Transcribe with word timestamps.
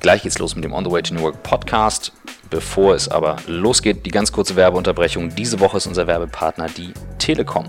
Gleich 0.00 0.22
geht's 0.22 0.38
los 0.38 0.54
mit 0.54 0.64
dem 0.64 0.72
On 0.72 0.82
the 0.82 0.90
Way 0.90 1.02
to 1.02 1.14
New 1.14 1.20
Work 1.20 1.42
Podcast. 1.42 2.12
Bevor 2.48 2.94
es 2.94 3.10
aber 3.10 3.36
losgeht, 3.46 4.06
die 4.06 4.10
ganz 4.10 4.32
kurze 4.32 4.56
Werbeunterbrechung. 4.56 5.34
Diese 5.34 5.60
Woche 5.60 5.76
ist 5.76 5.86
unser 5.86 6.06
Werbepartner 6.06 6.68
die 6.68 6.94
Telekom. 7.18 7.66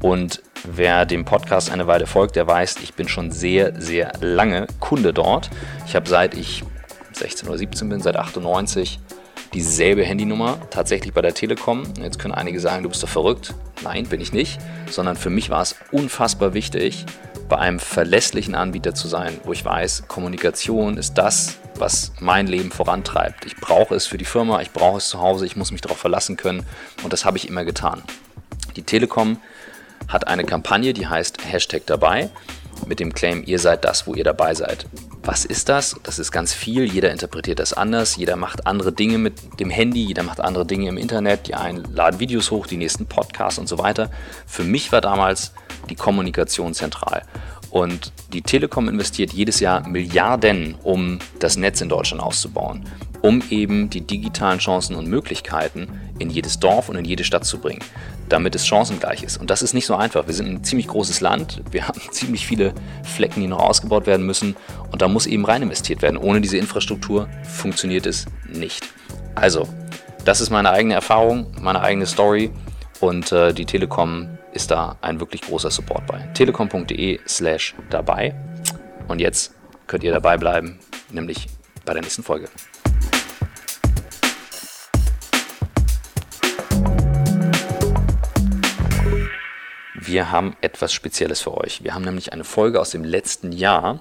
Und 0.00 0.42
wer 0.64 1.04
dem 1.04 1.26
Podcast 1.26 1.70
eine 1.70 1.86
Weile 1.86 2.06
folgt, 2.06 2.36
der 2.36 2.46
weiß, 2.46 2.76
ich 2.82 2.94
bin 2.94 3.06
schon 3.06 3.30
sehr, 3.30 3.78
sehr 3.78 4.12
lange 4.22 4.66
Kunde 4.80 5.12
dort. 5.12 5.50
Ich 5.86 5.94
habe 5.94 6.08
seit 6.08 6.34
ich 6.34 6.64
16 7.12 7.46
oder 7.46 7.58
17 7.58 7.86
bin, 7.90 8.00
seit 8.00 8.16
98, 8.16 8.98
dieselbe 9.52 10.04
Handynummer 10.04 10.58
tatsächlich 10.70 11.12
bei 11.12 11.20
der 11.20 11.34
Telekom. 11.34 11.82
Jetzt 12.00 12.18
können 12.18 12.32
einige 12.32 12.60
sagen, 12.60 12.82
du 12.82 12.88
bist 12.88 13.02
doch 13.02 13.08
verrückt. 13.10 13.54
Nein, 13.84 14.06
bin 14.06 14.22
ich 14.22 14.32
nicht, 14.32 14.58
sondern 14.90 15.16
für 15.16 15.30
mich 15.30 15.50
war 15.50 15.60
es 15.60 15.76
unfassbar 15.92 16.54
wichtig, 16.54 17.04
bei 17.48 17.58
einem 17.58 17.78
verlässlichen 17.78 18.54
Anbieter 18.54 18.94
zu 18.94 19.08
sein, 19.08 19.40
wo 19.44 19.52
ich 19.52 19.64
weiß, 19.64 20.04
Kommunikation 20.08 20.96
ist 20.96 21.14
das, 21.14 21.58
was 21.76 22.12
mein 22.20 22.46
Leben 22.46 22.70
vorantreibt. 22.70 23.46
Ich 23.46 23.56
brauche 23.56 23.94
es 23.94 24.06
für 24.06 24.18
die 24.18 24.24
Firma, 24.24 24.60
ich 24.60 24.72
brauche 24.72 24.98
es 24.98 25.08
zu 25.08 25.20
Hause, 25.20 25.46
ich 25.46 25.56
muss 25.56 25.70
mich 25.70 25.80
darauf 25.80 25.98
verlassen 25.98 26.36
können 26.36 26.64
und 27.02 27.12
das 27.12 27.24
habe 27.24 27.38
ich 27.38 27.48
immer 27.48 27.64
getan. 27.64 28.02
Die 28.76 28.82
Telekom 28.82 29.38
hat 30.08 30.26
eine 30.26 30.44
Kampagne, 30.44 30.92
die 30.92 31.06
heißt 31.06 31.44
Hashtag 31.44 31.86
dabei 31.86 32.30
mit 32.86 33.00
dem 33.00 33.12
Claim, 33.12 33.42
ihr 33.46 33.58
seid 33.58 33.84
das, 33.84 34.06
wo 34.06 34.14
ihr 34.14 34.24
dabei 34.24 34.54
seid. 34.54 34.86
Was 35.22 35.44
ist 35.44 35.68
das? 35.68 35.96
Das 36.04 36.18
ist 36.18 36.32
ganz 36.32 36.54
viel. 36.54 36.84
Jeder 36.84 37.10
interpretiert 37.10 37.58
das 37.58 37.72
anders. 37.72 38.16
Jeder 38.16 38.36
macht 38.36 38.66
andere 38.66 38.92
Dinge 38.92 39.18
mit 39.18 39.60
dem 39.60 39.68
Handy. 39.68 40.04
Jeder 40.04 40.22
macht 40.22 40.40
andere 40.40 40.64
Dinge 40.64 40.88
im 40.88 40.96
Internet. 40.96 41.48
Die 41.48 41.54
einen 41.54 41.84
laden 41.92 42.20
Videos 42.20 42.50
hoch, 42.50 42.66
die 42.66 42.76
nächsten 42.78 43.06
Podcasts 43.06 43.58
und 43.58 43.68
so 43.68 43.78
weiter. 43.78 44.10
Für 44.46 44.64
mich 44.64 44.90
war 44.90 45.00
damals 45.00 45.52
die 45.90 45.96
Kommunikation 45.96 46.72
zentral. 46.72 47.24
Und 47.70 48.12
die 48.32 48.42
Telekom 48.42 48.88
investiert 48.88 49.32
jedes 49.32 49.60
Jahr 49.60 49.86
Milliarden, 49.86 50.74
um 50.82 51.18
das 51.38 51.56
Netz 51.56 51.80
in 51.80 51.88
Deutschland 51.88 52.22
auszubauen, 52.22 52.84
um 53.22 53.42
eben 53.50 53.90
die 53.90 54.00
digitalen 54.00 54.58
Chancen 54.58 54.96
und 54.96 55.06
Möglichkeiten 55.06 55.88
in 56.18 56.30
jedes 56.30 56.58
Dorf 56.58 56.88
und 56.88 56.96
in 56.96 57.04
jede 57.04 57.24
Stadt 57.24 57.44
zu 57.44 57.58
bringen 57.58 57.84
damit 58.28 58.54
es 58.54 58.66
chancengleich 58.66 59.22
ist. 59.22 59.38
Und 59.38 59.50
das 59.50 59.62
ist 59.62 59.74
nicht 59.74 59.86
so 59.86 59.96
einfach. 59.96 60.26
Wir 60.26 60.34
sind 60.34 60.48
ein 60.48 60.64
ziemlich 60.64 60.88
großes 60.88 61.20
Land, 61.20 61.62
wir 61.70 61.88
haben 61.88 62.00
ziemlich 62.10 62.46
viele 62.46 62.74
Flecken, 63.02 63.40
die 63.40 63.46
noch 63.46 63.60
ausgebaut 63.60 64.06
werden 64.06 64.26
müssen 64.26 64.56
und 64.90 65.02
da 65.02 65.08
muss 65.08 65.26
eben 65.26 65.44
rein 65.44 65.62
investiert 65.62 66.02
werden. 66.02 66.16
Ohne 66.16 66.40
diese 66.40 66.58
Infrastruktur 66.58 67.28
funktioniert 67.42 68.06
es 68.06 68.26
nicht. 68.46 68.88
Also, 69.34 69.68
das 70.24 70.40
ist 70.40 70.50
meine 70.50 70.70
eigene 70.70 70.94
Erfahrung, 70.94 71.46
meine 71.60 71.80
eigene 71.80 72.06
Story 72.06 72.50
und 73.00 73.32
äh, 73.32 73.52
die 73.52 73.64
Telekom 73.64 74.38
ist 74.52 74.70
da 74.70 74.96
ein 75.00 75.20
wirklich 75.20 75.42
großer 75.42 75.70
Support 75.70 76.06
bei. 76.06 76.18
telekom.de 76.34 77.20
slash 77.26 77.74
dabei 77.90 78.34
und 79.06 79.20
jetzt 79.20 79.54
könnt 79.86 80.02
ihr 80.04 80.12
dabei 80.12 80.36
bleiben, 80.36 80.78
nämlich 81.10 81.46
bei 81.84 81.92
der 81.94 82.02
nächsten 82.02 82.22
Folge. 82.22 82.48
Wir 90.08 90.30
haben 90.30 90.56
etwas 90.62 90.92
Spezielles 90.92 91.40
für 91.40 91.56
euch. 91.56 91.84
Wir 91.84 91.94
haben 91.94 92.02
nämlich 92.02 92.32
eine 92.32 92.44
Folge 92.44 92.80
aus 92.80 92.90
dem 92.90 93.04
letzten 93.04 93.52
Jahr 93.52 94.00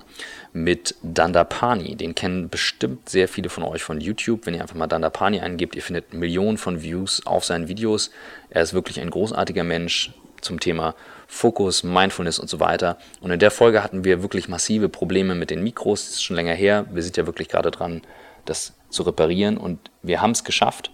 mit 0.53 0.95
Dandapani. 1.03 1.95
Den 1.95 2.15
kennen 2.15 2.49
bestimmt 2.49 3.09
sehr 3.09 3.27
viele 3.27 3.49
von 3.49 3.63
euch 3.63 3.83
von 3.83 3.99
YouTube. 4.01 4.45
Wenn 4.45 4.55
ihr 4.55 4.61
einfach 4.61 4.75
mal 4.75 4.87
Dandapani 4.87 5.41
eingebt, 5.41 5.75
ihr 5.75 5.81
findet 5.83 6.13
Millionen 6.13 6.57
von 6.57 6.81
Views 6.81 7.25
auf 7.25 7.45
seinen 7.45 7.67
Videos. 7.67 8.09
Er 8.49 8.63
ist 8.63 8.73
wirklich 8.73 8.99
ein 8.99 9.09
großartiger 9.09 9.63
Mensch 9.63 10.11
zum 10.41 10.59
Thema 10.59 10.95
Fokus, 11.27 11.83
Mindfulness 11.83 12.39
und 12.39 12.49
so 12.49 12.59
weiter. 12.59 12.97
Und 13.19 13.31
in 13.31 13.39
der 13.39 13.51
Folge 13.51 13.83
hatten 13.83 14.03
wir 14.03 14.21
wirklich 14.21 14.47
massive 14.47 14.87
Probleme 14.87 15.35
mit 15.35 15.49
den 15.49 15.61
Mikros. 15.61 16.05
Das 16.05 16.13
ist 16.15 16.23
schon 16.23 16.37
länger 16.37 16.53
her. 16.53 16.85
Wir 16.91 17.03
sind 17.03 17.17
ja 17.17 17.25
wirklich 17.25 17.49
gerade 17.49 17.69
dran, 17.69 18.01
das 18.45 18.73
zu 18.89 19.03
reparieren. 19.03 19.57
Und 19.57 19.91
wir 20.03 20.21
haben 20.21 20.31
es 20.31 20.45
geschafft, 20.45 20.89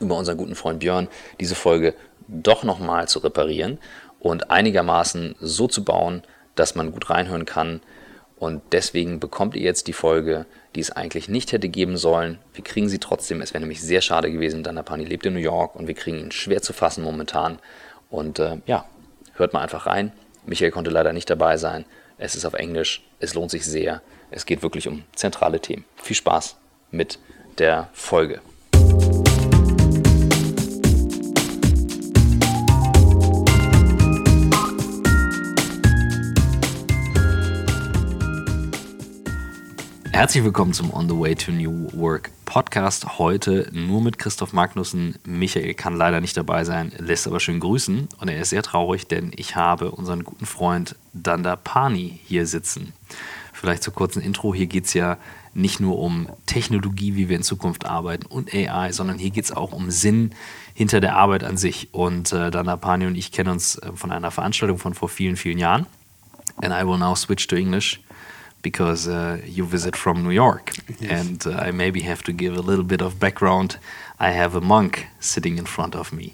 über 0.00 0.16
unseren 0.16 0.36
guten 0.36 0.56
Freund 0.56 0.80
Björn 0.80 1.08
diese 1.38 1.54
Folge 1.54 1.94
doch 2.26 2.64
nochmal 2.64 3.08
zu 3.08 3.18
reparieren 3.18 3.78
und 4.24 4.50
einigermaßen 4.50 5.36
so 5.38 5.68
zu 5.68 5.84
bauen, 5.84 6.22
dass 6.54 6.74
man 6.74 6.92
gut 6.92 7.10
reinhören 7.10 7.44
kann. 7.44 7.82
Und 8.36 8.62
deswegen 8.72 9.20
bekommt 9.20 9.54
ihr 9.54 9.60
jetzt 9.60 9.86
die 9.86 9.92
Folge, 9.92 10.46
die 10.74 10.80
es 10.80 10.90
eigentlich 10.90 11.28
nicht 11.28 11.52
hätte 11.52 11.68
geben 11.68 11.98
sollen. 11.98 12.38
Wir 12.54 12.64
kriegen 12.64 12.88
sie 12.88 12.98
trotzdem. 12.98 13.42
Es 13.42 13.52
wäre 13.52 13.60
nämlich 13.60 13.82
sehr 13.82 14.00
schade 14.00 14.32
gewesen. 14.32 14.62
Danapani 14.62 15.04
lebt 15.04 15.26
in 15.26 15.34
New 15.34 15.40
York 15.40 15.76
und 15.76 15.88
wir 15.88 15.94
kriegen 15.94 16.18
ihn 16.18 16.32
schwer 16.32 16.62
zu 16.62 16.72
fassen 16.72 17.04
momentan. 17.04 17.58
Und 18.08 18.38
äh, 18.38 18.56
ja, 18.64 18.86
hört 19.34 19.52
mal 19.52 19.60
einfach 19.60 19.84
rein. 19.84 20.10
Michael 20.46 20.70
konnte 20.70 20.90
leider 20.90 21.12
nicht 21.12 21.28
dabei 21.28 21.58
sein. 21.58 21.84
Es 22.16 22.34
ist 22.34 22.46
auf 22.46 22.54
Englisch. 22.54 23.02
Es 23.20 23.34
lohnt 23.34 23.50
sich 23.50 23.66
sehr. 23.66 24.00
Es 24.30 24.46
geht 24.46 24.62
wirklich 24.62 24.88
um 24.88 25.04
zentrale 25.14 25.60
Themen. 25.60 25.84
Viel 25.96 26.16
Spaß 26.16 26.56
mit 26.90 27.18
der 27.58 27.90
Folge. 27.92 28.40
Herzlich 40.14 40.44
willkommen 40.44 40.72
zum 40.72 40.94
On 40.94 41.08
the 41.08 41.18
Way 41.18 41.34
to 41.34 41.50
New 41.50 41.90
Work 41.92 42.30
Podcast. 42.44 43.18
Heute 43.18 43.68
nur 43.72 44.00
mit 44.00 44.16
Christoph 44.16 44.52
Magnussen. 44.52 45.16
Michael 45.24 45.74
kann 45.74 45.96
leider 45.96 46.20
nicht 46.20 46.36
dabei 46.36 46.62
sein, 46.62 46.92
lässt 46.98 47.26
aber 47.26 47.40
schön 47.40 47.58
grüßen. 47.58 48.08
Und 48.20 48.28
er 48.28 48.40
ist 48.40 48.50
sehr 48.50 48.62
traurig, 48.62 49.08
denn 49.08 49.32
ich 49.34 49.56
habe 49.56 49.90
unseren 49.90 50.22
guten 50.22 50.46
Freund 50.46 50.94
Danda 51.14 51.56
Pani 51.56 52.20
hier 52.26 52.46
sitzen. 52.46 52.92
Vielleicht 53.52 53.82
zur 53.82 53.92
kurzen 53.92 54.22
Intro. 54.22 54.54
Hier 54.54 54.66
geht 54.66 54.84
es 54.84 54.94
ja 54.94 55.18
nicht 55.52 55.80
nur 55.80 55.98
um 55.98 56.28
Technologie, 56.46 57.16
wie 57.16 57.28
wir 57.28 57.36
in 57.36 57.42
Zukunft 57.42 57.84
arbeiten 57.84 58.26
und 58.26 58.54
AI, 58.54 58.92
sondern 58.92 59.18
hier 59.18 59.30
geht 59.30 59.46
es 59.46 59.52
auch 59.52 59.72
um 59.72 59.90
Sinn 59.90 60.30
hinter 60.74 61.00
der 61.00 61.16
Arbeit 61.16 61.42
an 61.42 61.56
sich. 61.56 61.92
Und 61.92 62.32
äh, 62.32 62.52
Danda 62.52 62.76
Pani 62.76 63.06
und 63.06 63.16
ich 63.16 63.32
kennen 63.32 63.50
uns 63.50 63.78
äh, 63.78 63.90
von 63.96 64.12
einer 64.12 64.30
Veranstaltung 64.30 64.78
von 64.78 64.94
vor 64.94 65.08
vielen, 65.08 65.34
vielen 65.34 65.58
Jahren. 65.58 65.86
And 66.62 66.72
I 66.72 66.86
will 66.86 66.98
now 66.98 67.16
switch 67.16 67.48
to 67.48 67.56
English. 67.56 68.00
Because 68.64 69.06
uh, 69.06 69.38
you 69.56 69.64
visit 69.64 69.94
from 69.94 70.16
New 70.24 70.34
York. 70.44 70.64
Yes. 70.98 71.10
And 71.18 71.38
uh, 71.46 71.66
I 71.66 71.70
maybe 71.70 72.00
have 72.00 72.22
to 72.28 72.32
give 72.32 72.56
a 72.56 72.64
little 72.70 72.88
bit 72.94 73.02
of 73.02 73.10
background. 73.20 73.78
I 74.18 74.30
have 74.40 74.56
a 74.56 74.60
monk 74.60 75.06
sitting 75.20 75.58
in 75.58 75.66
front 75.66 75.94
of 75.94 76.12
me. 76.12 76.26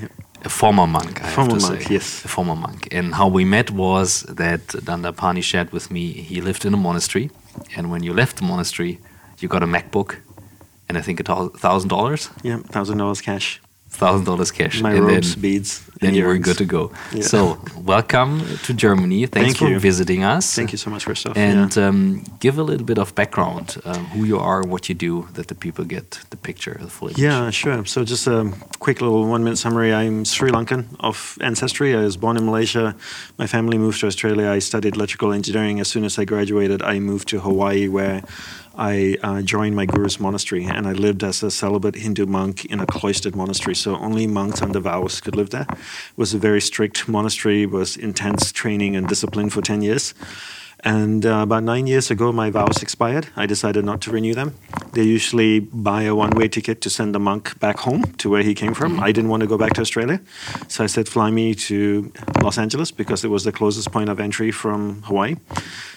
Yep. 0.00 0.10
A 0.44 0.48
former 0.48 0.86
monk, 0.86 1.14
I 1.24 1.28
former 1.28 1.54
have 1.54 1.62
to 1.62 1.68
monk, 1.68 1.82
say. 1.82 1.94
Yes. 1.94 2.24
A 2.24 2.28
former 2.28 2.56
monk. 2.56 2.80
And 2.98 3.14
how 3.14 3.28
we 3.38 3.44
met 3.44 3.70
was 3.70 4.08
that 4.42 4.62
Dandapani 4.86 5.42
shared 5.42 5.70
with 5.72 5.90
me 5.90 6.04
he 6.30 6.40
lived 6.40 6.64
in 6.64 6.74
a 6.74 6.82
monastery. 6.88 7.30
And 7.76 7.90
when 7.92 8.02
you 8.02 8.12
left 8.12 8.36
the 8.36 8.44
monastery, 8.44 8.98
you 9.40 9.48
got 9.48 9.62
a 9.62 9.66
MacBook 9.66 10.10
and 10.88 10.98
I 10.98 11.00
think 11.00 11.20
a 11.20 11.48
thousand 11.66 11.88
dollars. 11.88 12.30
Yeah, 12.42 12.58
thousand 12.76 12.98
dollars 12.98 13.20
cash 13.20 13.61
thousand 13.92 14.24
dollars 14.24 14.50
cash. 14.50 14.80
My 14.80 14.94
and 14.94 15.06
ropes, 15.06 15.34
then, 15.34 15.42
beads. 15.42 15.82
Then 16.00 16.14
you 16.14 16.26
were 16.26 16.38
good 16.38 16.58
to 16.58 16.64
go. 16.64 16.90
Yeah. 17.12 17.22
So 17.22 17.58
welcome 17.76 18.42
to 18.64 18.74
Germany. 18.74 19.26
Thanks 19.26 19.46
Thank 19.46 19.58
for 19.58 19.68
you. 19.68 19.78
visiting 19.78 20.24
us. 20.24 20.54
Thank 20.54 20.72
you 20.72 20.78
so 20.78 20.90
much, 20.90 21.04
Christoph. 21.04 21.36
And 21.36 21.76
yeah. 21.76 21.86
um, 21.86 22.24
give 22.40 22.58
a 22.58 22.64
little 22.64 22.84
bit 22.84 22.98
of 22.98 23.14
background, 23.14 23.76
um, 23.84 24.06
who 24.06 24.24
you 24.24 24.38
are, 24.38 24.62
what 24.62 24.88
you 24.88 24.96
do, 24.96 25.28
that 25.34 25.46
the 25.46 25.54
people 25.54 25.84
get 25.84 26.18
the 26.30 26.36
picture, 26.36 26.76
the 26.80 26.90
full 26.90 27.08
image. 27.08 27.20
Yeah, 27.20 27.50
sure. 27.50 27.84
So 27.86 28.04
just 28.04 28.26
a 28.26 28.52
quick 28.80 29.00
little 29.00 29.28
one-minute 29.28 29.58
summary. 29.58 29.94
I'm 29.94 30.24
Sri 30.24 30.50
Lankan 30.50 30.86
of 30.98 31.38
ancestry. 31.40 31.94
I 31.94 32.00
was 32.00 32.16
born 32.16 32.36
in 32.36 32.44
Malaysia. 32.46 32.96
My 33.38 33.46
family 33.46 33.78
moved 33.78 34.00
to 34.00 34.06
Australia. 34.06 34.48
I 34.48 34.58
studied 34.58 34.96
electrical 34.96 35.32
engineering. 35.32 35.78
As 35.78 35.86
soon 35.86 36.04
as 36.04 36.18
I 36.18 36.24
graduated, 36.24 36.82
I 36.82 36.98
moved 36.98 37.28
to 37.28 37.38
Hawaii, 37.38 37.86
where 37.86 38.22
I 38.74 39.16
uh, 39.22 39.42
joined 39.42 39.76
my 39.76 39.86
guru's 39.86 40.18
monastery 40.18 40.64
and 40.64 40.86
I 40.86 40.92
lived 40.92 41.22
as 41.22 41.42
a 41.42 41.50
celibate 41.50 41.94
Hindu 41.96 42.26
monk 42.26 42.64
in 42.66 42.80
a 42.80 42.86
cloistered 42.86 43.36
monastery. 43.36 43.74
So 43.74 43.96
only 43.96 44.26
monks 44.26 44.62
under 44.62 44.80
vows 44.80 45.20
could 45.20 45.36
live 45.36 45.50
there. 45.50 45.66
It 45.68 45.78
was 46.16 46.32
a 46.32 46.38
very 46.38 46.60
strict 46.60 47.08
monastery, 47.08 47.66
was 47.66 47.96
intense 47.96 48.52
training 48.52 48.96
and 48.96 49.06
discipline 49.06 49.50
for 49.50 49.60
10 49.60 49.82
years. 49.82 50.14
And 50.84 51.24
uh, 51.24 51.42
about 51.42 51.62
nine 51.62 51.86
years 51.86 52.10
ago, 52.10 52.32
my 52.32 52.50
vows 52.50 52.82
expired. 52.82 53.28
I 53.36 53.46
decided 53.46 53.84
not 53.84 54.00
to 54.02 54.10
renew 54.10 54.34
them. 54.34 54.56
They 54.92 55.04
usually 55.04 55.60
buy 55.60 56.02
a 56.02 56.14
one 56.14 56.30
way 56.30 56.48
ticket 56.48 56.80
to 56.80 56.90
send 56.90 57.14
the 57.14 57.20
monk 57.20 57.58
back 57.60 57.78
home 57.78 58.02
to 58.18 58.28
where 58.28 58.42
he 58.42 58.54
came 58.54 58.74
from. 58.74 58.94
Mm-hmm. 58.94 59.04
I 59.04 59.12
didn't 59.12 59.30
want 59.30 59.42
to 59.42 59.46
go 59.46 59.56
back 59.56 59.74
to 59.74 59.80
Australia. 59.80 60.20
So 60.66 60.82
I 60.82 60.88
said, 60.88 61.08
fly 61.08 61.30
me 61.30 61.54
to 61.54 62.12
Los 62.42 62.58
Angeles 62.58 62.90
because 62.90 63.24
it 63.24 63.28
was 63.28 63.44
the 63.44 63.52
closest 63.52 63.92
point 63.92 64.08
of 64.08 64.18
entry 64.18 64.50
from 64.50 65.02
Hawaii. 65.02 65.36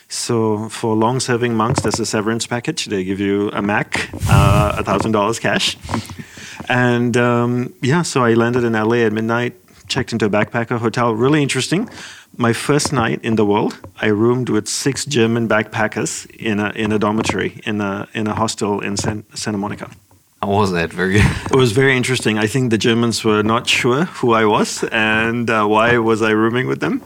So 0.08 0.70
for 0.70 0.96
long-serving 0.96 1.56
monks, 1.56 1.82
there's 1.82 2.00
a 2.00 2.06
severance 2.06 2.46
package. 2.46 2.86
They 2.86 3.04
give 3.04 3.20
you 3.20 3.50
a 3.52 3.62
Mac, 3.62 4.10
uh, 4.30 4.76
a 4.78 4.84
thousand 4.84 5.14
dollars 5.14 5.40
cash, 5.40 5.78
and 6.70 7.18
um, 7.18 7.74
yeah. 7.82 8.04
So 8.04 8.24
I 8.24 8.36
landed 8.36 8.64
in 8.64 8.74
LA 8.74 8.98
at 8.98 9.14
midnight, 9.14 9.56
checked 9.88 10.14
into 10.14 10.26
a 10.26 10.30
backpacker 10.30 10.78
hotel. 10.78 11.16
Really 11.16 11.42
interesting. 11.42 11.90
My 12.38 12.54
first 12.54 12.92
night 12.92 13.20
in 13.24 13.36
the 13.36 13.46
world, 13.46 13.78
I 14.02 14.08
roomed 14.08 14.50
with 14.50 14.68
six 14.68 15.06
German 15.06 15.48
backpackers 15.48 16.26
in 16.36 16.60
a 16.60 16.70
in 16.76 16.92
a 16.92 17.00
dormitory 17.00 17.62
in 17.66 17.80
a 17.82 18.08
in 18.14 18.28
a 18.28 18.34
hostel 18.34 18.82
in 18.82 18.98
San, 18.98 19.24
Santa 19.34 19.58
Monica. 19.58 19.90
How 20.42 20.50
was 20.50 20.72
that? 20.72 20.92
Very. 20.92 21.18
it 21.52 21.56
was 21.56 21.72
very 21.72 21.96
interesting. 21.96 22.38
I 22.38 22.48
think 22.48 22.72
the 22.72 22.78
Germans 22.78 23.24
were 23.24 23.42
not 23.42 23.68
sure 23.68 24.06
who 24.06 24.34
I 24.34 24.46
was 24.46 24.84
and 24.92 25.50
uh, 25.50 25.66
why 25.66 25.98
was 25.98 26.22
I 26.22 26.32
rooming 26.32 26.68
with 26.68 26.82
them, 26.82 27.02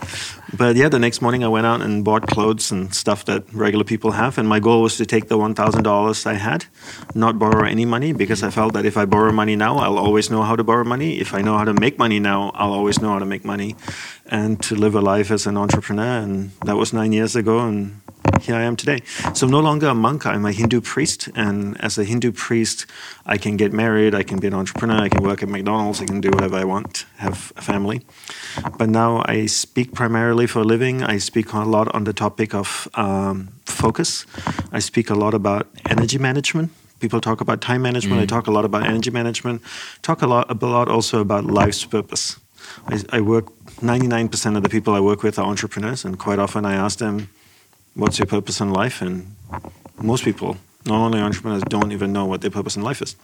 But 0.57 0.75
yeah, 0.75 0.90
the 0.90 1.00
next 1.00 1.22
morning 1.22 1.44
I 1.44 1.48
went 1.48 1.68
out 1.68 1.81
and 1.81 2.04
bought 2.04 2.28
clothes 2.28 2.72
and 2.72 2.94
stuff 2.94 3.25
that 3.25 3.44
regular 3.54 3.84
people 3.84 4.12
have. 4.12 4.38
And 4.38 4.48
my 4.48 4.60
goal 4.60 4.81
was 4.81 4.98
to 4.98 5.06
take 5.06 5.28
the 5.28 5.38
$1,000 5.38 6.25
I 6.25 6.34
had, 6.34 6.66
not 7.13 7.38
borrow 7.38 7.66
any 7.66 7.86
money, 7.86 8.13
because 8.13 8.42
I 8.42 8.50
felt 8.50 8.74
that 8.74 8.86
if 8.86 8.98
I 8.98 9.06
borrow 9.06 9.31
money 9.31 9.56
now, 9.56 9.78
I'll 9.78 10.00
always 10.00 10.30
know 10.30 10.42
how 10.42 10.56
to 10.56 10.63
borrow 10.63 10.84
money. 10.84 11.19
If 11.19 11.34
I 11.34 11.42
know 11.42 11.57
how 11.57 11.66
to 11.66 11.74
make 11.74 11.98
money 11.98 12.19
now, 12.19 12.51
I'll 12.56 12.74
always 12.74 13.01
know 13.01 13.10
how 13.10 13.19
to 13.19 13.25
make 13.25 13.46
money 13.46 13.75
and 14.25 14.62
to 14.63 14.75
live 14.75 14.96
a 14.96 15.01
life 15.01 15.31
as 15.31 15.46
an 15.46 15.57
entrepreneur. 15.57 16.19
And 16.19 16.52
that 16.66 16.78
was 16.78 16.94
nine 16.94 17.13
years 17.13 17.36
ago. 17.36 17.60
And 17.60 18.02
here 18.42 18.56
I 18.56 18.64
am 18.64 18.76
today. 18.76 19.02
So 19.34 19.46
I'm 19.46 19.52
no 19.52 19.60
longer 19.60 19.88
a 19.88 19.94
monk, 19.94 20.26
I'm 20.26 20.46
a 20.46 20.52
Hindu 20.52 20.81
priest. 20.81 21.30
And 21.36 21.80
as 21.81 21.98
a 21.98 22.04
Hindu 22.04 22.31
priest, 22.31 22.86
I 23.26 23.38
can 23.38 23.58
get 23.58 23.74
married, 23.74 24.16
I 24.16 24.24
can 24.24 24.40
be 24.40 24.48
an 24.48 24.54
entrepreneur, 24.54 25.02
I 25.02 25.10
can 25.10 25.24
work 25.24 25.44
at 25.44 25.50
McDonald's, 25.50 26.02
I 26.02 26.06
can 26.06 26.22
do 26.22 26.30
whatever 26.30 26.58
I 26.58 26.64
want, 26.64 27.06
have 27.18 27.52
a 27.58 27.62
family. 27.62 28.02
But 28.78 28.90
now 28.90 29.24
I 29.26 29.46
speak 29.48 29.94
primarily 29.94 30.48
for 30.48 30.60
a 30.60 30.64
living. 30.64 31.04
I 31.04 31.18
speak 31.18 31.54
a 31.54 31.60
lot 31.60 31.94
on 31.94 32.04
the 32.04 32.14
topic 32.14 32.54
of 32.54 32.88
um, 32.96 33.50
focus. 33.66 34.26
I 34.72 34.80
speak 34.80 35.10
a 35.10 35.16
lot 35.16 35.34
about 35.34 35.68
energy 35.90 36.18
management. 36.18 36.72
People 37.00 37.22
talk 37.22 37.42
about 37.42 37.62
time 37.62 37.81
management. 37.81 38.20
Mm. 38.20 38.24
I 38.24 38.26
talk 38.26 38.48
a 38.48 38.52
lot 38.52 38.66
about 38.66 38.86
energy 38.86 39.12
management. 39.12 39.62
Talk 40.02 40.22
a 40.22 40.28
lot, 40.28 40.52
a 40.52 40.66
lot 40.66 40.90
also 40.90 41.22
about 41.22 41.46
life's 41.46 41.86
purpose. 41.86 42.38
I, 42.88 43.02
I 43.12 43.22
work 43.22 43.46
99% 43.81 44.58
of 44.58 44.64
the 44.64 44.70
people 44.70 44.94
I 44.94 45.00
work 45.00 45.24
with 45.24 45.40
are 45.40 45.46
entrepreneurs, 45.46 46.04
and 46.06 46.20
quite 46.20 46.40
often 46.40 46.66
I 46.66 46.74
ask 46.74 47.00
them, 47.00 47.30
"What's 47.94 48.20
your 48.20 48.28
purpose 48.28 48.60
in 48.60 48.72
life?" 48.72 49.02
And 49.02 49.36
most 50.02 50.24
people 50.24 50.58
not 50.86 51.00
only 51.06 51.20
entrepreneurs 51.20 51.64
don't 51.64 51.92
even 51.92 52.12
know 52.14 52.26
what 52.26 52.42
their 52.42 52.52
purpose 52.52 52.76
in 52.76 52.84
life 52.84 53.02
is. 53.02 53.16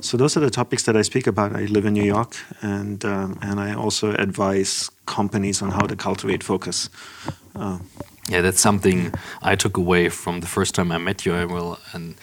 So 0.00 0.16
those 0.16 0.36
are 0.36 0.40
the 0.40 0.50
topics 0.50 0.84
that 0.84 0.96
I 0.96 1.02
speak 1.02 1.26
about. 1.26 1.54
I 1.54 1.64
live 1.66 1.84
in 1.84 1.94
New 1.94 2.04
York, 2.04 2.36
and 2.62 3.04
um, 3.04 3.38
and 3.42 3.60
I 3.60 3.74
also 3.74 4.12
advise 4.12 4.90
companies 5.06 5.62
on 5.62 5.70
how 5.70 5.86
to 5.86 5.96
cultivate 5.96 6.42
focus. 6.42 6.90
Uh, 7.54 7.78
yeah, 8.28 8.40
that's 8.40 8.60
something 8.60 9.12
I 9.42 9.56
took 9.56 9.76
away 9.76 10.08
from 10.08 10.40
the 10.40 10.46
first 10.46 10.74
time 10.74 10.90
I 10.92 10.98
met 10.98 11.26
you. 11.26 11.34
I 11.34 11.44
will 11.44 11.78
and 11.92 12.14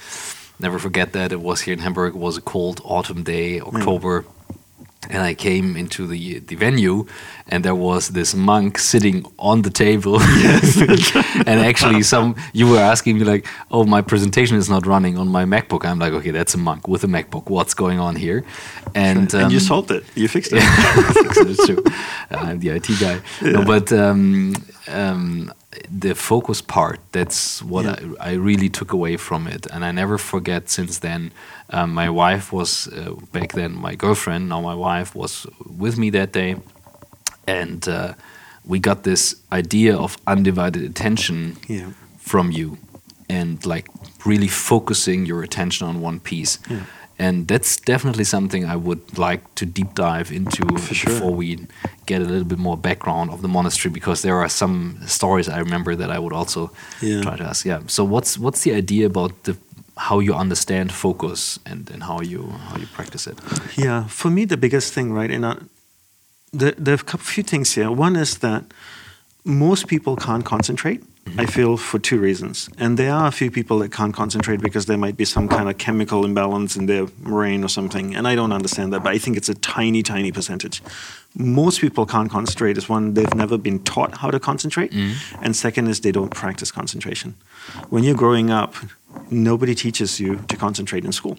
never 0.59 0.79
forget 0.79 1.13
that 1.13 1.31
it 1.31 1.41
was 1.41 1.61
here 1.61 1.73
in 1.73 1.79
Hamburg. 1.79 2.15
It 2.15 2.19
was 2.19 2.37
a 2.37 2.41
cold 2.41 2.81
autumn 2.83 3.23
day, 3.23 3.59
October. 3.59 4.23
Yeah 4.25 4.40
and 5.09 5.23
I 5.23 5.33
came 5.33 5.75
into 5.75 6.05
the 6.05 6.39
the 6.39 6.55
venue, 6.55 7.05
and 7.47 7.65
there 7.65 7.75
was 7.75 8.09
this 8.09 8.35
monk 8.35 8.77
sitting 8.77 9.25
on 9.39 9.63
the 9.63 9.69
table. 9.69 10.21
and 11.47 11.59
actually, 11.59 12.03
some 12.03 12.35
you 12.53 12.67
were 12.67 12.79
asking 12.79 13.17
me 13.17 13.25
like, 13.25 13.47
"Oh, 13.71 13.83
my 13.83 14.01
presentation 14.01 14.57
is 14.57 14.69
not 14.69 14.85
running 14.85 15.17
on 15.17 15.27
my 15.27 15.45
MacBook." 15.45 15.85
I'm 15.85 15.97
like, 15.97 16.13
"Okay, 16.13 16.31
that's 16.31 16.53
a 16.53 16.57
monk 16.57 16.87
with 16.87 17.03
a 17.03 17.07
MacBook. 17.07 17.49
What's 17.49 17.73
going 17.73 17.99
on 17.99 18.15
here?" 18.15 18.43
And, 18.93 19.33
um, 19.33 19.41
and 19.43 19.51
you 19.51 19.57
um, 19.57 19.63
solved 19.63 19.91
it. 19.91 20.03
You 20.15 20.27
fixed 20.27 20.51
it. 20.53 20.61
it's 20.63 21.65
true. 21.65 21.83
I'm 22.29 22.59
the 22.59 22.69
IT 22.69 22.87
guy. 22.99 23.21
Yeah. 23.41 23.51
No, 23.53 23.65
but 23.65 23.91
um, 23.91 24.53
um, 24.87 25.51
the 25.89 26.13
focus 26.13 26.61
part 26.61 26.99
that's 27.11 27.61
what 27.63 27.85
yeah. 27.85 27.95
I, 28.19 28.31
I, 28.31 28.33
really 28.33 28.69
took 28.69 28.91
away 28.91 29.17
from 29.17 29.47
it 29.47 29.65
and 29.71 29.85
i 29.85 29.91
never 29.91 30.17
forget 30.17 30.69
since 30.69 30.99
then 30.99 31.31
um, 31.69 31.93
my 31.93 32.09
wife 32.09 32.51
was 32.51 32.87
uh, 32.89 33.13
back 33.31 33.53
then 33.53 33.73
my 33.75 33.95
girlfriend 33.95 34.49
now 34.49 34.61
my 34.61 34.75
wife 34.75 35.15
was 35.15 35.47
with 35.65 35.97
me 35.97 36.09
that 36.09 36.33
day 36.33 36.55
and 37.47 37.87
uh, 37.87 38.13
we 38.65 38.79
got 38.79 39.03
this 39.03 39.35
idea 39.51 39.95
of 39.95 40.17
undivided 40.27 40.83
attention 40.83 41.57
yeah. 41.67 41.91
from 42.17 42.51
you 42.51 42.77
and 43.29 43.65
like 43.65 43.87
really 44.25 44.49
focusing 44.49 45.25
your 45.25 45.41
attention 45.41 45.87
on 45.87 46.01
one 46.01 46.19
piece 46.19 46.59
yeah 46.69 46.83
and 47.21 47.47
that's 47.47 47.77
definitely 47.77 48.23
something 48.23 48.65
I 48.65 48.75
would 48.75 49.03
like 49.17 49.43
to 49.55 49.65
deep 49.65 49.93
dive 49.93 50.31
into 50.31 50.63
sure. 50.79 51.13
before 51.13 51.33
we 51.35 51.67
get 52.07 52.19
a 52.21 52.25
little 52.25 52.49
bit 52.53 52.57
more 52.57 52.75
background 52.75 53.29
of 53.29 53.41
the 53.43 53.47
monastery 53.47 53.91
because 53.93 54.23
there 54.23 54.37
are 54.37 54.49
some 54.49 54.97
stories 55.05 55.47
I 55.47 55.59
remember 55.59 55.95
that 55.95 56.09
I 56.09 56.17
would 56.17 56.33
also 56.33 56.71
yeah. 56.99 57.21
try 57.21 57.37
to 57.37 57.43
ask. 57.43 57.63
Yeah. 57.63 57.81
So 57.87 58.03
what's 58.03 58.39
what's 58.39 58.61
the 58.63 58.73
idea 58.73 59.05
about 59.05 59.31
the 59.43 59.55
how 59.97 60.19
you 60.19 60.33
understand 60.33 60.91
focus 60.91 61.59
and, 61.63 61.91
and 61.91 62.01
how 62.03 62.21
you 62.21 62.41
how 62.69 62.77
you 62.77 62.87
practice 62.87 63.27
it? 63.27 63.37
Yeah, 63.77 64.07
for 64.07 64.31
me 64.31 64.45
the 64.45 64.57
biggest 64.57 64.93
thing, 64.93 65.13
right? 65.13 65.29
In 65.29 65.43
a, 65.43 65.49
uh, 65.49 65.55
there, 66.53 66.75
there 66.77 66.95
are 66.95 67.03
a 67.13 67.17
few 67.17 67.43
things 67.43 67.75
here. 67.75 67.91
One 67.91 68.15
is 68.15 68.39
that 68.39 68.63
most 69.45 69.87
people 69.87 70.15
can't 70.15 70.43
concentrate 70.43 71.01
I 71.37 71.45
feel 71.45 71.77
for 71.77 71.99
two 71.99 72.19
reasons. 72.19 72.69
And 72.77 72.97
there 72.97 73.13
are 73.13 73.27
a 73.27 73.31
few 73.31 73.51
people 73.51 73.79
that 73.79 73.91
can't 73.91 74.13
concentrate 74.13 74.61
because 74.61 74.85
there 74.85 74.97
might 74.97 75.17
be 75.17 75.25
some 75.25 75.47
kind 75.47 75.69
of 75.69 75.77
chemical 75.77 76.25
imbalance 76.25 76.75
in 76.75 76.85
their 76.85 77.05
brain 77.05 77.63
or 77.63 77.67
something. 77.67 78.15
And 78.15 78.27
I 78.27 78.35
don't 78.35 78.51
understand 78.51 78.93
that, 78.93 79.03
but 79.03 79.13
I 79.13 79.17
think 79.17 79.37
it's 79.37 79.49
a 79.49 79.53
tiny, 79.55 80.03
tiny 80.03 80.31
percentage. 80.31 80.81
Most 81.35 81.79
people 81.79 82.05
can't 82.05 82.29
concentrate 82.29 82.77
is 82.77 82.89
one, 82.89 83.13
they've 83.13 83.33
never 83.33 83.57
been 83.57 83.79
taught 83.83 84.17
how 84.17 84.31
to 84.31 84.39
concentrate. 84.39 84.91
Mm. 84.91 85.15
And 85.41 85.55
second 85.55 85.87
is 85.87 86.01
they 86.01 86.11
don't 86.11 86.31
practice 86.31 86.71
concentration. 86.71 87.35
When 87.89 88.03
you're 88.03 88.15
growing 88.15 88.51
up, 88.51 88.75
nobody 89.29 89.75
teaches 89.75 90.19
you 90.19 90.37
to 90.47 90.57
concentrate 90.57 91.05
in 91.05 91.11
school. 91.11 91.37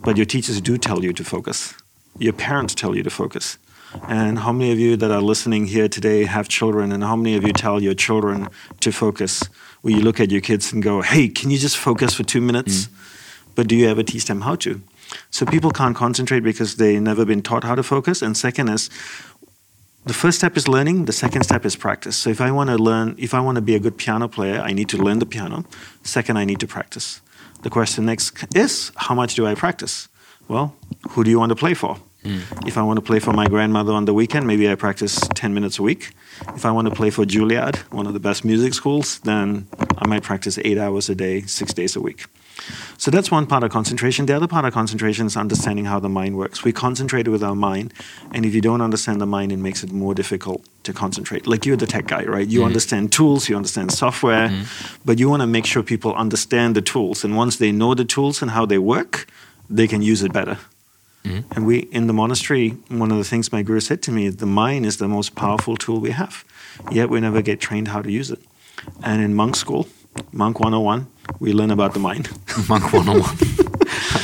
But 0.00 0.16
your 0.16 0.26
teachers 0.26 0.60
do 0.60 0.78
tell 0.78 1.02
you 1.02 1.12
to 1.12 1.24
focus. 1.24 1.74
Your 2.18 2.32
parents 2.32 2.74
tell 2.74 2.94
you 2.94 3.02
to 3.02 3.10
focus. 3.10 3.58
And 4.08 4.38
how 4.38 4.52
many 4.52 4.72
of 4.72 4.78
you 4.78 4.96
that 4.96 5.10
are 5.10 5.22
listening 5.22 5.66
here 5.66 5.88
today 5.88 6.24
have 6.24 6.48
children? 6.48 6.92
And 6.92 7.02
how 7.02 7.16
many 7.16 7.36
of 7.36 7.44
you 7.44 7.52
tell 7.52 7.82
your 7.82 7.94
children 7.94 8.48
to 8.80 8.92
focus? 8.92 9.42
Where 9.82 9.94
you 9.94 10.00
look 10.00 10.20
at 10.20 10.30
your 10.30 10.40
kids 10.40 10.72
and 10.72 10.82
go, 10.82 11.02
hey, 11.02 11.28
can 11.28 11.50
you 11.50 11.58
just 11.58 11.76
focus 11.76 12.14
for 12.14 12.22
two 12.22 12.40
minutes? 12.40 12.86
Mm. 12.86 12.92
But 13.54 13.68
do 13.68 13.76
you 13.76 13.88
ever 13.88 14.02
teach 14.02 14.24
them 14.24 14.40
how 14.42 14.56
to? 14.56 14.80
So 15.30 15.46
people 15.46 15.70
can't 15.70 15.94
concentrate 15.94 16.40
because 16.40 16.76
they've 16.76 17.00
never 17.00 17.24
been 17.24 17.42
taught 17.42 17.64
how 17.64 17.74
to 17.74 17.82
focus. 17.82 18.22
And 18.22 18.36
second 18.36 18.68
is, 18.68 18.90
the 20.06 20.14
first 20.14 20.38
step 20.38 20.56
is 20.56 20.68
learning, 20.68 21.06
the 21.06 21.12
second 21.12 21.44
step 21.44 21.64
is 21.64 21.76
practice. 21.76 22.16
So 22.16 22.30
if 22.30 22.40
I 22.40 22.50
want 22.50 22.68
to 22.70 22.76
learn, 22.76 23.14
if 23.18 23.32
I 23.32 23.40
want 23.40 23.56
to 23.56 23.62
be 23.62 23.74
a 23.74 23.78
good 23.78 23.96
piano 23.96 24.28
player, 24.28 24.60
I 24.60 24.72
need 24.72 24.88
to 24.90 24.98
learn 24.98 25.18
the 25.18 25.26
piano. 25.26 25.64
Second, 26.02 26.36
I 26.36 26.44
need 26.44 26.60
to 26.60 26.66
practice. 26.66 27.20
The 27.62 27.70
question 27.70 28.04
next 28.04 28.44
is, 28.54 28.92
how 28.96 29.14
much 29.14 29.34
do 29.34 29.46
I 29.46 29.54
practice? 29.54 30.08
Well, 30.46 30.76
who 31.10 31.24
do 31.24 31.30
you 31.30 31.38
want 31.38 31.50
to 31.50 31.56
play 31.56 31.72
for? 31.74 31.98
Mm. 32.24 32.66
If 32.66 32.76
I 32.76 32.82
want 32.82 32.96
to 32.96 33.02
play 33.02 33.20
for 33.20 33.32
my 33.32 33.46
grandmother 33.46 33.92
on 33.92 34.06
the 34.06 34.14
weekend, 34.14 34.46
maybe 34.46 34.70
I 34.70 34.74
practice 34.74 35.20
10 35.34 35.52
minutes 35.52 35.78
a 35.78 35.82
week. 35.82 36.12
If 36.56 36.64
I 36.64 36.70
want 36.70 36.88
to 36.88 36.94
play 36.94 37.10
for 37.10 37.24
Juilliard, 37.24 37.76
one 37.92 38.06
of 38.06 38.14
the 38.14 38.20
best 38.20 38.44
music 38.44 38.74
schools, 38.74 39.18
then 39.20 39.68
I 39.98 40.06
might 40.06 40.22
practice 40.22 40.58
eight 40.64 40.78
hours 40.78 41.08
a 41.10 41.14
day, 41.14 41.42
six 41.42 41.72
days 41.74 41.96
a 41.96 42.00
week. 42.00 42.24
So 42.96 43.10
that's 43.10 43.30
one 43.30 43.46
part 43.46 43.62
of 43.64 43.70
concentration. 43.70 44.26
The 44.26 44.34
other 44.34 44.46
part 44.46 44.64
of 44.64 44.72
concentration 44.72 45.26
is 45.26 45.36
understanding 45.36 45.84
how 45.84 46.00
the 46.00 46.08
mind 46.08 46.36
works. 46.36 46.64
We 46.64 46.72
concentrate 46.72 47.28
with 47.28 47.42
our 47.42 47.54
mind, 47.54 47.92
and 48.32 48.46
if 48.46 48.54
you 48.54 48.60
don't 48.60 48.80
understand 48.80 49.20
the 49.20 49.26
mind, 49.26 49.52
it 49.52 49.58
makes 49.58 49.82
it 49.82 49.92
more 49.92 50.14
difficult 50.14 50.64
to 50.84 50.92
concentrate. 50.92 51.46
Like 51.46 51.66
you're 51.66 51.76
the 51.76 51.86
tech 51.86 52.06
guy, 52.06 52.24
right? 52.24 52.46
You 52.46 52.60
mm. 52.60 52.66
understand 52.66 53.12
tools, 53.12 53.48
you 53.48 53.56
understand 53.56 53.92
software, 53.92 54.48
mm. 54.48 54.98
but 55.04 55.18
you 55.18 55.28
want 55.28 55.42
to 55.42 55.46
make 55.46 55.66
sure 55.66 55.82
people 55.82 56.14
understand 56.14 56.76
the 56.76 56.82
tools. 56.82 57.24
And 57.24 57.36
once 57.36 57.56
they 57.56 57.72
know 57.72 57.94
the 57.94 58.04
tools 58.04 58.40
and 58.40 58.52
how 58.52 58.64
they 58.64 58.78
work, 58.78 59.26
they 59.68 59.88
can 59.88 60.00
use 60.00 60.22
it 60.22 60.32
better. 60.32 60.58
Mm-hmm. 61.24 61.52
And 61.52 61.66
we, 61.66 61.78
in 61.90 62.06
the 62.06 62.12
monastery, 62.12 62.70
one 62.88 63.10
of 63.10 63.18
the 63.18 63.24
things 63.24 63.50
my 63.50 63.62
guru 63.62 63.80
said 63.80 64.02
to 64.02 64.12
me 64.12 64.26
is 64.26 64.36
the 64.36 64.46
mind 64.46 64.86
is 64.86 64.98
the 64.98 65.08
most 65.08 65.34
powerful 65.34 65.76
tool 65.76 66.00
we 66.00 66.10
have, 66.10 66.44
yet 66.90 67.08
we 67.08 67.20
never 67.20 67.42
get 67.42 67.60
trained 67.60 67.88
how 67.88 68.02
to 68.02 68.10
use 68.10 68.30
it. 68.30 68.40
And 69.02 69.22
in 69.22 69.34
monk 69.34 69.56
school, 69.56 69.88
Monk 70.32 70.60
101, 70.60 71.06
we 71.40 71.52
learn 71.52 71.70
about 71.70 71.94
the 71.94 72.00
mind. 72.00 72.28
monk 72.68 72.92
101. 72.92 73.20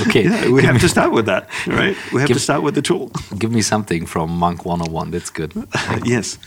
okay. 0.07 0.25
Yeah, 0.25 0.49
we 0.51 0.61
give 0.61 0.65
have 0.65 0.75
me, 0.75 0.81
to 0.81 0.89
start 0.89 1.13
with 1.13 1.27
that, 1.27 1.49
right? 1.67 1.97
We 2.13 2.21
have 2.21 2.29
give, 2.29 2.37
to 2.37 2.43
start 2.43 2.63
with 2.63 2.75
the 2.75 2.83
tool. 2.83 3.11
Give 3.39 3.53
me 3.53 3.63
something 3.63 4.07
from 4.07 4.31
Monk 4.31 4.65
101. 4.65 5.11
That's 5.11 5.31
good. 5.31 5.53
yes. 6.05 6.39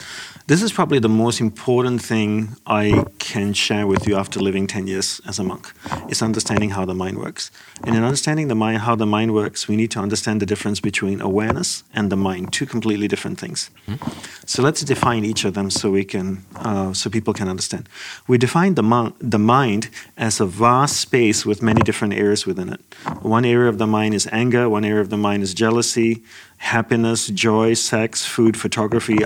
This 0.45 0.61
is 0.61 0.73
probably 0.73 0.99
the 0.99 1.07
most 1.07 1.39
important 1.39 2.01
thing 2.01 2.57
I 2.67 3.05
can 3.17 3.53
share 3.53 3.87
with 3.87 4.05
you 4.05 4.17
after 4.17 4.41
living 4.41 4.67
10 4.67 4.87
years 4.87 5.21
as 5.25 5.39
a 5.39 5.43
monk 5.43 5.71
is 6.09 6.21
understanding 6.21 6.71
how 6.71 6.83
the 6.83 6.93
mind 6.93 7.17
works. 7.17 7.49
And 7.85 7.95
in 7.95 8.03
understanding 8.03 8.49
the 8.49 8.55
mind, 8.55 8.79
how 8.79 8.95
the 8.95 9.05
mind 9.05 9.33
works, 9.33 9.69
we 9.69 9.77
need 9.77 9.89
to 9.91 9.99
understand 9.99 10.41
the 10.41 10.45
difference 10.45 10.81
between 10.81 11.21
awareness 11.21 11.85
and 11.93 12.11
the 12.11 12.17
mind, 12.17 12.51
two 12.51 12.65
completely 12.65 13.07
different 13.07 13.39
things. 13.39 13.69
Mm-hmm. 13.87 14.19
So 14.45 14.61
let's 14.61 14.81
define 14.81 15.23
each 15.23 15.45
of 15.45 15.53
them 15.53 15.69
so 15.69 15.91
we 15.91 16.03
can, 16.03 16.43
uh, 16.57 16.91
so 16.91 17.09
people 17.09 17.33
can 17.33 17.47
understand. 17.47 17.87
We 18.27 18.37
define 18.37 18.75
the, 18.75 18.83
mon- 18.83 19.13
the 19.21 19.39
mind 19.39 19.89
as 20.17 20.41
a 20.41 20.45
vast 20.45 20.99
space 20.99 21.45
with 21.45 21.61
many 21.61 21.81
different 21.83 22.15
areas 22.15 22.45
within 22.45 22.67
it. 22.73 22.81
One 23.21 23.45
area 23.45 23.69
of 23.69 23.77
the 23.77 23.87
mind 23.87 24.13
is 24.13 24.27
anger, 24.29 24.67
one 24.67 24.83
area 24.83 24.99
of 24.99 25.09
the 25.09 25.17
mind 25.17 25.41
is 25.43 25.53
jealousy, 25.53 26.21
happiness, 26.57 27.27
joy, 27.27 27.75
sex, 27.75 28.25
food, 28.25 28.57
photography, 28.57 29.19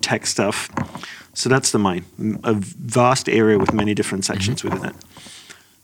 tech 0.00 0.26
stuff. 0.26 0.70
So 1.34 1.48
that's 1.48 1.70
the 1.70 1.78
mind, 1.78 2.04
a 2.44 2.54
vast 2.54 3.28
area 3.28 3.58
with 3.58 3.72
many 3.72 3.94
different 3.94 4.24
sections 4.24 4.62
mm-hmm. 4.62 4.74
within 4.74 4.90
it. 4.90 4.96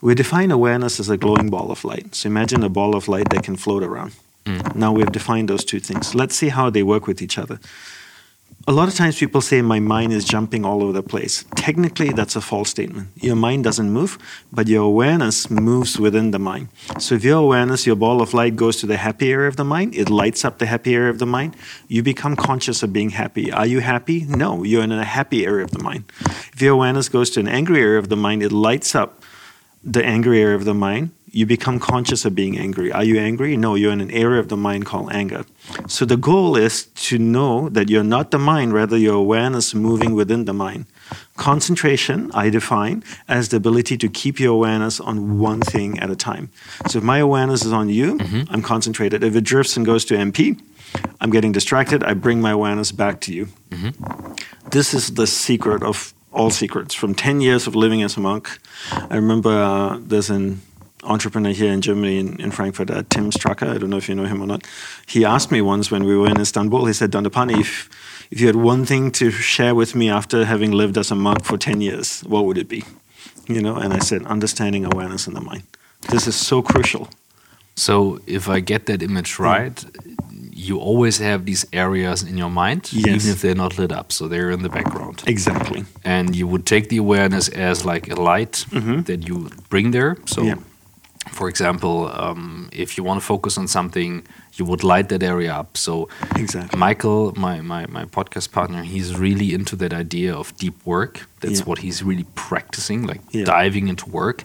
We 0.01 0.15
define 0.15 0.51
awareness 0.51 1.01
as 1.01 1.09
a 1.09 1.17
glowing 1.17 1.49
ball 1.49 1.71
of 1.71 1.85
light. 1.85 2.15
So 2.15 2.27
imagine 2.27 2.63
a 2.63 2.69
ball 2.69 2.95
of 2.95 3.09
light 3.09 3.31
that 3.31 3.43
can 3.43 3.57
float 3.57 3.83
around. 3.83 4.13
Mm. 4.45 4.75
Now 4.75 4.93
we've 4.93 5.11
defined 5.11 5.49
those 5.49 5.65
two 5.65 5.81
things. 5.81 6.15
Let's 6.15 6.35
see 6.35 6.49
how 6.49 6.71
they 6.71 6.83
work 6.83 7.07
with 7.07 7.23
each 7.23 7.39
other. 7.39 7.59
A 8.67 8.73
lot 8.73 8.89
of 8.89 8.95
times 8.95 9.19
people 9.19 9.43
say 9.43 9.61
my 9.61 9.79
mind 9.79 10.13
is 10.13 10.25
jumping 10.25 10.65
all 10.65 10.83
over 10.83 10.93
the 10.93 11.03
place. 11.03 11.45
Technically, 11.55 12.11
that's 12.11 12.35
a 12.35 12.41
false 12.41 12.71
statement. 12.71 13.09
Your 13.17 13.37
mind 13.37 13.65
doesn't 13.65 13.91
move, 13.91 14.17
but 14.53 14.69
your 14.69 14.85
awareness 14.85 15.51
moves 15.51 15.99
within 15.99 16.31
the 16.31 16.39
mind. 16.39 16.69
So 16.99 17.17
if 17.17 17.25
your 17.25 17.39
awareness, 17.39 17.87
your 17.87 17.97
ball 17.97 18.23
of 18.23 18.33
light 18.33 18.57
goes 18.57 18.77
to 18.79 18.87
the 18.87 18.97
happy 18.97 19.31
area 19.31 19.49
of 19.49 19.57
the 19.57 19.65
mind, 19.65 19.95
it 19.95 20.09
lights 20.09 20.47
up 20.47 20.59
the 20.59 20.67
happy 20.67 20.95
area 20.95 21.11
of 21.11 21.19
the 21.19 21.27
mind. 21.27 21.57
You 21.89 22.03
become 22.03 22.37
conscious 22.37 22.83
of 22.83 22.93
being 22.93 23.11
happy. 23.11 23.53
Are 23.53 23.67
you 23.67 23.81
happy? 23.81 24.25
No, 24.25 24.63
you're 24.63 24.83
in 24.83 24.93
a 24.93 25.05
happy 25.05 25.45
area 25.45 25.65
of 25.65 25.73
the 25.73 25.83
mind. 25.83 26.05
If 26.55 26.63
your 26.63 26.73
awareness 26.73 27.11
goes 27.11 27.29
to 27.31 27.41
an 27.41 27.49
angry 27.49 27.81
area 27.81 27.99
of 27.99 28.09
the 28.09 28.17
mind, 28.17 28.43
it 28.43 28.53
lights 28.53 28.95
up 28.95 29.23
the 29.83 30.03
angry 30.03 30.41
area 30.41 30.57
of 30.57 30.65
the 30.65 30.73
mind 30.73 31.11
you 31.35 31.47
become 31.47 31.81
conscious 31.81 32.25
of 32.25 32.35
being 32.35 32.57
angry. 32.57 32.93
Are 32.93 33.03
you 33.03 33.19
angry? 33.19 33.57
No, 33.57 33.75
you're 33.75 33.93
in 33.93 34.01
an 34.01 34.11
area 34.13 34.39
of 34.39 34.49
the 34.49 34.57
mind 34.57 34.87
called 34.87 35.13
anger. 35.13 35.45
So 35.89 36.05
the 36.05 36.17
goal 36.17 36.57
is 36.57 36.87
to 37.09 37.19
know 37.19 37.69
that 37.71 37.91
you're 37.91 38.05
not 38.05 38.31
the 38.31 38.39
mind, 38.39 38.73
rather, 38.73 38.97
your 38.97 39.17
awareness 39.17 39.75
moving 39.75 40.15
within 40.15 40.45
the 40.45 40.55
mind. 40.55 40.87
Concentration, 41.37 42.31
I 42.33 42.51
define 42.51 43.03
as 43.27 43.49
the 43.49 43.57
ability 43.57 43.97
to 43.99 44.09
keep 44.09 44.39
your 44.39 44.53
awareness 44.53 45.01
on 45.01 45.41
one 45.41 45.61
thing 45.61 45.99
at 45.99 46.09
a 46.09 46.17
time. 46.17 46.51
So 46.87 46.99
if 46.99 47.05
my 47.05 47.19
awareness 47.19 47.65
is 47.65 47.73
on 47.73 47.89
you, 47.89 48.19
mm-hmm. 48.19 48.55
I'm 48.55 48.63
concentrated. 48.63 49.25
If 49.25 49.35
it 49.35 49.43
drifts 49.43 49.77
and 49.77 49.85
goes 49.85 50.05
to 50.07 50.15
MP, 50.15 50.61
I'm 51.21 51.31
getting 51.31 51.51
distracted. 51.51 52.05
I 52.05 52.15
bring 52.15 52.41
my 52.41 52.53
awareness 52.53 52.93
back 52.93 53.21
to 53.23 53.35
you. 53.35 53.49
Mm-hmm. 53.71 54.35
This 54.71 54.95
is 54.95 55.15
the 55.15 55.27
secret 55.27 55.83
of 55.83 56.15
all 56.31 56.51
secrets. 56.51 56.95
From 56.95 57.15
10 57.15 57.41
years 57.41 57.67
of 57.67 57.75
living 57.75 58.03
as 58.03 58.17
a 58.17 58.21
monk, 58.21 58.59
I 58.93 59.17
remember 59.17 59.51
uh, 59.51 59.99
there's 60.01 60.31
an 60.31 60.61
entrepreneur 61.05 61.53
here 61.53 61.73
in 61.73 61.81
Germany, 61.81 62.19
in, 62.19 62.41
in 62.41 62.51
Frankfurt, 62.51 62.91
uh, 62.91 63.03
Tim 63.09 63.31
Strucker. 63.31 63.69
I 63.75 63.79
don't 63.79 63.91
know 63.91 63.97
if 63.97 64.09
you 64.09 64.15
know 64.15 64.25
him 64.25 64.43
or 64.43 64.47
not. 64.47 64.67
He 65.07 65.25
asked 65.25 65.51
me 65.51 65.61
once 65.61 65.91
when 65.91 66.05
we 66.05 66.17
were 66.17 66.29
in 66.29 66.41
Istanbul, 66.41 66.87
he 66.87 66.93
said, 66.93 67.11
Dandapani, 67.13 67.61
if, 67.61 67.89
if 68.31 68.41
you 68.41 68.47
had 68.47 68.57
one 68.57 68.85
thing 68.85 69.11
to 69.13 69.31
share 69.31 69.75
with 69.75 69.95
me 69.95 70.11
after 70.11 70.45
having 70.45 70.73
lived 70.73 70.99
as 70.99 71.11
a 71.11 71.15
monk 71.15 71.45
for 71.45 71.57
10 71.57 71.81
years, 71.81 72.23
what 72.23 72.45
would 72.45 72.59
it 72.59 72.69
be? 72.69 72.85
You 73.47 73.61
know, 73.61 73.77
and 73.77 73.93
I 73.93 73.99
said, 73.99 74.25
understanding 74.25 74.85
awareness 74.85 75.27
in 75.27 75.35
the 75.35 75.41
mind. 75.41 75.63
This 76.11 76.27
is 76.27 76.37
so 76.37 76.63
crucial. 76.63 77.09
So, 77.77 78.21
if 78.27 78.49
I 78.49 78.61
get 78.61 78.87
that 78.87 79.03
image 79.03 79.41
right, 79.41 79.75
mm. 79.75 80.51
you 80.53 80.79
always 80.79 81.19
have 81.19 81.45
these 81.45 81.67
areas 81.73 82.23
in 82.23 82.39
your 82.39 82.49
mind, 82.49 82.93
yes. 82.93 83.07
even 83.07 83.31
if 83.33 83.43
they're 83.43 83.57
not 83.57 83.77
lit 83.79 83.91
up. 83.91 84.13
So 84.13 84.29
they're 84.29 84.53
in 84.53 84.63
the 84.63 84.69
background. 84.69 85.25
Exactly. 85.27 85.85
And 86.05 86.37
you 86.37 86.47
would 86.47 86.67
take 86.67 86.89
the 86.89 86.99
awareness 86.99 87.49
as 87.49 87.85
like 87.85 88.09
a 88.09 88.15
light 88.15 88.65
mm 88.71 88.83
-hmm. 88.83 89.05
that 89.07 89.29
you 89.29 89.49
bring 89.69 89.93
there. 89.93 90.17
So 90.25 90.45
yeah 90.45 90.59
for 91.35 91.49
example, 91.49 92.11
um, 92.15 92.69
if 92.73 92.97
you 92.97 93.05
want 93.05 93.21
to 93.21 93.27
focus 93.27 93.59
on 93.59 93.69
something, 93.69 94.25
you 94.55 94.65
would 94.65 94.85
light 94.85 95.09
that 95.09 95.23
area 95.23 95.53
up. 95.53 95.77
So, 95.77 96.09
exactly. 96.37 96.79
Michael, 96.79 97.33
my, 97.37 97.61
my, 97.61 97.87
my 97.87 98.05
podcast 98.05 98.53
partner, 98.53 98.83
he's 98.83 99.19
really 99.19 99.53
into 99.53 99.77
that 99.77 99.93
idea 99.93 100.35
of 100.35 100.57
deep 100.57 100.85
work. 100.87 101.27
That's 101.41 101.61
yeah. 101.61 101.67
what 101.67 101.79
he's 101.79 102.03
really 102.03 102.27
practicing, 102.35 103.07
like 103.07 103.21
yeah. 103.31 103.45
diving 103.45 103.89
into 103.89 104.09
work. 104.09 104.45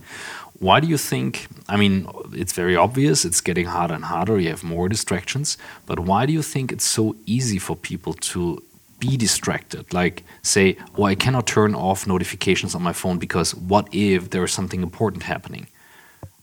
Why 0.60 0.82
do 0.82 0.88
you 0.88 0.98
think? 0.98 1.48
I 1.70 1.78
mean, 1.78 2.10
it's 2.34 2.52
very 2.52 2.76
obvious, 2.76 3.24
it's 3.24 3.40
getting 3.40 3.68
harder 3.68 3.94
and 3.94 4.04
harder, 4.04 4.38
you 4.40 4.50
have 4.50 4.64
more 4.64 4.90
distractions. 4.90 5.58
But 5.86 6.00
why 6.00 6.26
do 6.26 6.34
you 6.34 6.42
think 6.42 6.72
it's 6.72 6.86
so 6.86 7.16
easy 7.26 7.60
for 7.60 7.76
people 7.78 8.14
to 8.14 8.62
be 9.00 9.16
distracted? 9.16 9.94
Like, 9.94 10.24
say, 10.42 10.76
oh, 10.98 11.04
I 11.04 11.16
cannot 11.16 11.48
turn 11.48 11.74
off 11.76 12.06
notifications 12.06 12.76
on 12.76 12.82
my 12.84 12.92
phone 12.94 13.20
because 13.20 13.56
what 13.56 13.88
if 13.94 14.32
there 14.32 14.44
is 14.44 14.52
something 14.52 14.82
important 14.82 15.24
happening? 15.24 15.68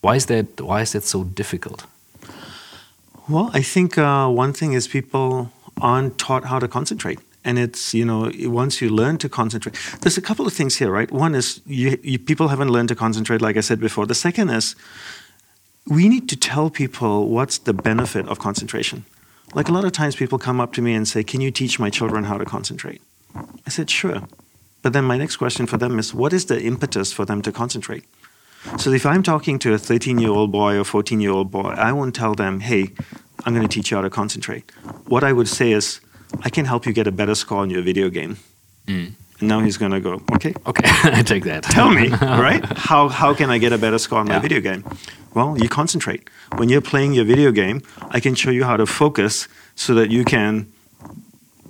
Why 0.01 0.17
is 0.17 0.27
that? 0.27 0.61
Why 0.61 0.83
is 0.83 0.93
that 0.93 1.05
so 1.05 1.25
difficult? 1.25 1.87
Well, 3.29 3.51
I 3.53 3.63
think 3.63 3.99
uh, 3.99 4.29
one 4.29 4.53
thing 4.53 4.73
is 4.73 4.87
people 4.87 5.51
aren't 5.81 6.17
taught 6.19 6.45
how 6.45 6.59
to 6.59 6.69
concentrate, 6.69 7.19
and 7.45 7.59
it's 7.59 7.93
you 7.93 8.05
know 8.05 8.31
once 8.63 8.81
you 8.81 8.89
learn 8.89 9.19
to 9.19 9.29
concentrate, 9.29 9.75
there's 10.01 10.19
a 10.19 10.23
couple 10.23 10.47
of 10.47 10.53
things 10.53 10.77
here, 10.77 10.91
right? 10.91 11.11
One 11.11 11.35
is 11.35 11.61
you, 11.67 11.99
you, 12.03 12.19
people 12.19 12.49
haven't 12.49 12.71
learned 12.71 12.89
to 12.91 12.95
concentrate, 12.95 13.41
like 13.41 13.57
I 13.57 13.63
said 13.63 13.81
before. 13.81 14.07
The 14.07 14.15
second 14.15 14.51
is 14.51 14.77
we 15.87 16.09
need 16.09 16.29
to 16.29 16.37
tell 16.37 16.71
people 16.71 17.29
what's 17.29 17.59
the 17.59 17.73
benefit 17.73 18.29
of 18.29 18.39
concentration. 18.39 19.05
Like 19.55 19.69
a 19.69 19.73
lot 19.73 19.85
of 19.85 19.93
times, 19.93 20.17
people 20.17 20.39
come 20.39 20.61
up 20.61 20.73
to 20.75 20.83
me 20.83 20.95
and 20.95 21.07
say, 21.09 21.25
"Can 21.25 21.41
you 21.41 21.51
teach 21.51 21.79
my 21.79 21.91
children 21.91 22.25
how 22.25 22.39
to 22.39 22.45
concentrate?" 22.45 23.01
I 23.35 23.71
said, 23.71 23.91
"Sure." 23.91 24.23
But 24.87 24.93
then 24.93 25.05
my 25.05 25.17
next 25.17 25.39
question 25.39 25.67
for 25.67 25.79
them 25.79 25.99
is, 25.99 26.15
what 26.15 26.33
is 26.33 26.45
the 26.45 26.63
impetus 26.63 27.13
for 27.13 27.25
them 27.25 27.43
to 27.43 27.51
concentrate? 27.51 28.05
So 28.79 28.93
if 28.93 29.07
I'm 29.07 29.23
talking 29.23 29.59
to 29.61 29.73
a 29.73 29.79
13 29.79 30.19
year 30.19 30.31
old 30.31 30.53
boy 30.53 30.79
or 30.79 30.85
14 30.85 31.21
year 31.21 31.31
old 31.31 31.51
boy, 31.51 31.75
I 31.77 31.93
won't 31.93 32.15
tell 32.15 32.35
them, 32.35 32.61
hey, 32.61 32.93
I'm 33.45 33.55
going 33.55 33.67
to 33.67 33.73
teach 33.73 33.91
you 33.91 33.97
how 33.97 34.03
to 34.03 34.11
concentrate. 34.11 34.71
What 35.07 35.25
I 35.25 35.33
would 35.33 35.49
say 35.49 35.73
is, 35.73 36.01
I 36.43 36.51
can 36.51 36.65
help 36.65 36.87
you 36.87 36.93
get 36.93 37.07
a 37.07 37.13
better 37.13 37.35
score 37.35 37.63
in 37.65 37.71
your 37.71 37.83
video 37.83 38.11
game. 38.11 38.37
Mm. 38.87 39.13
And 39.41 39.49
now 39.49 39.61
he's 39.61 39.77
going 39.77 39.93
to 39.93 40.01
go, 40.01 40.23
okay. 40.33 40.55
Okay, 40.67 40.83
I 41.05 41.23
take 41.23 41.45
that. 41.45 41.63
Tell 41.63 41.91
me, 41.91 42.09
right? 42.21 42.65
How, 42.77 43.09
how 43.09 43.35
can 43.35 43.51
I 43.51 43.59
get 43.59 43.73
a 43.73 43.79
better 43.79 43.99
score 43.99 44.19
on 44.19 44.27
yeah. 44.27 44.37
my 44.37 44.39
video 44.41 44.61
game? 44.61 44.85
Well, 45.35 45.57
you 45.59 45.69
concentrate. 45.69 46.29
When 46.57 46.69
you're 46.69 46.81
playing 46.81 47.13
your 47.13 47.25
video 47.25 47.53
game, 47.53 47.83
I 48.11 48.21
can 48.21 48.35
show 48.35 48.51
you 48.51 48.65
how 48.65 48.77
to 48.77 48.87
focus 48.87 49.49
so 49.75 49.95
that 49.95 50.11
you 50.11 50.25
can 50.25 50.73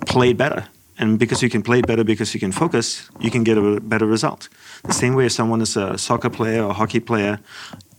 play 0.05 0.33
better. 0.33 0.67
And 0.99 1.19
because 1.19 1.43
you 1.43 1.49
can 1.49 1.61
play 1.61 1.81
better, 1.81 2.03
because 2.03 2.33
you 2.33 2.39
can 2.39 2.51
focus, 2.51 3.09
you 3.19 3.29
can 3.29 3.43
get 3.43 3.57
a 3.57 3.79
better 3.79 4.05
result. 4.05 4.49
The 4.83 4.93
same 4.93 5.13
way 5.13 5.25
if 5.25 5.31
someone 5.31 5.61
is 5.61 5.77
a 5.77 5.97
soccer 5.97 6.29
player 6.29 6.63
or 6.63 6.73
hockey 6.73 6.99
player, 6.99 7.39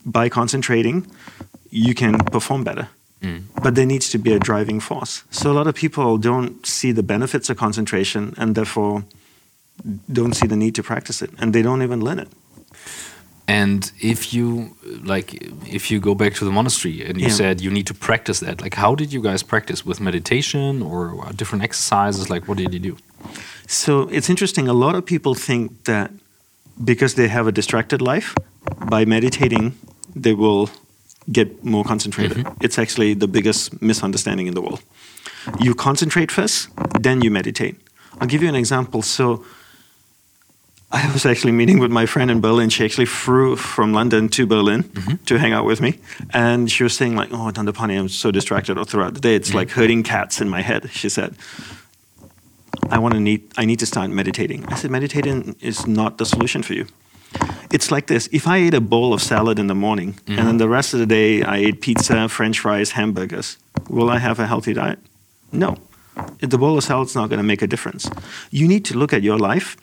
by 0.04 0.28
concentrating, 0.28 1.06
you 1.70 1.94
can 1.94 2.18
perform 2.18 2.64
better. 2.64 2.88
Mm. 3.22 3.42
But 3.62 3.74
there 3.74 3.86
needs 3.86 4.10
to 4.10 4.18
be 4.18 4.32
a 4.32 4.38
driving 4.38 4.80
force. 4.80 5.24
So 5.30 5.50
a 5.50 5.54
lot 5.54 5.66
of 5.66 5.74
people 5.74 6.18
don't 6.18 6.64
see 6.66 6.92
the 6.92 7.02
benefits 7.02 7.50
of 7.50 7.56
concentration 7.56 8.34
and 8.36 8.54
therefore 8.54 9.04
don't 10.12 10.34
see 10.34 10.46
the 10.46 10.56
need 10.56 10.74
to 10.74 10.82
practice 10.82 11.22
it 11.22 11.30
and 11.38 11.52
they 11.52 11.62
don't 11.62 11.82
even 11.82 12.00
learn 12.00 12.18
it. 12.18 12.28
And 13.48 13.90
if 13.98 14.34
you 14.34 14.76
like, 15.02 15.28
if 15.66 15.90
you 15.90 16.00
go 16.00 16.14
back 16.14 16.34
to 16.34 16.44
the 16.44 16.50
monastery 16.50 17.02
and 17.08 17.18
you 17.18 17.28
yeah. 17.28 17.32
said 17.32 17.60
you 17.60 17.70
need 17.70 17.86
to 17.86 17.94
practice 17.94 18.40
that, 18.40 18.60
like, 18.60 18.74
how 18.74 18.94
did 18.94 19.10
you 19.10 19.22
guys 19.22 19.42
practice 19.42 19.86
with 19.86 20.00
meditation 20.00 20.82
or 20.82 21.32
different 21.34 21.64
exercises? 21.64 22.28
Like, 22.28 22.46
what 22.46 22.58
did 22.58 22.74
you 22.74 22.80
do? 22.80 22.96
So 23.66 24.02
it's 24.16 24.28
interesting. 24.28 24.68
A 24.68 24.74
lot 24.74 24.94
of 24.94 25.06
people 25.06 25.34
think 25.34 25.84
that 25.84 26.10
because 26.84 27.14
they 27.14 27.28
have 27.28 27.46
a 27.46 27.52
distracted 27.52 28.02
life, 28.02 28.34
by 28.90 29.04
meditating, 29.04 29.74
they 30.14 30.34
will 30.34 30.70
get 31.30 31.64
more 31.64 31.84
concentrated. 31.84 32.38
Mm 32.38 32.44
-hmm. 32.44 32.64
It's 32.64 32.78
actually 32.78 33.16
the 33.16 33.28
biggest 33.28 33.80
misunderstanding 33.80 34.46
in 34.46 34.54
the 34.54 34.60
world. 34.60 34.82
You 35.58 35.74
concentrate 35.74 36.32
first, 36.32 36.68
then 37.02 37.20
you 37.22 37.30
meditate. 37.32 37.74
I'll 38.18 38.28
give 38.28 38.42
you 38.44 38.48
an 38.48 38.58
example. 38.64 39.02
So 39.02 39.44
I 40.90 41.12
was 41.12 41.26
actually 41.26 41.52
meeting 41.52 41.78
with 41.78 41.90
my 41.90 42.06
friend 42.06 42.30
in 42.30 42.40
Berlin. 42.40 42.70
She 42.70 42.82
actually 42.82 43.06
flew 43.06 43.56
from 43.56 43.92
London 43.92 44.28
to 44.30 44.46
Berlin 44.46 44.84
mm 44.84 45.02
-hmm. 45.02 45.18
to 45.24 45.38
hang 45.38 45.52
out 45.52 45.66
with 45.66 45.80
me. 45.80 45.98
And 46.32 46.70
she 46.70 46.82
was 46.82 46.96
saying, 46.96 47.18
like, 47.20 47.34
oh, 47.34 47.50
Dandapani, 47.52 47.94
I'm 47.94 48.08
so 48.08 48.30
distracted 48.30 48.78
all 48.78 48.84
throughout 48.84 49.14
the 49.14 49.20
day. 49.20 49.34
It's 49.34 49.48
mm 49.48 49.54
-hmm. 49.54 49.60
like 49.60 49.74
herding 49.74 50.02
cats 50.02 50.40
in 50.40 50.48
my 50.48 50.62
head, 50.62 50.88
she 50.92 51.08
said. 51.08 51.30
I 52.90 52.98
want 52.98 53.14
to 53.14 53.20
need, 53.20 53.40
I 53.58 53.64
need 53.66 53.78
to 53.78 53.86
start 53.86 54.10
meditating. 54.10 54.64
I 54.72 54.76
said, 54.76 54.90
meditating 54.90 55.54
is 55.58 55.84
not 55.86 56.16
the 56.16 56.24
solution 56.24 56.62
for 56.62 56.74
you. 56.74 56.86
It's 57.70 57.90
like 57.90 58.06
this. 58.06 58.28
If 58.28 58.46
I 58.46 58.66
ate 58.66 58.76
a 58.76 58.80
bowl 58.80 59.12
of 59.12 59.20
salad 59.20 59.58
in 59.58 59.66
the 59.66 59.74
morning 59.74 60.08
mm 60.08 60.14
-hmm. 60.14 60.38
and 60.38 60.46
then 60.46 60.46
mm-hmm. 60.46 60.58
the 60.58 60.76
rest 60.76 60.94
of 60.94 61.00
the 61.00 61.06
day 61.06 61.30
I 61.38 61.66
ate 61.66 61.76
pizza, 61.78 62.28
french 62.28 62.60
fries, 62.60 62.92
hamburgers, 62.92 63.58
will 63.88 64.16
I 64.16 64.18
have 64.18 64.42
a 64.42 64.46
healthy 64.46 64.72
diet? 64.72 64.98
No. 65.50 65.76
The 66.48 66.58
bowl 66.58 66.76
of 66.76 66.84
salad 66.84 67.06
is 67.06 67.14
not 67.14 67.28
going 67.28 67.40
to 67.40 67.46
make 67.46 67.64
a 67.64 67.66
difference. 67.66 68.08
You 68.50 68.66
need 68.66 68.84
to 68.90 68.98
look 68.98 69.12
at 69.12 69.22
your 69.22 69.52
life 69.52 69.76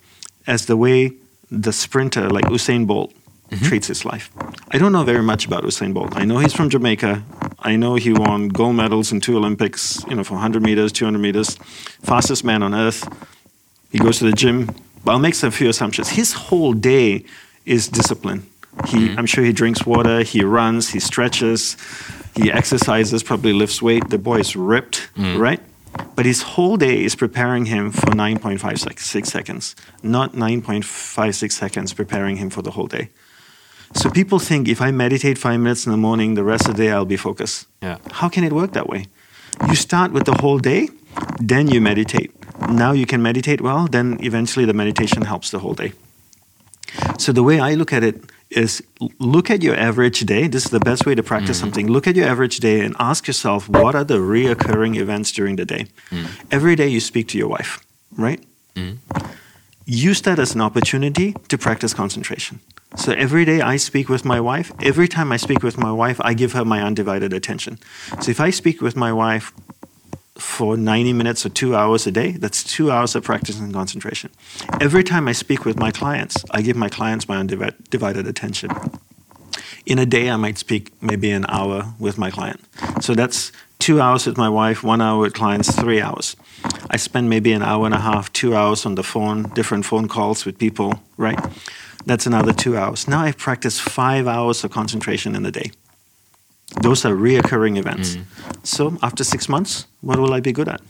as 0.46 0.66
the 0.66 0.76
way 0.76 1.12
the 1.50 1.72
sprinter 1.72 2.28
like 2.28 2.44
Usain 2.46 2.86
Bolt 2.86 3.12
mm-hmm. 3.50 3.64
treats 3.64 3.86
his 3.86 4.04
life. 4.04 4.30
I 4.70 4.78
don't 4.78 4.92
know 4.92 5.04
very 5.04 5.22
much 5.22 5.46
about 5.46 5.64
Usain 5.64 5.94
Bolt. 5.94 6.16
I 6.16 6.24
know 6.24 6.38
he's 6.38 6.52
from 6.52 6.68
Jamaica. 6.68 7.22
I 7.60 7.76
know 7.76 7.94
he 7.94 8.12
won 8.12 8.48
gold 8.48 8.76
medals 8.76 9.12
in 9.12 9.20
two 9.20 9.36
Olympics, 9.36 10.04
you 10.08 10.16
know, 10.16 10.24
for 10.24 10.34
100 10.34 10.62
meters, 10.62 10.92
200 10.92 11.18
meters, 11.18 11.56
fastest 12.02 12.44
man 12.44 12.62
on 12.62 12.74
earth. 12.74 13.08
He 13.90 13.98
goes 13.98 14.18
to 14.18 14.24
the 14.24 14.32
gym. 14.32 14.70
But 15.04 15.12
I'll 15.12 15.18
make 15.20 15.40
a 15.40 15.50
few 15.52 15.68
assumptions. 15.68 16.08
His 16.08 16.32
whole 16.32 16.72
day 16.72 17.24
is 17.64 17.88
discipline. 17.88 18.44
He, 18.86 19.08
mm-hmm. 19.08 19.18
I'm 19.18 19.26
sure 19.26 19.44
he 19.44 19.52
drinks 19.52 19.86
water, 19.86 20.22
he 20.22 20.42
runs, 20.42 20.90
he 20.90 21.00
stretches, 21.00 21.76
he 22.34 22.50
exercises, 22.50 23.22
probably 23.22 23.52
lifts 23.52 23.80
weight. 23.80 24.10
The 24.10 24.18
boy 24.18 24.38
is 24.38 24.56
ripped, 24.56 25.08
mm. 25.16 25.38
right? 25.38 25.60
But 26.14 26.26
his 26.26 26.42
whole 26.42 26.76
day 26.76 27.04
is 27.04 27.14
preparing 27.14 27.66
him 27.66 27.90
for 27.90 28.10
9.56 28.10 29.26
seconds, 29.26 29.76
not 30.02 30.32
9.56 30.32 31.52
seconds 31.52 31.92
preparing 31.92 32.36
him 32.36 32.50
for 32.50 32.62
the 32.62 32.70
whole 32.70 32.86
day. 32.86 33.10
So 33.94 34.10
people 34.10 34.38
think 34.38 34.68
if 34.68 34.80
I 34.80 34.90
meditate 34.90 35.38
five 35.38 35.60
minutes 35.60 35.86
in 35.86 35.92
the 35.92 35.98
morning, 35.98 36.34
the 36.34 36.44
rest 36.44 36.68
of 36.68 36.76
the 36.76 36.84
day 36.84 36.90
I'll 36.90 37.04
be 37.04 37.16
focused. 37.16 37.66
Yeah. 37.82 37.98
How 38.10 38.28
can 38.28 38.44
it 38.44 38.52
work 38.52 38.72
that 38.72 38.88
way? 38.88 39.06
You 39.68 39.74
start 39.74 40.12
with 40.12 40.24
the 40.24 40.36
whole 40.40 40.58
day, 40.58 40.88
then 41.38 41.68
you 41.68 41.80
meditate. 41.80 42.32
Now 42.68 42.92
you 42.92 43.06
can 43.06 43.22
meditate 43.22 43.60
well, 43.60 43.86
then 43.86 44.18
eventually 44.20 44.64
the 44.64 44.74
meditation 44.74 45.22
helps 45.22 45.50
the 45.50 45.60
whole 45.60 45.74
day. 45.74 45.92
So 47.18 47.32
the 47.32 47.42
way 47.42 47.60
I 47.60 47.74
look 47.74 47.92
at 47.92 48.02
it 48.02 48.22
is 48.50 48.82
look 49.18 49.50
at 49.50 49.62
your 49.62 49.76
average 49.76 50.20
day. 50.20 50.46
This 50.46 50.64
is 50.66 50.70
the 50.70 50.80
best 50.80 51.06
way 51.06 51.14
to 51.14 51.22
practice 51.22 51.58
mm. 51.58 51.60
something. 51.60 51.86
Look 51.88 52.06
at 52.06 52.16
your 52.16 52.26
average 52.26 52.58
day 52.58 52.80
and 52.80 52.94
ask 52.98 53.26
yourself 53.26 53.68
what 53.68 53.94
are 53.94 54.04
the 54.04 54.18
reoccurring 54.18 54.96
events 54.96 55.32
during 55.32 55.56
the 55.56 55.64
day. 55.64 55.86
Mm. 56.10 56.26
Every 56.50 56.76
day 56.76 56.88
you 56.88 57.00
speak 57.00 57.28
to 57.28 57.38
your 57.38 57.48
wife. 57.48 57.84
right? 58.16 58.42
Use 59.84 60.20
that 60.22 60.38
as 60.38 60.54
an 60.54 60.60
opportunity 60.60 61.34
to 61.48 61.56
practice 61.58 61.94
concentration. 61.94 62.60
So 62.96 63.12
every 63.12 63.44
day 63.44 63.60
I 63.60 63.76
speak 63.76 64.08
with 64.08 64.24
my 64.24 64.40
wife. 64.40 64.72
Every 64.80 65.06
time 65.06 65.30
I 65.32 65.36
speak 65.36 65.62
with 65.62 65.76
my 65.78 65.92
wife, 65.92 66.20
I 66.20 66.34
give 66.34 66.52
her 66.52 66.64
my 66.64 66.82
undivided 66.82 67.32
attention. 67.32 67.78
So 68.20 68.30
if 68.30 68.40
I 68.40 68.50
speak 68.50 68.80
with 68.80 68.96
my 68.96 69.12
wife 69.12 69.52
for 70.38 70.76
90 70.76 71.12
minutes 71.12 71.46
or 71.46 71.48
two 71.48 71.74
hours 71.74 72.06
a 72.06 72.10
day, 72.10 72.32
that's 72.32 72.62
two 72.62 72.90
hours 72.90 73.14
of 73.14 73.24
practice 73.24 73.58
and 73.58 73.72
concentration. 73.72 74.30
Every 74.80 75.02
time 75.02 75.28
I 75.28 75.32
speak 75.32 75.64
with 75.64 75.78
my 75.78 75.90
clients, 75.90 76.44
I 76.50 76.62
give 76.62 76.76
my 76.76 76.88
clients 76.88 77.28
my 77.28 77.36
undivided 77.36 78.26
attention. 78.26 78.70
In 79.86 79.98
a 79.98 80.06
day, 80.06 80.28
I 80.30 80.36
might 80.36 80.58
speak 80.58 80.90
maybe 81.00 81.30
an 81.30 81.46
hour 81.48 81.94
with 81.98 82.18
my 82.18 82.30
client. 82.30 82.60
So 83.00 83.14
that's 83.14 83.52
two 83.78 84.00
hours 84.00 84.26
with 84.26 84.36
my 84.36 84.48
wife, 84.48 84.82
one 84.82 85.00
hour 85.00 85.20
with 85.20 85.34
clients, 85.34 85.74
three 85.74 86.00
hours. 86.00 86.36
I 86.90 86.96
spend 86.96 87.30
maybe 87.30 87.52
an 87.52 87.62
hour 87.62 87.86
and 87.86 87.94
a 87.94 88.00
half, 88.00 88.32
two 88.32 88.56
hours 88.56 88.84
on 88.84 88.96
the 88.96 89.04
phone, 89.04 89.44
different 89.54 89.84
phone 89.84 90.08
calls 90.08 90.44
with 90.44 90.58
people, 90.58 91.00
right? 91.16 91.38
That's 92.04 92.26
another 92.26 92.52
two 92.52 92.76
hours. 92.76 93.06
Now 93.08 93.20
I've 93.20 93.38
practiced 93.38 93.80
five 93.80 94.26
hours 94.26 94.64
of 94.64 94.70
concentration 94.70 95.36
in 95.36 95.46
a 95.46 95.50
day. 95.50 95.70
Those 96.82 97.04
are 97.04 97.14
reoccurring 97.14 97.78
events. 97.78 98.16
Mm. 98.16 98.24
So 98.66 98.98
after 99.02 99.24
six 99.24 99.48
months, 99.48 99.86
what 100.00 100.18
will 100.18 100.32
I 100.32 100.40
be 100.40 100.52
good 100.52 100.68
at? 100.68 100.80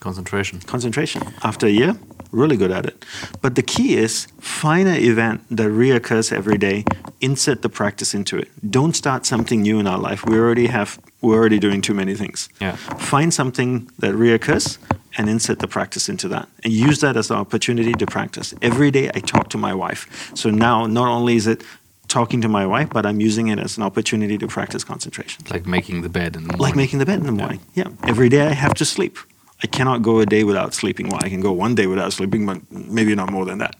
Concentration. 0.00 0.60
Concentration. 0.60 1.22
After 1.42 1.66
a 1.66 1.70
year, 1.70 1.96
really 2.32 2.56
good 2.56 2.70
at 2.70 2.86
it. 2.86 3.04
But 3.40 3.54
the 3.54 3.62
key 3.62 3.96
is 3.96 4.26
find 4.40 4.88
an 4.88 4.96
event 4.96 5.42
that 5.50 5.68
reoccurs 5.68 6.32
every 6.32 6.58
day, 6.58 6.84
insert 7.20 7.62
the 7.62 7.68
practice 7.68 8.14
into 8.14 8.36
it. 8.36 8.48
Don't 8.70 8.94
start 8.94 9.26
something 9.26 9.62
new 9.62 9.78
in 9.80 9.86
our 9.86 9.98
life. 9.98 10.24
We 10.26 10.38
already 10.38 10.66
have 10.66 10.98
we're 11.22 11.36
already 11.36 11.58
doing 11.58 11.80
too 11.80 11.94
many 11.94 12.14
things. 12.14 12.48
Yeah. 12.60 12.76
Find 12.76 13.32
something 13.32 13.90
that 13.98 14.14
reoccurs 14.14 14.78
and 15.16 15.28
insert 15.28 15.58
the 15.60 15.68
practice 15.68 16.08
into 16.08 16.28
that. 16.28 16.48
And 16.62 16.72
use 16.72 17.00
that 17.00 17.16
as 17.16 17.30
an 17.30 17.36
opportunity 17.36 17.94
to 17.94 18.06
practice. 18.06 18.54
Every 18.60 18.90
day 18.90 19.10
I 19.14 19.20
talk 19.20 19.48
to 19.50 19.58
my 19.58 19.74
wife. 19.74 20.30
So 20.34 20.50
now 20.50 20.86
not 20.86 21.08
only 21.08 21.36
is 21.36 21.46
it 21.46 21.64
talking 22.08 22.40
to 22.42 22.48
my 22.48 22.66
wife, 22.66 22.90
but 22.90 23.04
I'm 23.06 23.20
using 23.20 23.48
it 23.48 23.58
as 23.58 23.76
an 23.76 23.82
opportunity 23.82 24.38
to 24.38 24.46
practice 24.46 24.84
concentration. 24.84 25.44
Like 25.50 25.66
making 25.66 26.02
the 26.02 26.08
bed 26.08 26.36
in 26.36 26.42
the 26.42 26.48
morning. 26.48 26.60
Like 26.60 26.76
making 26.76 26.98
the 26.98 27.06
bed 27.06 27.18
in 27.20 27.26
the 27.26 27.32
morning. 27.32 27.60
Yeah. 27.74 27.88
Every 28.04 28.28
day 28.28 28.42
I 28.46 28.52
have 28.52 28.74
to 28.74 28.84
sleep. 28.84 29.18
I 29.62 29.66
cannot 29.66 30.02
go 30.02 30.20
a 30.20 30.26
day 30.26 30.44
without 30.44 30.74
sleeping. 30.74 31.08
Well, 31.08 31.20
I 31.22 31.28
can 31.28 31.40
go 31.40 31.52
one 31.52 31.74
day 31.74 31.86
without 31.86 32.12
sleeping, 32.12 32.44
but 32.46 32.58
maybe 32.70 33.14
not 33.14 33.30
more 33.30 33.44
than 33.46 33.58
that. 33.58 33.74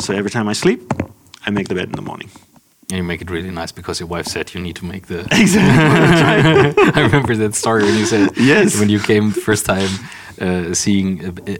So 0.00 0.14
every 0.14 0.30
time 0.30 0.48
I 0.48 0.54
sleep, 0.54 0.80
I 1.46 1.50
make 1.50 1.68
the 1.68 1.74
bed 1.74 1.84
in 1.86 1.92
the 1.92 2.02
morning. 2.02 2.30
And 2.90 2.96
you 2.96 3.04
make 3.04 3.20
it 3.20 3.30
really 3.30 3.50
nice 3.50 3.70
because 3.70 4.00
your 4.00 4.08
wife 4.08 4.26
said 4.26 4.54
you 4.54 4.60
need 4.62 4.76
to 4.76 4.86
make 4.86 5.06
the. 5.08 5.20
Exactly. 5.30 6.82
I 6.94 7.00
remember 7.06 7.36
that 7.36 7.54
story 7.54 7.82
when 7.84 7.96
you 7.98 8.06
said 8.06 8.30
Yes. 8.36 8.78
when 8.80 8.88
you 8.88 8.98
came 8.98 9.30
first 9.30 9.66
time 9.66 9.90
uh, 10.40 10.74
seeing 10.74 11.10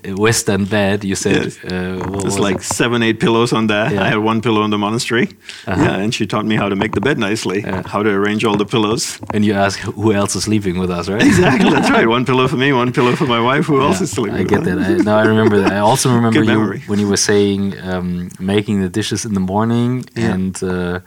a, 0.05 0.13
Western 0.15 0.65
bed. 0.65 1.05
You 1.05 1.15
said 1.15 1.35
Yes. 1.45 1.57
uh, 1.65 1.69
There's 1.69 2.25
was 2.25 2.39
like 2.39 2.57
it? 2.57 2.63
seven, 2.63 3.03
eight 3.03 3.19
pillows 3.21 3.53
on 3.53 3.67
there. 3.67 3.93
Yeah. 3.93 4.03
I 4.05 4.09
had 4.09 4.19
one 4.19 4.41
pillow 4.41 4.63
in 4.65 4.71
the 4.71 4.79
monastery. 4.79 5.29
Uh-huh. 5.67 5.83
Yeah, 5.83 6.03
and 6.03 6.15
she 6.15 6.27
taught 6.27 6.45
me 6.47 6.57
how 6.57 6.69
to 6.69 6.77
make 6.77 6.93
the 6.93 7.01
bed 7.01 7.19
nicely, 7.19 7.61
Yeah. 7.61 7.83
how 7.87 8.03
to 8.03 8.11
arrange 8.11 8.45
all 8.45 8.57
the 8.57 8.67
pillows. 8.67 9.19
and 9.35 9.45
you 9.45 9.55
ask 9.55 9.79
who 9.81 10.13
else 10.13 10.37
is 10.39 10.45
sleeping 10.45 10.79
with 10.81 10.91
us, 10.91 11.09
right? 11.09 11.23
Exactly, 11.23 11.71
that's 11.71 11.91
right. 11.91 12.07
One 12.17 12.25
pillow 12.25 12.49
for 12.49 12.57
me, 12.57 12.73
one 12.73 12.93
pillow 12.93 13.15
for 13.17 13.27
my 13.27 13.41
wife. 13.41 13.65
Who 13.67 13.81
else 13.81 14.01
is 14.01 14.11
sleeping? 14.11 14.41
I 14.41 14.45
get 14.45 14.65
that. 14.65 14.79
I, 14.79 14.89
now 15.11 15.19
I 15.19 15.27
remember 15.27 15.57
that. 15.63 15.73
I 15.73 15.79
also 15.79 16.09
remember 16.19 16.43
you 16.43 16.81
when 16.89 16.99
you 16.99 17.09
were 17.09 17.17
saying 17.33 17.75
um, 17.91 18.31
making 18.39 18.81
the 18.81 18.89
dishes 18.89 19.25
in 19.25 19.33
the 19.35 19.41
morning 19.55 20.05
Yeah. 20.17 20.35
and 20.35 20.63
uh, 20.63 21.01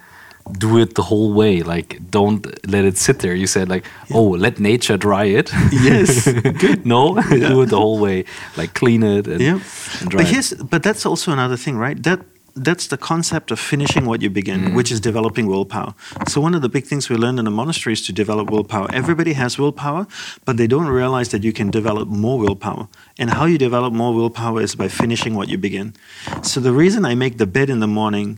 do 0.59 0.77
it 0.79 0.95
the 0.95 1.03
whole 1.03 1.33
way. 1.33 1.61
Like 1.63 1.99
don't 2.09 2.45
let 2.67 2.85
it 2.85 2.97
sit 2.97 3.19
there. 3.19 3.35
You 3.35 3.47
said 3.47 3.69
like, 3.69 3.85
oh, 4.13 4.29
let 4.37 4.59
nature 4.59 4.97
dry 4.97 5.25
it. 5.25 5.51
Yes, 5.71 6.31
good. 6.61 6.85
no, 6.93 7.15
Yeah. 7.17 7.49
do 7.53 7.61
it 7.61 7.69
the 7.69 7.77
whole 7.77 7.99
way. 7.99 8.25
Like 8.57 8.73
clean 8.73 9.03
it 9.03 9.27
and, 9.27 9.41
Yeah, 9.41 9.59
and 10.01 10.09
dry 10.09 10.21
but 10.23 10.27
it. 10.27 10.33
here's 10.33 10.53
but 10.53 10.83
that's 10.83 11.05
also 11.05 11.31
another 11.31 11.57
thing, 11.57 11.77
right? 11.77 12.01
That 12.03 12.19
that's 12.53 12.87
the 12.87 12.97
concept 12.97 13.49
of 13.51 13.59
finishing 13.59 14.05
what 14.05 14.21
you 14.21 14.29
begin, 14.29 14.59
Mm-hmm. 14.59 14.75
which 14.75 14.91
is 14.91 14.99
developing 14.99 15.47
willpower. 15.47 15.93
So 16.27 16.41
one 16.41 16.53
of 16.57 16.61
the 16.61 16.67
big 16.67 16.83
things 16.85 17.07
we 17.09 17.15
learned 17.15 17.39
in 17.39 17.45
the 17.45 17.51
monastery 17.51 17.93
is 17.93 18.01
to 18.07 18.11
develop 18.13 18.49
willpower. 18.51 18.87
Everybody 18.93 19.33
has 19.33 19.57
willpower, 19.57 20.05
but 20.43 20.57
they 20.57 20.67
don't 20.67 20.89
realize 20.89 21.29
that 21.29 21.43
you 21.45 21.53
can 21.53 21.71
develop 21.71 22.09
more 22.09 22.37
willpower. 22.37 22.87
And 23.17 23.29
how 23.29 23.45
you 23.45 23.57
develop 23.57 23.93
more 23.93 24.13
willpower 24.13 24.61
is 24.61 24.75
by 24.75 24.89
finishing 24.89 25.33
what 25.33 25.47
you 25.47 25.57
begin. 25.57 25.93
So 26.41 26.59
the 26.59 26.73
reason 26.73 27.05
I 27.05 27.15
make 27.15 27.37
the 27.37 27.47
bed 27.47 27.69
in 27.69 27.79
the 27.79 27.87
morning, 27.87 28.37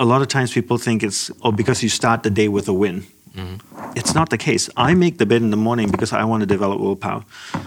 a 0.00 0.04
lot 0.04 0.22
of 0.22 0.28
times 0.28 0.52
people 0.52 0.78
think 0.78 1.02
it's 1.02 1.30
oh 1.42 1.52
because 1.52 1.82
you 1.82 1.88
start 1.88 2.22
the 2.22 2.30
day 2.30 2.48
with 2.48 2.68
a 2.68 2.72
win. 2.72 3.06
Mm-hmm. 3.36 3.96
It's 3.96 4.14
not 4.14 4.30
the 4.30 4.38
case. 4.38 4.70
I 4.76 4.94
make 4.94 5.18
the 5.18 5.26
bed 5.26 5.42
in 5.42 5.50
the 5.50 5.56
morning 5.56 5.90
because 5.90 6.12
I 6.12 6.24
want 6.24 6.42
to 6.42 6.46
develop 6.46 6.80
willpower. 6.80 7.24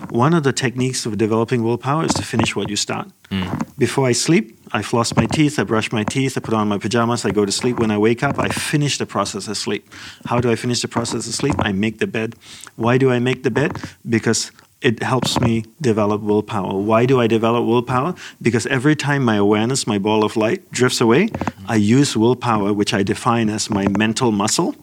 One 0.09 0.33
of 0.33 0.43
the 0.43 0.53
techniques 0.53 1.05
of 1.05 1.17
developing 1.17 1.63
willpower 1.63 2.05
is 2.05 2.13
to 2.13 2.21
finish 2.21 2.55
what 2.55 2.69
you 2.69 2.77
start. 2.77 3.09
Mm. 3.31 3.77
Before 3.77 4.07
I 4.07 4.13
sleep, 4.13 4.57
I 4.71 4.81
floss 4.81 5.13
my 5.15 5.25
teeth, 5.25 5.59
I 5.59 5.63
brush 5.63 5.91
my 5.91 6.03
teeth, 6.03 6.37
I 6.37 6.41
put 6.41 6.53
on 6.53 6.69
my 6.69 6.77
pajamas, 6.77 7.25
I 7.25 7.31
go 7.31 7.45
to 7.45 7.51
sleep. 7.51 7.79
When 7.79 7.91
I 7.91 7.97
wake 7.97 8.23
up, 8.23 8.39
I 8.39 8.47
finish 8.47 8.97
the 8.97 9.05
process 9.05 9.47
of 9.47 9.57
sleep. 9.57 9.89
How 10.25 10.39
do 10.39 10.49
I 10.49 10.55
finish 10.55 10.81
the 10.81 10.87
process 10.87 11.27
of 11.27 11.33
sleep? 11.33 11.55
I 11.59 11.73
make 11.73 11.99
the 11.99 12.07
bed. 12.07 12.35
Why 12.75 12.97
do 12.97 13.11
I 13.11 13.19
make 13.19 13.43
the 13.43 13.51
bed? 13.51 13.77
Because 14.07 14.51
it 14.81 15.01
helps 15.01 15.39
me 15.39 15.65
develop 15.81 16.21
willpower. 16.21 16.77
Why 16.77 17.05
do 17.05 17.19
I 17.19 17.27
develop 17.27 17.65
willpower? 17.65 18.13
Because 18.41 18.67
every 18.67 18.95
time 18.95 19.23
my 19.23 19.35
awareness, 19.35 19.87
my 19.87 19.97
ball 19.97 20.23
of 20.23 20.35
light, 20.37 20.69
drifts 20.71 21.01
away, 21.01 21.29
I 21.67 21.75
use 21.75 22.15
willpower, 22.15 22.73
which 22.73 22.93
I 22.93 23.01
define 23.03 23.49
as 23.49 23.69
my 23.69 23.87
mental 23.87 24.31
muscle, 24.31 24.75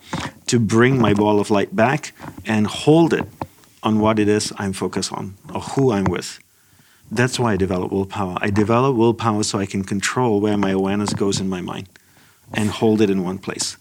to 0.46 0.58
bring 0.58 1.00
my 1.00 1.14
ball 1.14 1.38
of 1.38 1.50
light 1.50 1.74
back 1.76 2.12
and 2.44 2.66
hold 2.66 3.14
it 3.14 3.26
on 3.82 4.00
what 4.00 4.18
it 4.18 4.28
is 4.28 4.52
I'm 4.58 4.72
focused 4.72 5.12
on 5.12 5.36
or 5.54 5.60
who 5.60 5.92
I'm 5.92 6.04
with. 6.04 6.40
That's 7.10 7.38
why 7.38 7.52
I 7.52 7.56
develop 7.56 7.92
willpower. 7.92 8.36
I 8.40 8.50
develop 8.50 8.96
willpower 8.96 9.44
so 9.44 9.58
I 9.58 9.66
can 9.66 9.84
control 9.84 10.40
where 10.40 10.56
my 10.56 10.70
awareness 10.70 11.12
goes 11.12 11.38
in 11.38 11.48
my 11.48 11.60
mind 11.60 11.88
and 12.52 12.70
hold 12.70 13.00
it 13.00 13.10
in 13.10 13.22
one 13.22 13.38
place. 13.38 13.76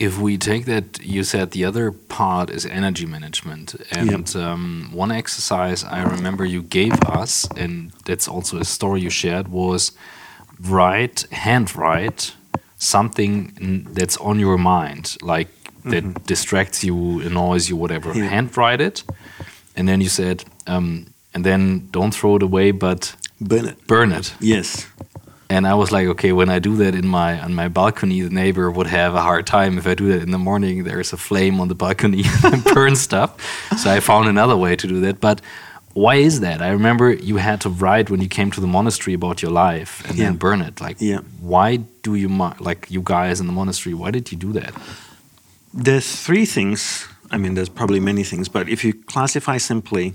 If 0.00 0.18
we 0.18 0.38
take 0.38 0.64
that, 0.64 0.98
you 1.04 1.22
said 1.24 1.50
the 1.50 1.64
other 1.66 1.92
part 1.92 2.48
is 2.50 2.64
energy 2.64 3.06
management. 3.06 3.74
And 3.92 4.34
um, 4.34 4.90
one 4.92 5.12
exercise 5.12 5.84
I 5.84 6.02
remember 6.02 6.44
you 6.46 6.62
gave 6.62 6.92
us, 7.04 7.46
and 7.56 7.92
that's 8.06 8.26
also 8.26 8.58
a 8.58 8.64
story 8.64 9.02
you 9.02 9.10
shared, 9.10 9.48
was 9.48 9.92
write, 10.58 11.26
hand 11.30 11.76
write 11.76 12.34
something 12.78 13.86
that's 13.92 14.16
on 14.16 14.40
your 14.40 14.56
mind, 14.58 15.16
like 15.22 15.48
that 15.84 16.24
distracts 16.26 16.82
you, 16.82 17.20
annoys 17.20 17.68
you, 17.68 17.76
whatever. 17.76 18.12
Yeah. 18.14 18.28
Hand 18.28 18.56
write 18.56 18.80
it. 18.80 19.04
And 19.76 19.86
then 19.88 20.00
you 20.00 20.08
said, 20.08 20.44
um, 20.66 21.06
and 21.34 21.44
then 21.44 21.88
don't 21.90 22.14
throw 22.14 22.36
it 22.36 22.42
away, 22.42 22.72
but 22.72 23.14
Burn 23.40 23.66
it. 23.66 23.86
burn 23.86 24.12
it. 24.12 24.34
Yes. 24.40 24.86
And 25.50 25.66
I 25.66 25.74
was 25.74 25.90
like, 25.90 26.06
okay, 26.14 26.32
when 26.32 26.48
I 26.48 26.60
do 26.60 26.76
that 26.76 26.94
in 26.94 27.06
my 27.08 27.40
on 27.40 27.54
my 27.54 27.68
balcony, 27.68 28.20
the 28.22 28.30
neighbor 28.30 28.70
would 28.70 28.86
have 28.86 29.14
a 29.16 29.20
hard 29.20 29.46
time. 29.46 29.78
If 29.78 29.86
I 29.86 29.94
do 29.94 30.06
that 30.12 30.22
in 30.22 30.30
the 30.30 30.38
morning, 30.38 30.84
there's 30.84 31.12
a 31.12 31.16
flame 31.16 31.60
on 31.60 31.68
the 31.68 31.74
balcony 31.74 32.22
and 32.44 32.62
burn 32.64 32.94
stuff. 32.96 33.30
So 33.82 33.90
I 33.90 34.00
found 34.00 34.28
another 34.28 34.56
way 34.56 34.76
to 34.76 34.86
do 34.86 35.00
that. 35.00 35.20
But 35.20 35.40
why 35.92 36.14
is 36.28 36.38
that? 36.40 36.62
I 36.62 36.70
remember 36.70 37.12
you 37.12 37.38
had 37.38 37.60
to 37.62 37.68
write 37.68 38.10
when 38.10 38.20
you 38.20 38.28
came 38.28 38.50
to 38.52 38.60
the 38.60 38.68
monastery 38.68 39.14
about 39.14 39.42
your 39.42 39.50
life 39.50 40.04
and 40.08 40.16
Yeah. 40.16 40.26
then 40.26 40.36
burn 40.38 40.60
it. 40.62 40.80
Like, 40.80 40.96
Yeah. 41.00 41.20
why 41.40 41.78
do 42.02 42.14
you 42.14 42.28
like 42.60 42.86
you 42.88 43.00
guys 43.02 43.40
in 43.40 43.46
the 43.48 43.52
monastery? 43.52 43.94
Why 43.94 44.10
did 44.12 44.30
you 44.30 44.38
do 44.38 44.52
that? 44.60 44.72
There's 45.74 46.06
three 46.26 46.46
things. 46.46 47.08
I 47.32 47.38
mean, 47.38 47.54
there's 47.54 47.68
probably 47.70 48.00
many 48.00 48.24
things, 48.24 48.48
but 48.48 48.68
if 48.68 48.84
you 48.84 48.92
classify 48.92 49.58
simply, 49.58 50.14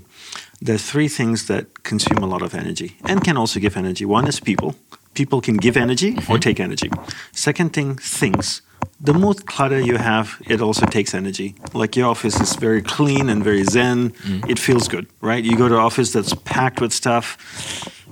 there's 0.62 0.82
three 0.90 1.08
things 1.08 1.46
that 1.46 1.64
consume 1.82 2.22
a 2.22 2.26
lot 2.26 2.42
of 2.42 2.54
energy 2.54 2.96
and 3.04 3.22
can 3.24 3.36
also 3.36 3.60
give 3.60 3.76
energy. 3.78 4.04
One 4.06 4.26
is 4.28 4.40
people. 4.40 4.74
People 5.16 5.40
can 5.40 5.56
give 5.56 5.76
energy 5.76 6.10
or 6.10 6.14
mm-hmm. 6.14 6.36
take 6.48 6.60
energy. 6.60 6.90
Second 7.32 7.72
thing, 7.72 7.96
things. 7.96 8.62
The 9.00 9.12
more 9.12 9.34
clutter 9.34 9.80
you 9.80 9.96
have, 9.96 10.40
it 10.46 10.60
also 10.60 10.86
takes 10.86 11.14
energy. 11.14 11.54
Like 11.74 11.96
your 11.96 12.08
office 12.08 12.40
is 12.40 12.56
very 12.56 12.82
clean 12.82 13.28
and 13.28 13.42
very 13.42 13.64
zen. 13.64 14.10
Mm. 14.10 14.48
It 14.48 14.58
feels 14.58 14.88
good, 14.88 15.06
right? 15.20 15.42
You 15.44 15.56
go 15.56 15.68
to 15.68 15.74
an 15.74 15.80
office 15.80 16.12
that's 16.12 16.34
packed 16.44 16.80
with 16.80 16.92
stuff, 16.92 17.36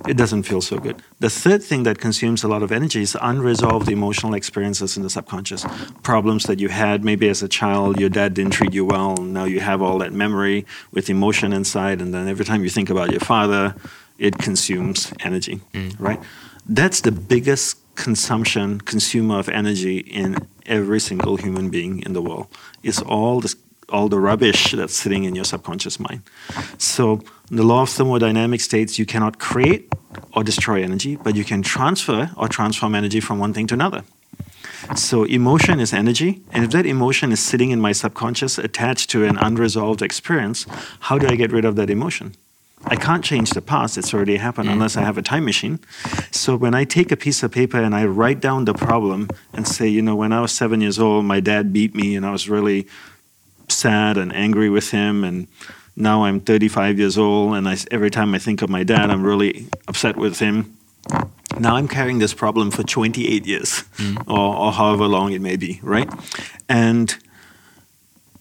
it 0.07 0.17
doesn't 0.17 0.43
feel 0.43 0.61
so 0.61 0.77
good. 0.77 1.01
The 1.19 1.29
third 1.29 1.63
thing 1.63 1.83
that 1.83 1.97
consumes 1.99 2.43
a 2.43 2.47
lot 2.47 2.61
of 2.61 2.71
energy 2.71 3.01
is 3.01 3.17
unresolved 3.21 3.89
emotional 3.89 4.33
experiences 4.33 4.97
in 4.97 5.03
the 5.03 5.09
subconscious. 5.09 5.65
Problems 6.03 6.43
that 6.43 6.59
you 6.59 6.69
had 6.69 7.03
maybe 7.03 7.29
as 7.29 7.41
a 7.41 7.47
child, 7.47 7.99
your 7.99 8.09
dad 8.09 8.33
didn't 8.33 8.53
treat 8.53 8.73
you 8.73 8.85
well, 8.85 9.15
and 9.19 9.33
now 9.33 9.45
you 9.45 9.59
have 9.59 9.81
all 9.81 9.97
that 9.99 10.13
memory 10.13 10.65
with 10.91 11.09
emotion 11.09 11.53
inside, 11.53 12.01
and 12.01 12.13
then 12.13 12.27
every 12.27 12.45
time 12.45 12.63
you 12.63 12.69
think 12.69 12.89
about 12.89 13.09
your 13.11 13.21
father, 13.21 13.75
it 14.17 14.37
consumes 14.37 15.11
energy, 15.21 15.61
mm. 15.73 15.95
right? 15.99 16.21
That's 16.67 17.01
the 17.01 17.11
biggest 17.11 17.77
consumption, 17.95 18.81
consumer 18.81 19.39
of 19.39 19.49
energy 19.49 19.99
in 19.99 20.47
every 20.65 20.99
single 20.99 21.37
human 21.37 21.69
being 21.69 22.01
in 22.01 22.13
the 22.13 22.21
world. 22.21 22.47
Is 22.83 22.99
all 22.99 23.41
this 23.41 23.55
all 23.89 24.09
the 24.09 24.19
rubbish 24.19 24.71
that's 24.71 24.95
sitting 24.95 25.25
in 25.25 25.35
your 25.35 25.45
subconscious 25.45 25.99
mind. 25.99 26.23
So 26.77 27.21
the 27.49 27.63
law 27.63 27.83
of 27.83 27.89
thermodynamics 27.89 28.63
states 28.63 28.97
you 28.97 29.05
cannot 29.05 29.37
create 29.39 29.93
or 30.33 30.43
destroy 30.43 30.83
energy, 30.83 31.15
but 31.17 31.35
you 31.35 31.43
can 31.43 31.61
transfer 31.61 32.31
or 32.35 32.47
transform 32.47 32.95
energy 32.95 33.19
from 33.19 33.39
one 33.39 33.53
thing 33.53 33.67
to 33.67 33.75
another. 33.75 34.03
So 34.95 35.23
emotion 35.23 35.79
is 35.79 35.93
energy, 35.93 36.41
and 36.51 36.63
if 36.63 36.71
that 36.71 36.85
emotion 36.85 37.31
is 37.31 37.39
sitting 37.39 37.71
in 37.71 37.81
my 37.81 37.91
subconscious 37.91 38.57
attached 38.57 39.09
to 39.11 39.23
an 39.25 39.37
unresolved 39.37 40.01
experience, 40.01 40.65
how 41.01 41.17
do 41.17 41.27
I 41.27 41.35
get 41.35 41.51
rid 41.51 41.65
of 41.65 41.75
that 41.75 41.89
emotion? 41.89 42.35
I 42.83 42.95
can't 42.95 43.23
change 43.23 43.51
the 43.51 43.61
past, 43.61 43.97
it's 43.97 44.13
already 44.13 44.37
happened 44.37 44.69
unless 44.69 44.95
I 44.95 44.99
mm-hmm. 44.99 45.05
have 45.07 45.17
a 45.17 45.21
time 45.21 45.45
machine. 45.45 45.79
So 46.31 46.55
when 46.55 46.75
I 46.75 46.83
take 46.83 47.11
a 47.11 47.17
piece 47.17 47.41
of 47.41 47.51
paper 47.51 47.81
and 47.81 47.95
I 47.95 48.05
write 48.05 48.39
down 48.39 48.65
the 48.65 48.73
problem 48.73 49.29
and 49.53 49.67
say, 49.67 49.87
you 49.87 50.01
know, 50.01 50.15
when 50.15 50.31
I 50.31 50.41
was 50.41 50.51
seven 50.51 50.81
years 50.81 50.99
old, 50.99 51.25
my 51.25 51.39
dad 51.39 51.73
beat 51.73 51.95
me 51.95 52.15
and 52.15 52.25
I 52.25 52.31
was 52.31 52.47
really 52.47 52.87
sad 53.69 54.17
and 54.17 54.33
angry 54.35 54.69
with 54.69 54.91
him. 54.91 55.23
And 55.23 55.47
now 55.95 56.25
I'm 56.25 56.39
35 56.39 56.99
years 56.99 57.17
old 57.17 57.55
and 57.55 57.67
I, 57.67 57.77
every 57.89 58.11
time 58.11 58.35
I 58.35 58.39
think 58.39 58.61
of 58.61 58.69
my 58.69 58.83
dad, 58.83 59.09
I'm 59.09 59.23
really 59.23 59.67
upset 59.87 60.15
with 60.15 60.37
him. 60.39 60.77
Now 61.59 61.77
I'm 61.77 61.87
carrying 61.87 62.19
this 62.19 62.33
problem 62.33 62.69
for 62.69 62.83
28 62.83 63.45
years 63.47 63.83
mm-hmm. 63.97 64.29
or, 64.29 64.55
or 64.55 64.71
however 64.71 65.07
long 65.07 65.31
it 65.31 65.41
may 65.41 65.55
be, 65.55 65.79
right? 65.81 66.11
And 66.69 67.15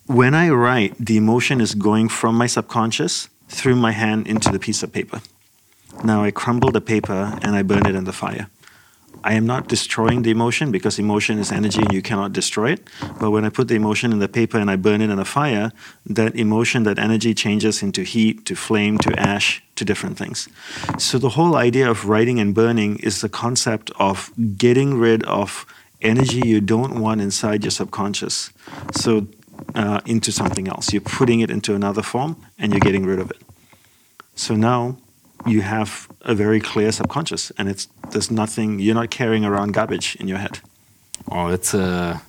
when 0.06 0.34
I 0.34 0.50
write, 0.50 0.96
the 0.98 1.16
emotion 1.16 1.60
is 1.60 1.74
going 1.74 2.08
from 2.10 2.34
my 2.34 2.46
subconscious 2.46 3.28
through 3.54 3.76
my 3.76 3.92
hand 3.92 4.26
into 4.26 4.50
the 4.50 4.58
piece 4.58 4.82
of 4.82 4.92
paper. 4.92 5.20
Now 6.02 6.24
I 6.24 6.30
crumble 6.30 6.70
the 6.70 6.80
paper 6.80 7.38
and 7.42 7.54
I 7.54 7.62
burn 7.62 7.86
it 7.86 7.94
in 7.94 8.04
the 8.04 8.12
fire. 8.12 8.48
I 9.22 9.34
am 9.34 9.46
not 9.46 9.68
destroying 9.68 10.22
the 10.22 10.30
emotion 10.30 10.70
because 10.70 10.98
emotion 10.98 11.38
is 11.38 11.50
energy 11.50 11.80
and 11.80 11.92
you 11.92 12.02
cannot 12.02 12.34
destroy 12.34 12.72
it. 12.72 12.86
But 13.18 13.30
when 13.30 13.44
I 13.46 13.48
put 13.48 13.68
the 13.68 13.74
emotion 13.74 14.12
in 14.12 14.18
the 14.18 14.28
paper 14.28 14.58
and 14.58 14.70
I 14.70 14.76
burn 14.76 15.00
it 15.00 15.08
in 15.08 15.18
a 15.18 15.24
fire, 15.24 15.72
that 16.04 16.36
emotion, 16.36 16.82
that 16.82 16.98
energy 16.98 17.32
changes 17.32 17.82
into 17.82 18.02
heat, 18.02 18.44
to 18.44 18.54
flame, 18.54 18.98
to 18.98 19.18
ash, 19.18 19.62
to 19.76 19.84
different 19.84 20.18
things. 20.18 20.48
So 20.98 21.18
the 21.18 21.30
whole 21.30 21.56
idea 21.56 21.90
of 21.90 22.06
writing 22.06 22.38
and 22.38 22.54
burning 22.54 22.98
is 22.98 23.22
the 23.22 23.30
concept 23.30 23.90
of 23.98 24.30
getting 24.58 24.98
rid 24.98 25.22
of 25.24 25.64
energy 26.02 26.46
you 26.46 26.60
don't 26.60 27.00
want 27.00 27.22
inside 27.22 27.64
your 27.64 27.70
subconscious. 27.70 28.50
So 28.92 29.26
uh, 29.74 30.00
into 30.06 30.32
something 30.32 30.68
else. 30.68 30.92
You're 30.92 31.00
putting 31.00 31.40
it 31.40 31.50
into 31.50 31.74
another 31.74 32.02
form 32.02 32.36
and 32.58 32.72
you're 32.72 32.80
getting 32.80 33.06
rid 33.06 33.18
of 33.18 33.30
it. 33.30 33.38
So 34.34 34.54
now 34.56 34.96
you 35.46 35.60
have 35.62 36.08
a 36.22 36.34
very 36.34 36.60
clear 36.60 36.90
subconscious 36.92 37.52
and 37.58 37.68
it's 37.68 37.88
there's 38.10 38.30
nothing 38.30 38.78
you're 38.80 38.94
not 38.94 39.10
carrying 39.10 39.44
around 39.44 39.72
garbage 39.74 40.16
in 40.20 40.28
your 40.28 40.38
head. 40.38 40.58
Oh, 41.30 41.50
that's 41.50 41.74
a 41.74 42.20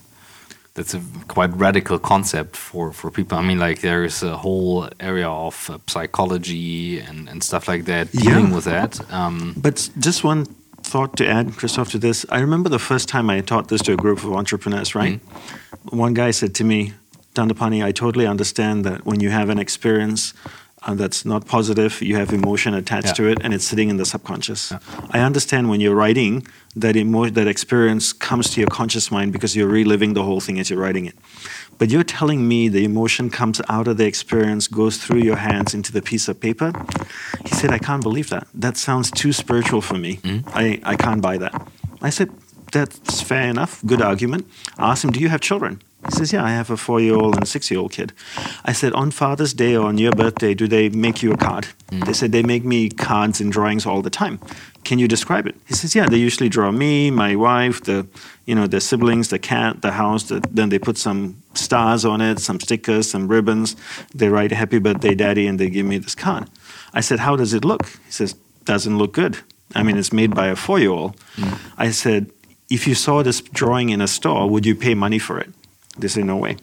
that's 0.74 0.94
a 0.94 1.00
quite 1.28 1.50
radical 1.56 1.98
concept 1.98 2.56
for 2.56 2.92
for 2.92 3.10
people. 3.10 3.38
I 3.38 3.42
mean, 3.42 3.58
like 3.58 3.80
there 3.80 4.04
is 4.04 4.22
a 4.22 4.36
whole 4.36 4.88
area 5.00 5.28
of 5.28 5.70
uh, 5.70 5.78
psychology 5.86 7.00
and 7.00 7.28
and 7.28 7.42
stuff 7.42 7.68
like 7.68 7.84
that 7.84 8.12
dealing 8.12 8.46
Yeah. 8.48 8.54
with 8.54 8.64
that. 8.64 9.00
Um, 9.12 9.54
But 9.56 9.90
just 9.98 10.24
one 10.24 10.46
thought 10.82 11.16
to 11.16 11.24
add, 11.26 11.56
Christoph, 11.56 11.90
to 11.90 11.98
this. 11.98 12.24
I 12.30 12.40
remember 12.40 12.68
the 12.70 12.78
first 12.78 13.08
time 13.08 13.28
I 13.38 13.42
taught 13.42 13.66
this 13.68 13.82
to 13.82 13.92
a 13.92 13.96
group 13.96 14.18
of 14.24 14.32
entrepreneurs, 14.32 14.94
right? 14.94 15.20
One 15.90 16.14
guy 16.14 16.32
said 16.32 16.54
to 16.54 16.64
me, 16.64 16.92
Dandapani, 17.34 17.82
I 17.88 17.92
totally 17.92 18.26
understand 18.26 18.84
that 18.84 19.04
when 19.04 19.20
you 19.20 19.30
have 19.30 19.48
an 19.52 19.58
experience 19.58 20.32
uh, 20.86 20.94
that's 20.94 21.24
not 21.24 21.46
positive, 21.46 22.00
you 22.00 22.16
have 22.16 22.32
emotion 22.32 22.72
attached 22.74 23.08
Yeah. 23.08 23.12
to 23.14 23.28
it 23.32 23.38
and 23.42 23.52
it's 23.54 23.64
sitting 23.66 23.88
in 23.90 23.96
the 23.96 24.04
subconscious. 24.06 24.72
I 25.10 25.18
understand 25.20 25.68
when 25.68 25.80
you're 25.80 25.94
writing 25.96 26.46
that 26.76 26.96
emo- 26.96 27.30
that 27.30 27.46
experience 27.48 28.12
comes 28.12 28.50
to 28.50 28.60
your 28.60 28.68
conscious 28.70 29.10
mind 29.10 29.32
because 29.32 29.56
you're 29.56 29.68
reliving 29.68 30.14
the 30.14 30.22
whole 30.22 30.40
thing 30.40 30.58
as 30.60 30.70
you're 30.70 30.80
writing 30.80 31.06
it. 31.06 31.14
But 31.78 31.90
you're 31.90 32.04
telling 32.18 32.46
me 32.48 32.68
the 32.68 32.84
emotion 32.84 33.30
comes 33.30 33.60
out 33.68 33.86
of 33.88 33.96
the 33.96 34.06
experience, 34.06 34.66
goes 34.68 34.96
through 34.96 35.20
your 35.22 35.36
hands 35.36 35.74
into 35.74 35.92
the 35.92 36.00
piece 36.02 36.28
of 36.28 36.40
paper. 36.40 36.72
He 37.44 37.54
said, 37.54 37.70
I 37.70 37.78
can't 37.78 38.02
believe 38.02 38.28
that. 38.30 38.46
That 38.54 38.76
sounds 38.76 39.10
too 39.10 39.32
spiritual 39.32 39.80
for 39.82 39.98
me. 39.98 40.20
I, 40.54 40.80
I 40.84 40.96
can't 40.96 41.20
buy 41.20 41.36
that. 41.38 41.52
I 42.00 42.10
said, 42.10 42.30
That's 42.72 43.20
fair 43.22 43.48
enough. 43.48 43.82
Good 43.84 44.02
argument. 44.02 44.46
I 44.78 44.90
asked 44.92 45.04
him, 45.04 45.12
Do 45.12 45.20
you 45.20 45.28
have 45.28 45.40
children? 45.40 45.80
He 46.06 46.16
says, 46.16 46.32
Yeah, 46.32 46.44
I 46.44 46.50
have 46.50 46.70
a 46.70 46.76
four 46.76 47.00
year 47.00 47.14
old 47.14 47.34
and 47.34 47.42
a 47.42 47.46
six 47.46 47.70
year 47.70 47.80
old 47.80 47.92
kid. 47.92 48.12
I 48.64 48.72
said, 48.72 48.92
On 48.92 49.10
Father's 49.10 49.52
Day 49.52 49.76
or 49.76 49.86
on 49.86 49.98
your 49.98 50.12
birthday, 50.12 50.54
do 50.54 50.66
they 50.68 50.88
make 50.88 51.22
you 51.22 51.32
a 51.32 51.36
card? 51.36 51.68
Mm. 51.90 52.06
They 52.06 52.12
said, 52.12 52.32
They 52.32 52.42
make 52.42 52.64
me 52.64 52.88
cards 52.88 53.40
and 53.40 53.52
drawings 53.52 53.86
all 53.86 54.02
the 54.02 54.10
time. 54.10 54.38
Can 54.84 54.98
you 54.98 55.08
describe 55.08 55.46
it? 55.46 55.56
He 55.66 55.74
says, 55.74 55.94
Yeah, 55.94 56.06
they 56.06 56.16
usually 56.18 56.48
draw 56.48 56.70
me, 56.70 57.10
my 57.10 57.34
wife, 57.36 57.82
the 57.82 58.06
you 58.46 58.54
know, 58.54 58.66
the 58.68 58.80
siblings, 58.80 59.28
the 59.28 59.38
cat, 59.38 59.82
the 59.82 59.92
house, 59.92 60.24
the, 60.24 60.40
then 60.50 60.68
they 60.68 60.78
put 60.78 60.96
some 60.96 61.42
stars 61.54 62.04
on 62.04 62.20
it, 62.20 62.38
some 62.38 62.60
stickers, 62.60 63.10
some 63.10 63.26
ribbons. 63.26 63.74
They 64.14 64.28
write 64.28 64.52
happy 64.52 64.78
birthday 64.78 65.16
daddy 65.16 65.48
and 65.48 65.58
they 65.58 65.68
give 65.68 65.84
me 65.84 65.98
this 65.98 66.14
card. 66.14 66.48
I 66.94 67.00
said, 67.00 67.18
How 67.18 67.36
does 67.36 67.52
it 67.52 67.64
look? 67.64 67.86
He 68.06 68.12
says, 68.12 68.34
Doesn't 68.64 68.96
look 68.96 69.12
good. 69.12 69.38
I 69.74 69.82
mean, 69.82 69.98
it's 69.98 70.12
made 70.12 70.34
by 70.34 70.46
a 70.46 70.56
four 70.56 70.78
year 70.78 70.90
old. 70.90 71.16
Mm. 71.36 71.58
I 71.76 71.90
said, 71.90 72.30
If 72.70 72.86
you 72.86 72.94
saw 72.94 73.22
this 73.24 73.40
drawing 73.40 73.88
in 73.90 74.00
a 74.00 74.06
store, 74.06 74.48
would 74.48 74.64
you 74.64 74.76
pay 74.76 74.94
money 74.94 75.18
for 75.18 75.40
it? 75.40 75.50
They 75.98 76.08
said, 76.08 76.24
No 76.24 76.36
way. 76.36 76.56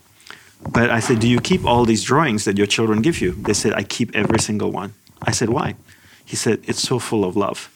But 0.71 0.89
I 0.89 0.99
said, 0.99 1.19
Do 1.19 1.27
you 1.27 1.39
keep 1.39 1.65
all 1.65 1.85
these 1.85 2.03
drawings 2.03 2.45
that 2.45 2.57
your 2.57 2.67
children 2.67 3.01
give 3.01 3.21
you? 3.21 3.31
They 3.31 3.53
said, 3.53 3.73
I 3.73 3.83
keep 3.83 4.15
every 4.15 4.39
single 4.39 4.71
one. 4.71 4.93
I 5.21 5.31
said, 5.31 5.49
Why? 5.49 5.75
He 6.25 6.35
said, 6.35 6.59
It's 6.63 6.81
so 6.81 6.99
full 6.99 7.25
of 7.25 7.35
love. 7.35 7.69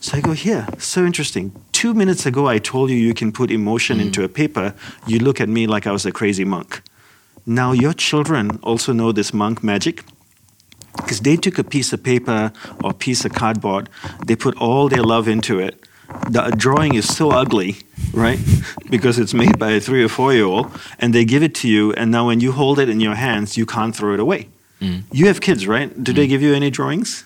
So 0.00 0.16
I 0.16 0.20
go, 0.20 0.32
Here, 0.32 0.66
so 0.78 1.04
interesting. 1.04 1.52
Two 1.72 1.94
minutes 1.94 2.26
ago, 2.26 2.46
I 2.46 2.58
told 2.58 2.90
you 2.90 2.96
you 2.96 3.14
can 3.14 3.32
put 3.32 3.50
emotion 3.50 3.98
mm. 3.98 4.06
into 4.06 4.24
a 4.24 4.28
paper. 4.28 4.74
You 5.06 5.18
look 5.18 5.40
at 5.40 5.48
me 5.48 5.66
like 5.66 5.86
I 5.86 5.92
was 5.92 6.06
a 6.06 6.12
crazy 6.12 6.44
monk. 6.44 6.82
Now, 7.46 7.72
your 7.72 7.94
children 7.94 8.58
also 8.62 8.92
know 8.92 9.10
this 9.12 9.32
monk 9.32 9.64
magic 9.64 10.04
because 10.96 11.20
they 11.20 11.36
took 11.36 11.58
a 11.58 11.64
piece 11.64 11.92
of 11.92 12.02
paper 12.02 12.52
or 12.82 12.92
piece 12.92 13.24
of 13.24 13.32
cardboard, 13.32 13.88
they 14.26 14.36
put 14.36 14.56
all 14.58 14.88
their 14.88 15.02
love 15.02 15.28
into 15.28 15.58
it. 15.58 15.87
The 16.30 16.54
drawing 16.56 16.94
is 16.94 17.06
so 17.06 17.30
ugly, 17.30 17.76
right? 18.12 18.38
because 18.90 19.18
it's 19.18 19.34
made 19.34 19.58
by 19.58 19.70
a 19.72 19.80
three 19.80 20.02
or 20.02 20.08
four 20.08 20.32
year 20.32 20.44
old, 20.44 20.70
and 20.98 21.14
they 21.14 21.24
give 21.24 21.42
it 21.42 21.54
to 21.56 21.68
you, 21.68 21.92
and 21.94 22.10
now 22.10 22.26
when 22.26 22.40
you 22.40 22.52
hold 22.52 22.78
it 22.78 22.88
in 22.88 23.00
your 23.00 23.14
hands, 23.14 23.56
you 23.56 23.66
can't 23.66 23.94
throw 23.94 24.14
it 24.14 24.20
away. 24.20 24.48
Mm. 24.80 25.02
You 25.12 25.26
have 25.26 25.40
kids, 25.40 25.66
right? 25.66 25.88
Do 26.02 26.12
they 26.12 26.26
mm. 26.26 26.30
give 26.30 26.42
you 26.42 26.54
any 26.54 26.70
drawings? 26.70 27.24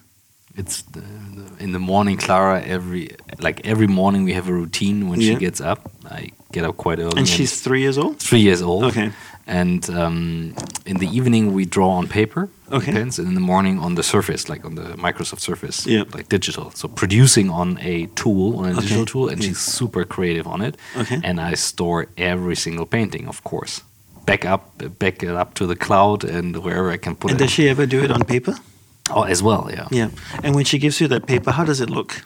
it's 0.56 0.82
the, 0.82 1.00
the, 1.00 1.64
in 1.64 1.72
the 1.72 1.78
morning, 1.78 2.16
Clara. 2.16 2.62
Every 2.62 3.16
like 3.40 3.66
every 3.66 3.86
morning, 3.86 4.24
we 4.24 4.32
have 4.34 4.48
a 4.48 4.52
routine. 4.52 5.08
When 5.08 5.20
Yeah. 5.20 5.34
she 5.34 5.38
gets 5.38 5.60
up, 5.60 5.90
I 6.10 6.30
get 6.52 6.64
up 6.64 6.76
quite 6.76 6.98
early. 6.98 7.16
And 7.16 7.28
she's 7.28 7.60
three 7.60 7.80
years 7.80 7.98
old? 7.98 8.18
three 8.18 8.40
years 8.40 8.62
old. 8.62 8.84
Okay. 8.84 9.12
And 9.46 9.90
um, 9.90 10.54
in 10.86 10.98
the 10.98 11.08
evening, 11.08 11.52
we 11.52 11.64
draw 11.64 11.90
on 11.90 12.06
paper, 12.08 12.48
Okay. 12.70 12.92
pens, 12.92 13.18
and 13.18 13.26
in 13.28 13.34
the 13.34 13.40
morning 13.40 13.78
on 13.78 13.96
the 13.96 14.02
Surface, 14.02 14.48
like 14.48 14.64
on 14.64 14.74
the 14.76 14.94
Microsoft 14.96 15.40
Surface, 15.40 15.84
Yeah. 15.86 16.04
like 16.14 16.28
digital. 16.28 16.70
So 16.74 16.88
producing 16.88 17.50
on 17.50 17.78
a 17.80 18.06
tool, 18.14 18.58
on 18.58 18.66
a 18.66 18.70
Okay. 18.72 18.80
digital 18.80 19.04
tool, 19.06 19.28
and 19.28 19.40
Yeah. 19.42 19.48
she's 19.48 19.58
super 19.58 20.04
creative 20.04 20.46
on 20.46 20.60
it. 20.62 20.76
Okay. 20.96 21.20
And 21.24 21.40
I 21.40 21.54
store 21.56 22.06
every 22.16 22.54
single 22.56 22.86
painting, 22.86 23.26
of 23.28 23.42
course. 23.42 23.80
Back 24.26 24.44
up, 24.44 24.62
back 24.98 25.22
it 25.24 25.30
up 25.30 25.54
to 25.54 25.66
the 25.66 25.76
cloud, 25.76 26.22
and 26.24 26.56
wherever 26.56 26.92
I 26.92 26.96
can 26.98 27.16
put 27.16 27.30
And 27.32 27.40
it. 27.40 27.42
And 27.42 27.48
does 27.48 27.54
she 27.54 27.68
ever 27.68 27.86
do 27.86 28.02
it 28.04 28.10
on 28.12 28.24
paper? 28.24 28.54
oh, 29.10 29.24
as 29.24 29.42
well, 29.42 29.68
yeah. 29.70 29.88
Yeah. 29.90 30.10
And 30.44 30.54
when 30.54 30.64
she 30.64 30.78
gives 30.78 31.00
you 31.00 31.08
that 31.08 31.26
paper, 31.26 31.50
how 31.50 31.64
does 31.64 31.80
it 31.80 31.90
look? 31.90 32.22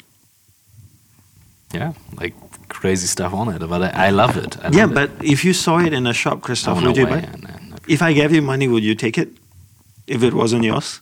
Yeah, 1.74 1.92
like 2.20 2.34
crazy 2.68 3.06
stuff 3.06 3.32
on 3.34 3.48
it, 3.54 3.58
but 3.68 3.82
I, 3.82 4.06
I 4.06 4.10
love 4.10 4.36
it. 4.36 4.56
I 4.64 4.70
yeah, 4.70 4.84
love 4.84 4.90
it. 4.92 4.94
but 5.18 5.24
if 5.24 5.44
you 5.44 5.52
saw 5.52 5.78
it 5.78 5.92
in 5.92 6.06
a 6.06 6.12
shop, 6.12 6.40
Christoph, 6.42 6.78
Oh, 6.78 6.80
no 6.80 6.86
would 6.88 6.96
you 6.96 7.06
buy 7.06 7.18
it? 7.18 7.42
no, 7.42 7.48
no. 7.70 7.76
If 7.88 8.02
I 8.02 8.12
gave 8.12 8.32
you 8.32 8.42
money, 8.42 8.66
would 8.68 8.82
you 8.84 8.94
take 8.94 9.16
it? 9.18 9.28
If 10.06 10.22
it 10.22 10.34
wasn't 10.34 10.64
yours? 10.64 11.00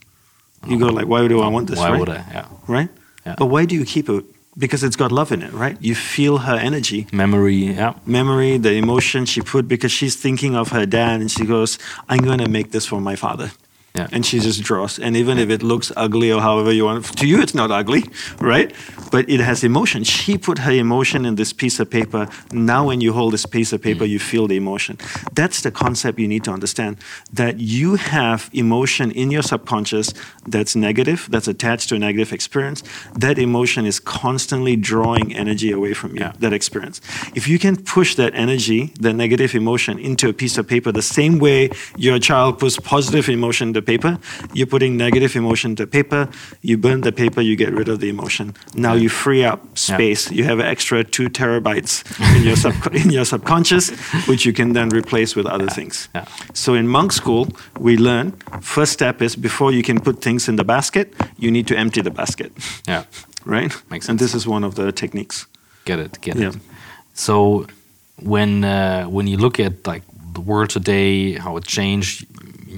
You 0.67 0.79
go 0.79 0.87
like, 0.87 1.07
why 1.07 1.27
do 1.29 1.41
I 1.43 1.49
want 1.49 1.69
this, 1.69 1.79
Why 1.79 1.91
right? 1.91 2.01
would 2.01 2.09
I? 2.09 2.25
Yeah. 2.33 2.47
right? 2.67 2.89
Yeah. 3.27 3.35
But 3.39 3.47
why 3.47 3.65
do 3.67 3.75
you 3.75 3.85
keep 3.85 4.09
it? 4.09 4.25
Because 4.57 4.85
it's 4.85 4.97
got 4.97 5.11
love 5.13 5.33
in 5.33 5.43
it, 5.43 5.53
right? 5.53 5.77
You 5.81 5.95
feel 5.95 6.39
her 6.39 6.55
energy, 6.57 7.07
Memory, 7.13 7.57
yeah. 7.75 7.95
memory, 8.07 8.57
the 8.57 8.73
emotion 8.75 9.27
she 9.27 9.41
put 9.43 9.67
because 9.67 9.91
she's 9.93 10.15
thinking 10.17 10.55
of 10.55 10.69
her 10.71 10.87
dad 10.87 11.21
and 11.21 11.31
she 11.31 11.45
goes, 11.45 11.79
I'm 12.09 12.21
going 12.21 12.39
to 12.39 12.49
make 12.49 12.71
this 12.71 12.87
for 12.87 13.01
my 13.01 13.17
father. 13.17 13.51
Yeah. 13.97 14.09
And 14.11 14.27
she 14.27 14.41
just 14.41 14.61
draws. 14.65 14.99
And 14.99 15.17
even 15.17 15.39
if 15.39 15.51
it 15.51 15.63
looks 15.63 15.93
ugly 15.97 16.33
or 16.33 16.41
however 16.41 16.73
you 16.73 16.85
want, 16.85 17.05
to 17.19 17.29
you 17.29 17.41
it's 17.41 17.55
not 17.55 17.71
ugly, 17.71 18.03
right? 18.41 18.73
But 19.13 19.31
it 19.31 19.39
has 19.39 19.63
emotion. 19.63 20.03
She 20.03 20.37
put 20.37 20.59
her 20.59 20.73
emotion 20.73 21.25
in 21.25 21.37
this 21.37 21.53
piece 21.53 21.79
of 21.79 21.89
paper. 21.91 22.27
Now, 22.51 22.87
when 22.89 23.01
you 23.01 23.13
hold 23.13 23.33
this 23.35 23.47
piece 23.47 23.73
of 23.73 23.81
paper, 23.81 24.05
you 24.05 24.19
feel 24.19 24.49
the 24.49 24.57
emotion. 24.57 24.99
That's 25.35 25.61
the 25.63 25.71
concept 25.71 26.19
you 26.19 26.27
need 26.27 26.43
to 26.43 26.51
understand 26.51 26.97
that 27.33 27.61
you 27.61 27.95
have 27.95 28.51
emotion 28.53 29.13
in 29.13 29.31
your 29.31 29.43
subconscious 29.43 30.13
that's 30.45 30.75
negative, 30.75 31.29
that's 31.31 31.47
attached 31.47 31.89
to 31.91 31.95
a 31.95 31.99
negative 32.01 32.33
experience. 32.33 32.83
That 33.15 33.39
emotion 33.39 33.87
is 33.87 34.01
constantly 34.01 34.75
drawing 34.75 35.33
energy 35.37 35.71
away 35.71 35.95
from 35.95 36.17
you, 36.17 36.23
Yeah. 36.23 36.33
that 36.41 36.53
experience. 36.53 37.01
If 37.37 37.47
you 37.47 37.61
can 37.61 37.77
push 37.77 38.17
that 38.17 38.35
energy, 38.35 38.93
that 38.99 39.15
negative 39.15 39.55
emotion, 39.55 40.01
into 40.01 40.29
a 40.29 40.33
piece 40.33 40.59
of 40.59 40.67
paper, 40.67 40.91
the 40.91 41.09
same 41.21 41.39
way 41.39 41.71
your 41.97 42.19
child 42.19 42.59
puts 42.59 42.77
positive 42.81 43.29
emotion 43.29 43.73
to 43.75 43.84
paper, 43.85 44.19
you're 44.53 44.67
putting 44.67 44.97
negative 44.97 45.37
emotion 45.37 45.77
to 45.77 45.87
paper, 45.87 46.29
you 46.63 46.77
burn 46.79 47.01
the 47.03 47.13
paper, 47.13 47.41
you 47.41 47.57
get 47.57 47.73
rid 47.73 47.89
of 47.89 47.99
the 48.01 48.09
emotion. 48.09 48.55
Now 48.75 48.95
you 48.95 49.09
free 49.09 49.45
up 49.45 49.61
space. 49.79 50.31
You 50.31 50.45
have 50.45 50.61
extra 50.61 51.05
two 51.05 51.29
terabytes 51.29 52.03
in 52.37 52.43
your, 52.45 52.57
sub- 52.57 52.95
in 53.05 53.11
your 53.11 53.25
subconscious, 53.25 53.91
which 54.29 54.45
you 54.47 54.53
can 54.53 54.73
then 54.73 54.89
replace 54.89 55.37
with 55.37 55.47
other 55.47 55.69
things. 55.69 56.09
yeah. 56.15 56.25
So 56.55 56.75
in 56.75 56.89
monk 56.89 57.13
school, 57.13 57.47
we 57.79 57.97
learn 57.97 58.33
first 58.61 58.93
step 58.93 59.21
is 59.23 59.37
before 59.37 59.73
you 59.73 59.83
can 59.83 60.01
put 60.01 60.21
things 60.21 60.49
in 60.49 60.57
the 60.57 60.65
basket, 60.65 61.13
you 61.39 61.51
need 61.51 61.67
to 61.69 61.77
empty 61.77 62.01
the 62.03 62.11
basket, 62.11 62.51
Yeah. 62.89 63.05
right? 63.45 63.73
Makes 63.91 64.07
sense. 64.07 64.09
And 64.09 64.19
this 64.19 64.35
is 64.35 64.47
one 64.47 64.65
of 64.67 64.75
the 64.75 64.93
techniques. 64.93 65.47
Get 65.85 65.99
it, 65.99 66.19
get 66.23 66.37
Yeah. 66.37 66.49
it. 66.49 66.57
So 67.15 67.67
when 68.23 68.65
uh, 68.65 69.05
when 69.05 69.27
you 69.27 69.37
look 69.37 69.59
at 69.61 69.87
like 69.87 70.03
the 70.33 70.41
world 70.41 70.71
today, 70.71 71.33
how 71.39 71.57
it 71.57 71.65
changed, 71.65 72.27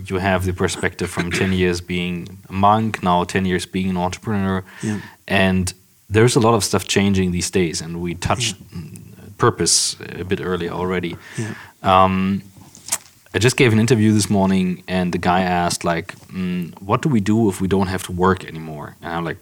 you 0.05 0.19
have 0.19 0.45
the 0.45 0.53
perspective 0.53 1.11
from 1.11 1.31
10 1.31 1.53
years 1.53 1.81
being 1.81 2.39
a 2.49 2.53
monk, 2.53 3.03
now 3.03 3.25
10 3.25 3.45
years 3.45 3.67
being 3.67 3.91
an 3.91 3.97
entrepreneur. 3.97 4.63
Yeah. 4.83 5.01
And 5.27 5.73
there's 6.09 6.37
a 6.37 6.41
lot 6.41 6.55
of 6.55 6.63
stuff 6.63 6.87
changing 6.87 7.33
these 7.33 7.51
days, 7.51 7.81
and 7.81 8.01
we 8.01 8.15
touched 8.15 8.57
purpose 9.39 9.97
a 10.01 10.25
bit 10.25 10.41
earlier 10.41 10.71
already. 10.71 11.17
Yeah. 11.37 11.55
Um, 11.83 12.43
I 13.35 13.39
just 13.39 13.57
gave 13.57 13.73
an 13.73 13.79
interview 13.79 14.13
this 14.13 14.31
morning, 14.31 14.83
and 14.89 15.13
the 15.13 15.19
guy 15.19 15.43
asked, 15.43 15.85
like, 15.85 16.15
mm, 16.29 16.73
what 16.81 17.03
do 17.03 17.09
we 17.09 17.21
do 17.21 17.49
if 17.49 17.61
we 17.61 17.69
don't 17.69 17.89
have 17.89 18.03
to 18.05 18.13
work 18.13 18.45
anymore? 18.45 18.97
And 19.03 19.13
I'm 19.13 19.25
like, 19.25 19.39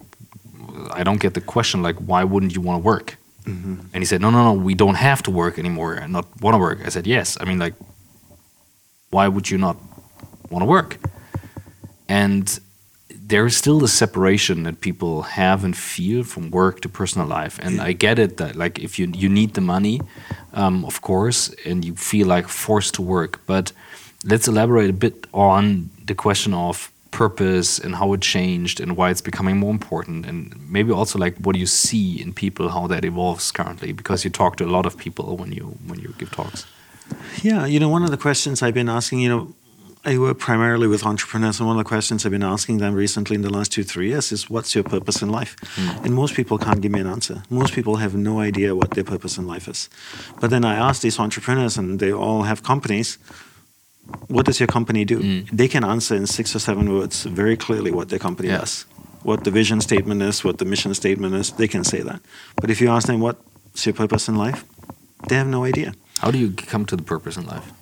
I 0.93 1.05
don't 1.05 1.21
get 1.21 1.35
the 1.35 1.41
question, 1.41 1.83
like, 1.83 1.97
why 1.97 2.25
wouldn't 2.25 2.55
you 2.55 2.61
want 2.61 2.83
to 2.83 2.85
work? 2.85 3.17
And 3.93 4.03
he 4.03 4.07
said, 4.07 4.21
no, 4.23 4.31
no, 4.31 4.43
no, 4.43 4.53
we 4.55 4.75
don't 4.75 4.95
have 4.95 5.23
to 5.25 5.31
work 5.31 5.59
anymore 5.59 5.95
and 5.95 6.13
not 6.15 6.27
want 6.41 6.55
to 6.55 6.59
work. 6.59 6.79
I 6.85 6.89
said, 6.89 7.07
yes. 7.07 7.37
I 7.41 7.45
mean, 7.45 7.59
like, 7.59 7.75
why 9.11 9.29
would 9.29 9.51
you 9.51 9.59
not 9.59 9.77
want 10.55 10.63
to 10.63 10.71
work? 10.79 10.99
And 12.09 12.61
there 13.09 13.47
is 13.47 13.57
still 13.57 13.79
the 13.79 13.89
separation 13.89 14.65
that 14.65 14.81
people 14.81 15.23
have 15.23 15.65
and 15.65 15.77
feel 15.77 16.25
from 16.25 16.51
work 16.51 16.81
to 16.83 16.89
personal 16.89 17.27
life. 17.27 17.59
And 17.63 17.81
I 17.81 17.93
get 17.93 18.19
it 18.19 18.37
that, 18.37 18.55
like, 18.57 18.79
if 18.79 18.99
you, 18.99 19.11
you 19.15 19.29
need 19.29 19.55
the 19.55 19.61
money, 19.61 20.01
um, 20.53 20.85
of 20.85 21.01
course, 21.01 21.55
and 21.65 21.85
you 21.85 21.95
feel 21.97 22.27
like 22.27 22.49
forced 22.49 22.95
to 22.95 23.03
work. 23.03 23.41
But 23.47 23.73
let's 24.25 24.47
elaborate 24.49 24.91
a 24.91 24.99
bit 25.07 25.27
on 25.33 25.91
the 26.07 26.15
question 26.15 26.55
of 26.55 26.91
purpose 27.11 27.79
and 27.79 27.95
how 27.95 28.13
it 28.13 28.21
changed 28.21 28.81
and 28.81 28.97
why 28.97 29.09
it's 29.09 29.21
becoming 29.21 29.57
more 29.57 29.71
important 29.71 30.27
and 30.27 30.53
maybe 30.69 30.91
also 30.91 31.17
like 31.17 31.37
what 31.39 31.53
do 31.53 31.61
you 31.61 31.67
see 31.67 32.21
in 32.21 32.33
people 32.33 32.69
how 32.71 32.89
that 32.89 33.05
evolves 33.05 33.53
currently 33.53 33.93
because 33.93 34.25
you 34.25 34.31
talk 34.31 34.57
to 34.57 34.65
a 34.65 34.73
lot 34.77 34.85
of 34.85 34.99
people 34.99 35.37
when 35.37 35.53
you 35.53 35.79
when 35.87 36.01
you 36.01 36.13
give 36.19 36.29
talks 36.33 36.67
Yeah, 37.43 37.67
you 37.67 37.81
know, 37.81 37.89
one 37.89 38.03
of 38.03 38.11
the 38.11 38.17
questions 38.17 38.63
I've 38.63 38.75
been 38.75 38.89
asking, 38.89 39.21
you 39.21 39.29
know, 39.29 39.55
I 40.07 40.19
work 40.19 40.39
primarily 40.39 40.87
with 40.87 41.05
entrepreneurs, 41.07 41.61
and 41.61 41.67
one 41.67 41.79
of 41.79 41.85
the 41.85 41.89
questions 41.89 42.25
I've 42.27 42.33
been 42.33 42.43
asking 42.43 42.77
them 42.79 42.95
recently 42.95 43.37
in 43.37 43.43
the 43.43 43.51
last 43.51 43.73
two, 43.73 43.83
three 43.85 44.09
years 44.09 44.33
is, 44.33 44.51
What's 44.51 44.75
your 44.75 44.85
purpose 44.85 45.23
in 45.23 45.31
life? 45.31 45.57
Hmm. 45.77 46.05
And 46.05 46.15
most 46.15 46.35
people 46.35 46.59
can't 46.59 46.81
give 46.83 46.93
me 46.93 47.01
an 47.01 47.07
answer. 47.07 47.43
Most 47.49 47.73
people 47.75 47.97
have 47.97 48.15
no 48.15 48.41
idea 48.41 48.75
what 48.75 48.91
their 48.91 49.05
purpose 49.05 49.39
in 49.39 49.47
life 49.47 49.67
is. 49.67 49.89
But 50.41 50.51
then 50.51 50.65
I 50.65 50.75
ask 50.75 51.01
these 51.01 51.19
entrepreneurs, 51.19 51.79
and 51.79 51.99
they 52.01 52.13
all 52.13 52.43
have 52.43 52.63
companies. 52.63 53.19
What 54.29 54.45
does 54.45 54.61
your 54.61 54.67
company 54.67 55.05
do? 55.07 55.19
Hmm. 55.21 55.57
They 55.57 55.69
can 55.69 55.85
answer 55.85 56.15
in 56.15 56.27
six 56.27 56.55
or 56.55 56.59
seven 56.59 56.93
words 56.93 57.25
very 57.25 57.57
clearly 57.57 57.91
what 57.91 58.09
their 58.11 58.19
company 58.19 58.49
Yeah. 58.49 58.59
does, 58.61 58.85
what 59.23 59.45
the 59.45 59.51
vision 59.51 59.81
statement 59.81 60.21
is, 60.23 60.45
what 60.45 60.59
the 60.59 60.65
mission 60.67 60.93
statement 60.95 61.35
is. 61.35 61.51
They 61.53 61.69
can 61.69 61.83
say 61.85 62.03
that. 62.03 62.21
But 62.61 62.71
if 62.71 62.81
you 62.83 62.91
ask 62.91 63.07
them, 63.07 63.21
What's 63.21 63.87
your 63.87 63.95
purpose 63.95 64.29
in 64.29 64.37
life? 64.37 64.65
They 65.29 65.37
have 65.37 65.49
no 65.49 65.65
idea. 65.65 65.93
how 66.19 66.31
do 66.31 66.39
you 66.39 66.53
come 66.53 66.85
to 66.87 66.97
the 66.97 67.03
purpose 67.03 67.37
in 67.41 67.47
life 67.47 67.73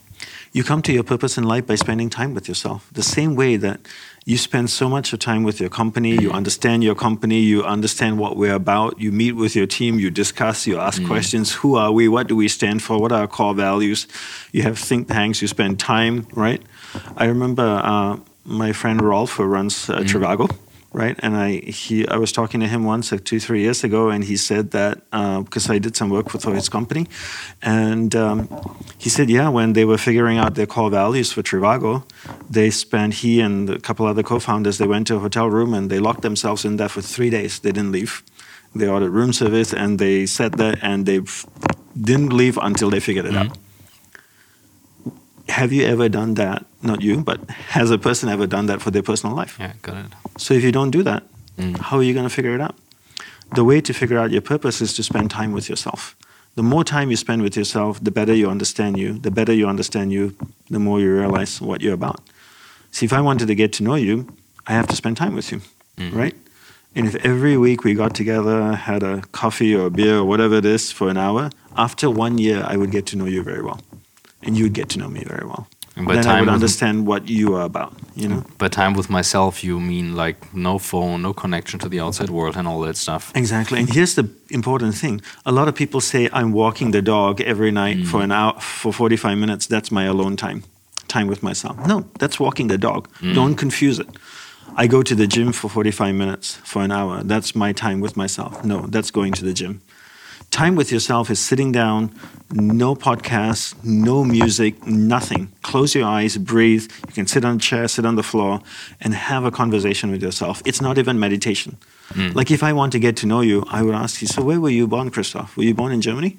You 0.54 0.62
come 0.62 0.82
to 0.82 0.92
your 0.92 1.02
purpose 1.02 1.38
in 1.38 1.44
life 1.44 1.66
by 1.66 1.76
spending 1.76 2.10
time 2.10 2.34
with 2.34 2.46
yourself. 2.46 2.90
The 2.92 3.02
same 3.02 3.34
way 3.36 3.56
that 3.56 3.80
you 4.26 4.36
spend 4.36 4.68
so 4.68 4.86
much 4.86 5.12
of 5.14 5.18
time 5.18 5.44
with 5.44 5.58
your 5.60 5.70
company, 5.70 6.10
you 6.10 6.30
understand 6.30 6.84
your 6.84 6.94
company, 6.94 7.40
you 7.40 7.64
understand 7.64 8.18
what 8.18 8.36
we're 8.36 8.54
about, 8.54 9.00
you 9.00 9.12
meet 9.12 9.32
with 9.32 9.56
your 9.56 9.66
team, 9.66 9.98
you 9.98 10.10
discuss, 10.10 10.66
you 10.66 10.78
ask 10.78 11.02
questions 11.06 11.52
who 11.52 11.76
are 11.76 11.90
we, 11.90 12.06
what 12.06 12.28
do 12.28 12.36
we 12.36 12.48
stand 12.48 12.82
for, 12.82 13.00
what 13.00 13.12
are 13.12 13.22
our 13.22 13.26
core 13.26 13.54
values. 13.54 14.06
You 14.52 14.62
have 14.64 14.78
think 14.78 15.08
tanks, 15.08 15.40
you 15.40 15.48
spend 15.48 15.80
time, 15.80 16.26
right? 16.34 16.60
I 17.16 17.24
remember 17.24 17.80
uh, 17.82 18.18
my 18.44 18.72
friend 18.72 19.00
Rolf, 19.00 19.32
who 19.32 19.44
runs 19.44 19.88
uh, 19.88 20.00
Trivago. 20.00 20.54
Right, 20.94 21.18
and 21.20 21.34
I 21.34 21.52
he 21.52 22.06
I 22.06 22.18
was 22.18 22.32
talking 22.32 22.60
to 22.60 22.68
him 22.68 22.84
once 22.84 23.12
like 23.12 23.24
two 23.24 23.40
three 23.40 23.62
years 23.62 23.82
ago, 23.82 24.10
and 24.10 24.22
he 24.22 24.36
said 24.36 24.72
that 24.72 25.00
because 25.44 25.70
I 25.70 25.78
did 25.78 25.96
some 25.96 26.10
work 26.10 26.34
with 26.34 26.44
his 26.44 26.68
company, 26.68 27.06
and 27.62 28.14
um, 28.14 28.46
he 28.98 29.08
said, 29.08 29.30
yeah, 29.30 29.48
when 29.48 29.72
they 29.72 29.84
were 29.86 29.98
figuring 29.98 30.38
out 30.38 30.54
their 30.54 30.66
core 30.66 30.90
values 30.90 31.32
for 31.32 31.42
Trivago, 31.42 32.04
they 32.50 32.70
spent 32.70 33.14
he 33.14 33.40
and 33.40 33.70
a 33.70 33.80
couple 33.80 34.06
other 34.06 34.22
co-founders. 34.22 34.76
They 34.76 34.86
went 34.86 35.06
to 35.06 35.16
a 35.16 35.18
hotel 35.18 35.48
room 35.48 35.72
and 35.74 35.90
they 35.90 35.98
locked 35.98 36.22
themselves 36.22 36.64
in 36.64 36.76
there 36.76 36.90
for 36.90 37.00
three 37.00 37.30
days. 37.30 37.60
They 37.60 37.72
didn't 37.72 37.92
leave. 37.92 38.22
They 38.74 38.86
ordered 38.86 39.10
room 39.10 39.32
service 39.32 39.72
and 39.72 39.98
they 39.98 40.26
sat 40.26 40.52
there 40.58 40.76
and 40.82 41.06
they 41.06 41.20
didn't 42.00 42.32
leave 42.32 42.58
until 42.58 42.90
they 42.90 43.00
figured 43.00 43.26
it 43.26 43.34
out. 43.36 43.56
Have 45.48 45.72
you 45.72 45.84
ever 45.84 46.08
done 46.08 46.34
that? 46.34 46.64
Not 46.82 47.02
you, 47.02 47.22
but 47.22 47.38
has 47.50 47.90
a 47.90 47.98
person 47.98 48.28
ever 48.28 48.46
done 48.46 48.66
that 48.66 48.80
for 48.80 48.90
their 48.90 49.02
personal 49.02 49.36
life? 49.36 49.56
yeah 49.58 49.72
got 49.82 49.96
it 49.96 50.12
So 50.38 50.54
if 50.54 50.62
you 50.62 50.72
don't 50.72 50.90
do 50.90 51.02
that, 51.02 51.22
mm. 51.58 51.76
how 51.78 51.98
are 51.98 52.02
you 52.02 52.14
going 52.14 52.28
to 52.28 52.34
figure 52.34 52.54
it 52.54 52.60
out? 52.60 52.76
The 53.54 53.64
way 53.64 53.80
to 53.80 53.92
figure 53.92 54.18
out 54.18 54.30
your 54.30 54.40
purpose 54.40 54.80
is 54.80 54.94
to 54.94 55.02
spend 55.02 55.30
time 55.30 55.52
with 55.52 55.68
yourself. 55.68 56.16
The 56.54 56.62
more 56.62 56.84
time 56.84 57.10
you 57.10 57.16
spend 57.16 57.42
with 57.42 57.56
yourself, 57.56 58.02
the 58.02 58.10
better 58.10 58.34
you 58.34 58.48
understand 58.50 58.98
you. 58.98 59.18
The 59.18 59.30
better 59.30 59.52
you 59.52 59.66
understand 59.68 60.12
you, 60.12 60.36
the 60.70 60.78
more 60.78 61.00
you 61.00 61.14
realize 61.14 61.60
what 61.60 61.80
you're 61.80 61.94
about. 61.94 62.20
See, 62.90 63.06
if 63.06 63.12
I 63.12 63.20
wanted 63.20 63.48
to 63.48 63.54
get 63.54 63.72
to 63.74 63.82
know 63.82 63.94
you, 63.94 64.26
I 64.66 64.72
have 64.72 64.86
to 64.88 64.96
spend 64.96 65.16
time 65.16 65.34
with 65.34 65.50
you, 65.50 65.60
mm. 65.96 66.14
right? 66.14 66.36
And 66.94 67.06
if 67.06 67.14
every 67.24 67.56
week 67.56 67.84
we 67.84 67.94
got 67.94 68.14
together, 68.14 68.74
had 68.74 69.02
a 69.02 69.22
coffee 69.32 69.74
or 69.74 69.86
a 69.86 69.90
beer 69.90 70.18
or 70.18 70.24
whatever 70.24 70.56
it 70.56 70.66
is 70.66 70.92
for 70.92 71.08
an 71.08 71.16
hour, 71.16 71.50
after 71.76 72.10
one 72.10 72.36
year, 72.36 72.62
I 72.66 72.76
would 72.76 72.90
get 72.90 73.06
to 73.06 73.16
know 73.16 73.24
you 73.24 73.42
very 73.42 73.62
well. 73.62 73.80
And 74.42 74.56
you 74.56 74.64
would 74.64 74.74
get 74.74 74.88
to 74.90 74.98
know 74.98 75.08
me 75.08 75.24
very 75.24 75.46
well. 75.46 75.66
And 75.96 76.06
by 76.06 76.14
then 76.14 76.26
I 76.26 76.40
would 76.40 76.48
understand 76.48 77.06
what 77.06 77.28
you 77.28 77.54
are 77.54 77.64
about, 77.64 77.92
you 78.14 78.26
know? 78.26 78.44
by 78.56 78.68
time 78.68 78.94
with 78.94 79.10
myself 79.10 79.62
you 79.62 79.78
mean 79.78 80.16
like 80.16 80.54
no 80.54 80.78
phone 80.78 81.20
no 81.20 81.34
connection 81.34 81.78
to 81.80 81.88
the 81.88 82.00
outside 82.00 82.30
world 82.30 82.56
and 82.56 82.66
all 82.66 82.80
that 82.80 82.96
stuff 82.96 83.30
Exactly. 83.34 83.78
And 83.80 83.92
here's 83.92 84.14
the 84.14 84.28
important 84.48 84.94
thing. 84.94 85.20
A 85.44 85.52
lot 85.52 85.68
of 85.68 85.74
people 85.74 86.00
say 86.00 86.30
I'm 86.32 86.52
walking 86.52 86.92
the 86.92 87.02
dog 87.02 87.40
every 87.42 87.70
night 87.70 87.98
mm. 87.98 88.06
for 88.06 88.22
an 88.22 88.32
hour 88.32 88.58
for 88.60 88.92
45 88.92 89.36
minutes. 89.36 89.66
That's 89.66 89.90
my 89.90 90.04
alone 90.04 90.36
time. 90.36 90.64
Time 91.08 91.26
with 91.26 91.42
myself. 91.42 91.76
No, 91.86 92.06
that's 92.18 92.40
walking 92.40 92.68
the 92.68 92.78
dog. 92.78 93.08
Mm. 93.20 93.34
Don't 93.34 93.56
confuse 93.56 93.98
it. 93.98 94.08
I 94.76 94.86
go 94.86 95.02
to 95.02 95.14
the 95.14 95.26
gym 95.26 95.52
for 95.52 95.68
45 95.68 96.14
minutes 96.14 96.56
for 96.64 96.82
an 96.82 96.90
hour. 96.90 97.22
That's 97.22 97.54
my 97.54 97.72
time 97.72 98.00
with 98.00 98.16
myself. 98.16 98.64
No, 98.64 98.86
that's 98.86 99.10
going 99.10 99.32
to 99.34 99.44
the 99.44 99.52
gym. 99.52 99.82
Time 100.52 100.76
with 100.76 100.92
yourself 100.92 101.30
is 101.30 101.40
sitting 101.40 101.72
down, 101.72 102.14
no 102.52 102.94
podcasts, 102.94 103.74
no 103.82 104.22
music, 104.22 104.86
nothing. 104.86 105.50
Close 105.62 105.94
your 105.94 106.06
eyes, 106.06 106.36
breathe. 106.36 106.92
You 107.06 107.12
can 107.14 107.26
sit 107.26 107.42
on 107.42 107.56
a 107.56 107.58
chair, 107.58 107.88
sit 107.88 108.04
on 108.04 108.16
the 108.16 108.22
floor, 108.22 108.60
and 109.00 109.14
have 109.14 109.44
a 109.46 109.50
conversation 109.50 110.10
with 110.10 110.22
yourself. 110.22 110.60
It's 110.66 110.82
not 110.82 110.98
even 110.98 111.18
meditation. 111.18 111.78
Hmm. 112.10 112.32
Like 112.34 112.50
if 112.50 112.62
I 112.62 112.74
want 112.74 112.92
to 112.92 112.98
get 112.98 113.16
to 113.16 113.26
know 113.26 113.40
you, 113.40 113.64
I 113.70 113.82
would 113.82 113.94
ask 113.94 114.20
you, 114.20 114.28
so 114.28 114.42
where 114.42 114.60
were 114.60 114.68
you 114.68 114.86
born, 114.86 115.10
Christoph? 115.10 115.56
Were 115.56 115.64
you 115.64 115.72
born 115.72 115.90
in 115.90 116.02
Germany? 116.02 116.36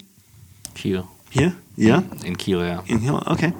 Kiel 0.74 1.10
Here? 1.30 1.56
Yeah? 1.74 2.02
in 2.24 2.36
Kiel 2.36 2.60
yeah 2.60 2.82
In 2.86 3.00
here? 3.00 3.18
Okay. 3.26 3.52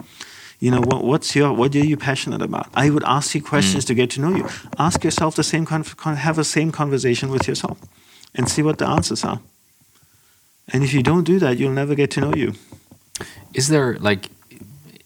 You 0.61 0.71
know, 0.71 0.83
what, 0.83 1.03
what's 1.03 1.35
your, 1.35 1.53
what 1.53 1.75
are 1.75 1.79
you 1.79 1.97
passionate 1.97 2.43
about? 2.43 2.69
I 2.75 2.91
would 2.91 3.05
ask 3.05 3.35
you 3.35 3.43
questions 3.43 3.85
hmm. 3.85 3.89
to 3.89 3.95
get 3.95 4.11
to 4.11 4.21
know 4.21 4.37
you. 4.37 4.49
Ask 4.79 5.03
yourself 5.03 5.35
the 5.35 5.43
same, 5.43 5.67
con- 5.67 5.83
con- 5.83 6.15
have 6.15 6.39
a 6.39 6.45
same 6.45 6.71
conversation 6.71 7.33
with 7.33 7.49
yourself 7.49 7.81
and 8.37 8.49
see 8.49 8.63
what 8.63 8.79
the 8.79 8.87
answers 8.87 9.25
are. 9.25 9.41
And 10.73 10.83
if 10.83 10.93
you 10.93 11.03
don't 11.03 11.25
do 11.25 11.39
that, 11.39 11.59
you'll 11.59 11.73
never 11.73 11.95
get 11.95 12.11
to 12.13 12.21
know 12.21 12.35
you. 12.35 12.55
Is 13.53 13.69
there 13.69 13.97
like 14.01 14.31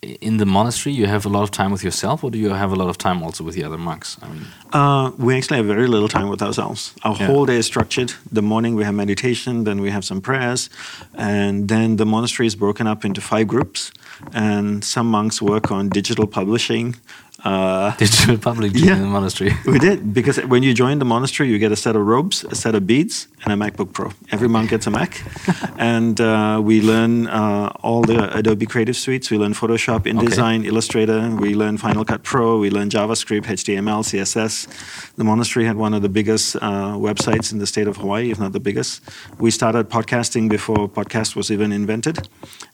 in 0.00 0.36
the 0.36 0.46
monastery 0.46 0.94
you 0.94 1.06
have 1.06 1.26
a 1.26 1.28
lot 1.28 1.42
of 1.42 1.50
time 1.50 1.72
with 1.72 1.82
yourself, 1.82 2.22
or 2.22 2.30
do 2.30 2.38
you 2.38 2.50
have 2.50 2.70
a 2.72 2.76
lot 2.76 2.88
of 2.88 2.96
time 2.96 3.22
also 3.22 3.42
with 3.44 3.54
the 3.54 3.64
other 3.64 3.76
monks? 3.78 4.16
I 4.22 4.28
mean, 4.28 4.46
Uh, 4.72 5.10
we 5.18 5.36
actually 5.36 5.56
have 5.56 5.66
very 5.66 5.88
little 5.88 6.08
time 6.08 6.28
with 6.28 6.40
ourselves. 6.42 6.92
Our 7.02 7.16
Yeah. 7.16 7.26
whole 7.26 7.46
day 7.46 7.56
is 7.58 7.66
structured. 7.66 8.12
The 8.32 8.42
morning 8.42 8.76
we 8.76 8.84
have 8.84 8.94
meditation, 8.94 9.64
then 9.64 9.80
we 9.80 9.90
have 9.90 10.04
some 10.04 10.20
prayers, 10.20 10.70
and 11.14 11.68
then 11.68 11.96
the 11.96 12.04
monastery 12.06 12.46
is 12.46 12.54
broken 12.56 12.86
up 12.86 13.04
into 13.04 13.20
five 13.20 13.44
groups. 13.48 13.90
And 14.32 14.84
some 14.84 15.08
monks 15.10 15.40
work 15.40 15.70
on 15.70 15.88
digital 15.88 16.26
publishing. 16.26 16.96
Uh, 17.44 17.94
digital 17.98 18.36
publishing 18.36 18.84
Yeah. 18.84 18.96
in 18.96 19.02
the 19.02 19.06
monastery. 19.08 19.52
we 19.66 19.78
did 19.78 20.12
because 20.12 20.38
when 20.46 20.62
you 20.64 20.74
join 20.74 20.98
the 20.98 21.04
monastery, 21.04 21.48
you 21.48 21.58
get 21.58 21.70
a 21.70 21.76
set 21.76 21.94
of 21.94 22.04
robes, 22.04 22.42
a 22.44 22.54
set 22.56 22.74
of 22.74 22.84
beads, 22.84 23.28
and 23.44 23.52
a 23.52 23.56
MacBook 23.56 23.92
Pro. 23.92 24.10
Every 24.32 24.48
monk 24.48 24.70
gets 24.70 24.86
a 24.88 24.90
Mac, 24.90 25.22
and 25.78 26.20
uh, 26.20 26.60
we 26.62 26.80
learn 26.82 27.28
uh, 27.28 27.70
all 27.82 28.02
the 28.02 28.36
Adobe 28.36 28.66
Creative 28.66 28.96
Suites. 28.96 29.30
We 29.30 29.38
learn 29.38 29.54
Photoshop, 29.54 30.00
InDesign, 30.12 30.64
Illustrator. 30.66 31.30
We 31.36 31.54
learn 31.54 31.78
Final 31.78 32.04
Cut 32.04 32.24
Pro. 32.24 32.58
We 32.58 32.70
learn 32.70 32.88
JavaScript, 32.90 33.44
HTML, 33.46 34.02
CSS. 34.02 35.14
The 35.14 35.24
monastery 35.24 35.64
had 35.64 35.76
one 35.76 35.94
of 35.94 36.02
the 36.02 36.08
biggest 36.08 36.56
uh, 36.56 36.60
websites 36.98 37.52
in 37.52 37.58
the 37.60 37.66
state 37.66 37.86
of 37.86 37.98
Hawaii, 37.98 38.32
if 38.32 38.40
not 38.40 38.52
the 38.52 38.60
biggest. 38.60 39.00
We 39.38 39.52
started 39.52 39.88
podcasting 39.88 40.48
before 40.48 40.88
podcast 40.88 41.36
was 41.36 41.52
even 41.52 41.70
invented. 41.70 42.28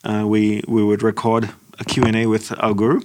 Uh, 0.04 0.24
we 0.26 0.62
we 0.66 0.82
would 0.82 1.02
record 1.02 1.50
a 1.78 1.84
Q&A 1.84 2.26
with 2.26 2.52
our 2.62 2.74
guru, 2.74 3.00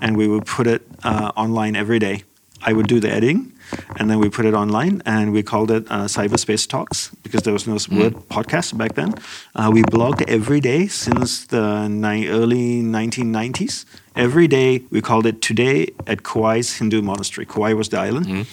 and 0.00 0.16
we 0.16 0.26
would 0.28 0.46
put 0.46 0.66
it 0.66 0.82
uh, 1.04 1.32
online 1.36 1.76
every 1.76 1.98
day. 1.98 2.24
I 2.62 2.74
would 2.74 2.88
do 2.88 3.00
the 3.00 3.10
editing, 3.10 3.52
and 3.96 4.10
then 4.10 4.18
we 4.18 4.28
put 4.28 4.44
it 4.44 4.52
online, 4.52 5.00
and 5.06 5.32
we 5.32 5.42
called 5.42 5.70
it 5.70 5.86
uh, 5.90 6.04
Cyberspace 6.04 6.68
Talks 6.68 7.10
because 7.22 7.42
there 7.44 7.54
was 7.54 7.66
no 7.66 7.78
word 7.98 8.14
podcast 8.28 8.76
back 8.76 8.94
then. 8.96 9.14
Uh, 9.54 9.70
we 9.72 9.82
blogged 9.82 10.22
every 10.28 10.60
day 10.60 10.86
since 10.86 11.46
the 11.46 11.88
ni- 11.88 12.28
early 12.28 12.82
1990s. 12.82 13.86
Every 14.14 14.46
day 14.46 14.82
we 14.90 15.00
called 15.00 15.24
it 15.24 15.40
Today 15.40 15.88
at 16.06 16.22
Kauai's 16.22 16.76
Hindu 16.76 17.00
Monastery. 17.00 17.46
Kauai 17.46 17.72
was 17.72 17.88
the 17.88 17.98
island. 17.98 18.46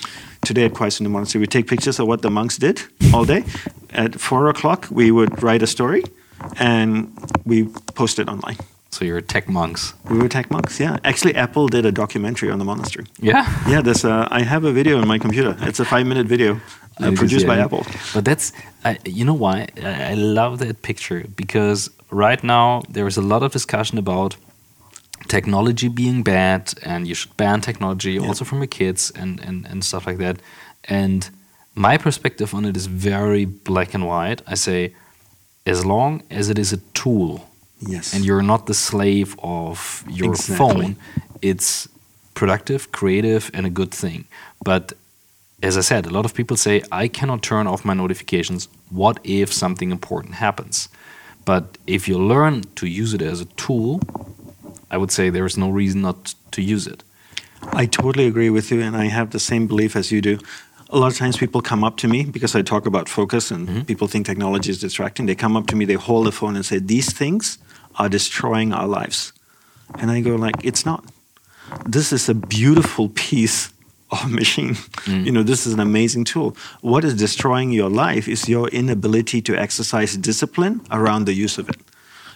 Today 0.45 0.65
at 0.65 0.73
Kauai's 0.73 0.97
Hindu 0.99 1.09
Monastery. 1.11 1.41
We 1.41 1.47
take 1.47 1.67
pictures 1.67 1.99
of 1.99 2.07
what 2.07 2.21
the 2.21 2.29
monks 2.29 2.57
did 2.57 2.81
all 3.13 3.25
day. 3.25 3.43
At 3.89 4.21
four 4.21 4.47
o'clock, 4.47 4.87
we 4.89 5.11
would 5.11 5.43
write 5.43 5.61
a 5.63 5.67
story, 5.67 6.03
and 6.59 7.11
we 7.45 7.65
post 7.95 8.19
it 8.19 8.29
online. 8.29 8.57
So 8.89 9.05
you're 9.05 9.21
tech 9.21 9.47
monks. 9.47 9.93
We 10.09 10.17
were 10.17 10.29
tech 10.29 10.49
monks, 10.49 10.79
yeah. 10.79 10.97
Actually, 11.03 11.35
Apple 11.35 11.67
did 11.67 11.85
a 11.85 11.91
documentary 11.91 12.49
on 12.49 12.59
the 12.59 12.65
monastery. 12.65 13.05
Yeah. 13.19 13.45
Yeah, 13.67 13.81
there's. 13.81 14.05
A, 14.05 14.27
I 14.31 14.41
have 14.41 14.63
a 14.63 14.71
video 14.71 14.99
on 15.01 15.07
my 15.07 15.19
computer. 15.19 15.55
It's 15.61 15.79
a 15.79 15.85
five-minute 15.85 16.25
video 16.25 16.59
uh, 16.99 17.11
produced 17.11 17.45
by 17.45 17.57
Apple. 17.59 17.85
But 18.13 18.25
that's, 18.25 18.53
uh, 18.85 18.95
you 19.05 19.25
know 19.25 19.33
why? 19.33 19.67
I, 19.83 20.11
I 20.11 20.13
love 20.13 20.59
that 20.59 20.81
picture 20.81 21.25
because 21.35 21.89
right 22.09 22.43
now 22.43 22.83
there 22.89 23.07
is 23.07 23.17
a 23.17 23.21
lot 23.21 23.43
of 23.43 23.51
discussion 23.51 23.97
about 23.97 24.37
technology 25.27 25.89
being 25.89 26.23
bad 26.23 26.73
and 26.83 27.07
you 27.07 27.13
should 27.13 27.35
ban 27.37 27.61
technology 27.61 28.13
yeah. 28.13 28.27
also 28.27 28.45
from 28.45 28.59
your 28.59 28.67
kids 28.67 29.11
and, 29.11 29.39
and, 29.41 29.65
and 29.65 29.83
stuff 29.83 30.07
like 30.07 30.17
that. 30.17 30.41
And 30.85 31.29
my 31.75 31.97
perspective 31.97 32.53
on 32.53 32.65
it 32.65 32.77
is 32.77 32.87
very 32.87 33.45
black 33.45 33.93
and 33.93 34.07
white. 34.07 34.41
I 34.47 34.55
say, 34.55 34.95
as 35.65 35.85
long 35.85 36.23
as 36.31 36.49
it 36.49 36.57
is 36.57 36.71
a 36.71 36.77
tool 36.93 37.46
yes. 37.79 38.13
and 38.13 38.25
you're 38.25 38.41
not 38.41 38.65
the 38.65 38.73
slave 38.73 39.35
of 39.41 40.03
your 40.09 40.31
exactly. 40.31 40.55
phone, 40.55 40.95
it's 41.41 41.87
productive, 42.33 42.91
creative, 42.91 43.49
and 43.53 43.65
a 43.65 43.69
good 43.69 43.91
thing. 43.91 44.25
But 44.63 44.93
as 45.63 45.77
I 45.77 45.81
said, 45.81 46.05
a 46.05 46.09
lot 46.09 46.25
of 46.25 46.33
people 46.33 46.55
say, 46.55 46.83
I 46.91 47.07
cannot 47.07 47.41
turn 47.41 47.67
off 47.67 47.83
my 47.83 47.93
notifications. 47.93 48.67
What 48.89 49.19
if 49.23 49.51
something 49.51 49.91
important 49.91 50.35
happens? 50.35 50.89
But 51.45 51.77
if 51.87 52.07
you 52.07 52.17
learn 52.19 52.63
to 52.75 52.85
use 52.85 53.13
it 53.13 53.21
as 53.21 53.41
a 53.41 53.45
tool, 53.45 54.01
I 54.91 54.97
would 54.97 55.11
say 55.11 55.29
there 55.29 55.45
is 55.45 55.57
no 55.57 55.69
reason 55.69 56.01
not 56.01 56.35
to 56.51 56.61
use 56.61 56.87
it. 56.87 57.03
I 57.73 57.85
totally 57.85 58.27
agree 58.27 58.49
with 58.49 58.71
you, 58.71 58.81
and 58.81 58.95
I 58.95 59.05
have 59.05 59.31
the 59.31 59.39
same 59.39 59.65
belief 59.67 59.95
as 59.95 60.11
you 60.11 60.21
do. 60.21 60.37
A 60.89 60.97
lot 60.97 61.11
of 61.11 61.17
times 61.17 61.37
people 61.37 61.61
come 61.61 61.83
up 61.83 61.97
to 61.97 62.07
me 62.07 62.23
because 62.23 62.55
I 62.55 62.61
talk 62.61 62.85
about 62.85 63.09
focus 63.09 63.51
and 63.51 63.67
mm-hmm. 63.67 63.81
people 63.81 64.07
think 64.07 64.25
technology 64.25 64.69
is 64.69 64.79
distracting. 64.79 65.25
They 65.25 65.35
come 65.35 65.57
up 65.57 65.67
to 65.67 65.75
me, 65.75 65.85
they 65.85 65.95
hold 65.95 66.27
the 66.27 66.31
phone 66.31 66.55
and 66.55 66.65
say, 66.65 66.79
These 66.79 67.11
things 67.11 67.57
are 67.97 68.09
destroying 68.09 68.73
our 68.73 68.87
lives. 68.87 69.33
And 69.99 70.11
I 70.11 70.21
go 70.21 70.35
like, 70.35 70.55
It's 70.63 70.85
not. 70.85 71.03
This 71.85 72.13
is 72.13 72.29
a 72.29 72.33
beautiful 72.33 73.09
piece 73.09 73.71
of 74.11 74.31
machine. 74.31 74.75
Mm. 75.05 75.25
You 75.25 75.31
know, 75.33 75.43
this 75.43 75.67
is 75.67 75.73
an 75.73 75.81
amazing 75.81 76.23
tool. 76.23 76.55
What 76.81 77.03
is 77.03 77.13
destroying 77.13 77.71
your 77.71 77.89
life 77.89 78.27
is 78.27 78.47
your 78.47 78.69
inability 78.69 79.41
to 79.41 79.55
exercise 79.55 80.15
discipline 80.15 80.81
around 80.91 81.25
the 81.25 81.33
use 81.33 81.57
of 81.57 81.67
it. 81.67 81.75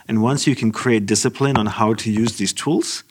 And 0.08 0.22
once 0.22 0.46
you 0.48 0.56
can 0.56 0.72
create 0.72 1.06
discipline 1.06 1.56
on 1.58 1.68
how 1.68 1.94
to 1.94 2.12
use 2.12 2.38
these 2.38 2.52
tools, 2.52 3.04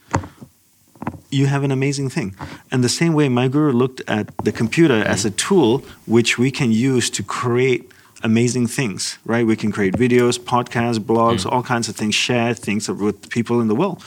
you 1.31 1.47
have 1.47 1.63
an 1.63 1.71
amazing 1.71 2.11
thing. 2.11 2.35
And 2.71 2.85
the 2.85 2.89
same 2.89 3.15
way 3.15 3.29
my 3.29 3.49
guru 3.49 3.73
looked 3.73 4.03
at 4.09 4.37
the 4.45 4.53
computer 4.53 5.03
as 5.03 5.25
a 5.25 5.31
tool 5.31 5.85
which 6.07 6.39
we 6.39 6.51
can 6.51 6.73
use 6.73 7.09
to 7.11 7.23
create 7.23 7.90
amazing 8.23 8.67
things, 8.67 9.19
right? 9.25 9.47
We 9.47 9.57
can 9.57 9.73
create 9.73 9.95
videos, 9.95 10.39
podcasts, 10.39 10.99
blogs, 10.99 11.45
mm. 11.45 11.53
all 11.53 11.63
kinds 11.63 11.89
of 11.89 11.97
things, 11.97 12.15
share 12.15 12.55
things 12.55 12.89
with 12.89 13.31
people 13.31 13.61
in 13.61 13.69
the 13.69 13.75
world. 13.75 14.03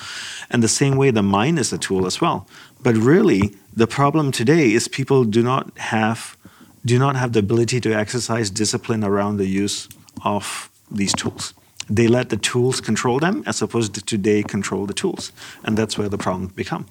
And 0.50 0.62
the 0.62 0.68
same 0.68 0.96
way 0.98 1.12
the 1.12 1.24
mind 1.24 1.60
is 1.60 1.74
a 1.74 1.78
tool 1.78 2.06
as 2.06 2.22
well. 2.22 2.48
But 2.82 2.96
really, 2.96 3.56
the 3.76 3.88
problem 3.88 4.32
today 4.32 4.74
is 4.74 4.88
people 4.88 5.24
do 5.24 5.42
not 5.42 5.78
have 5.78 6.38
do 6.86 7.00
not 7.00 7.16
have 7.16 7.32
the 7.32 7.40
ability 7.40 7.80
to 7.80 7.94
exercise 7.94 8.50
discipline 8.50 9.06
around 9.06 9.38
the 9.38 9.48
use 9.48 9.88
of 10.26 10.70
these 10.92 11.14
tools 11.14 11.54
they 11.90 12.08
let 12.08 12.30
the 12.30 12.38
tools 12.38 12.82
control 12.82 13.20
them 13.20 13.44
as 13.46 13.62
opposed 13.62 14.08
to 14.08 14.18
they 14.18 14.44
control 14.44 14.86
the 14.86 14.94
tools. 14.94 15.32
And 15.64 15.78
that's 15.78 15.98
where 15.98 16.10
the 16.10 16.18
problems 16.18 16.54
become. 16.54 16.86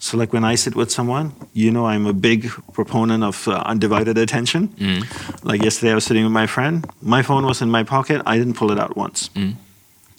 So, 0.00 0.16
like 0.16 0.32
when 0.32 0.44
I 0.44 0.54
sit 0.54 0.76
with 0.76 0.92
someone, 0.92 1.32
you 1.52 1.72
know, 1.72 1.86
I'm 1.86 2.06
a 2.06 2.12
big 2.12 2.50
proponent 2.72 3.24
of 3.24 3.48
uh, 3.48 3.62
undivided 3.66 4.16
attention. 4.16 4.68
Mm. 4.68 5.44
Like 5.44 5.62
yesterday, 5.62 5.92
I 5.92 5.94
was 5.96 6.04
sitting 6.04 6.22
with 6.22 6.32
my 6.32 6.46
friend. 6.46 6.88
My 7.02 7.22
phone 7.22 7.44
was 7.44 7.60
in 7.60 7.70
my 7.70 7.82
pocket. 7.82 8.22
I 8.24 8.38
didn't 8.38 8.54
pull 8.54 8.70
it 8.70 8.78
out 8.78 8.96
once. 8.96 9.28
Mm. 9.30 9.54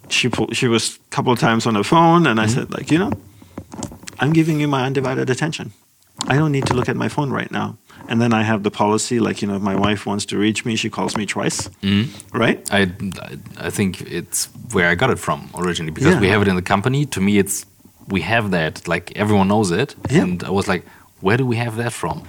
She 0.10 0.28
pull, 0.28 0.52
she 0.52 0.68
was 0.68 0.98
a 0.98 1.15
couple 1.15 1.32
of 1.32 1.39
times 1.39 1.65
on 1.65 1.76
the 1.76 1.84
phone, 1.84 2.28
and 2.28 2.42
I 2.42 2.46
mm. 2.46 2.50
said, 2.50 2.74
like, 2.74 2.92
you 2.92 3.00
know, 3.00 3.12
I'm 4.20 4.34
giving 4.34 4.60
you 4.60 4.68
my 4.68 4.86
undivided 4.86 5.30
attention. 5.30 5.72
I 6.28 6.36
don't 6.36 6.52
need 6.52 6.65
to 6.68 6.74
look 6.74 6.89
at 6.89 6.98
my 6.98 7.08
phone 7.08 7.32
right 7.32 7.50
now. 7.50 7.78
And 8.10 8.22
then 8.22 8.34
I 8.34 8.44
have 8.44 8.63
the 8.63 8.72
policy, 8.72 9.20
like 9.20 9.42
you 9.42 9.48
know, 9.48 9.56
if 9.56 9.62
my 9.62 9.76
wife 9.76 10.06
wants 10.06 10.26
to 10.26 10.38
reach 10.38 10.65
me, 10.65 10.76
she 10.76 10.89
calls 10.89 11.15
me 11.15 11.26
twice, 11.26 11.70
mm. 11.84 12.08
right? 12.34 12.68
I 12.72 12.92
I 13.58 13.70
think 13.70 14.02
it's 14.02 14.50
where 14.74 14.89
I 14.89 14.96
got 14.96 15.10
it 15.12 15.20
from 15.20 15.50
originally 15.54 15.92
because 15.92 16.15
yeah. 16.15 16.20
we 16.20 16.28
have 16.28 16.42
it 16.42 16.48
in 16.48 16.56
the 16.56 16.62
company. 16.62 17.06
To 17.06 17.22
me, 17.22 17.38
it's 17.38 17.65
we 18.10 18.22
have 18.22 18.52
that, 18.52 18.88
like 18.88 19.15
everyone 19.15 19.48
knows 19.48 19.72
it, 19.72 19.95
yeah. 20.10 20.24
and 20.24 20.43
I 20.43 20.50
was 20.50 20.67
like, 20.67 20.86
where 21.22 21.38
do 21.38 21.45
we 21.45 21.58
have 21.58 21.76
that 21.78 21.93
from? 21.93 22.24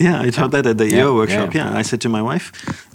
Yeah, 0.00 0.22
I 0.22 0.30
taught 0.30 0.52
that 0.52 0.64
at 0.64 0.78
the 0.78 0.88
yeah, 0.88 1.00
EO 1.00 1.14
workshop. 1.14 1.54
Yeah. 1.54 1.70
yeah. 1.70 1.78
I 1.78 1.82
said 1.82 2.00
to 2.00 2.08
my 2.08 2.22
wife, 2.22 2.46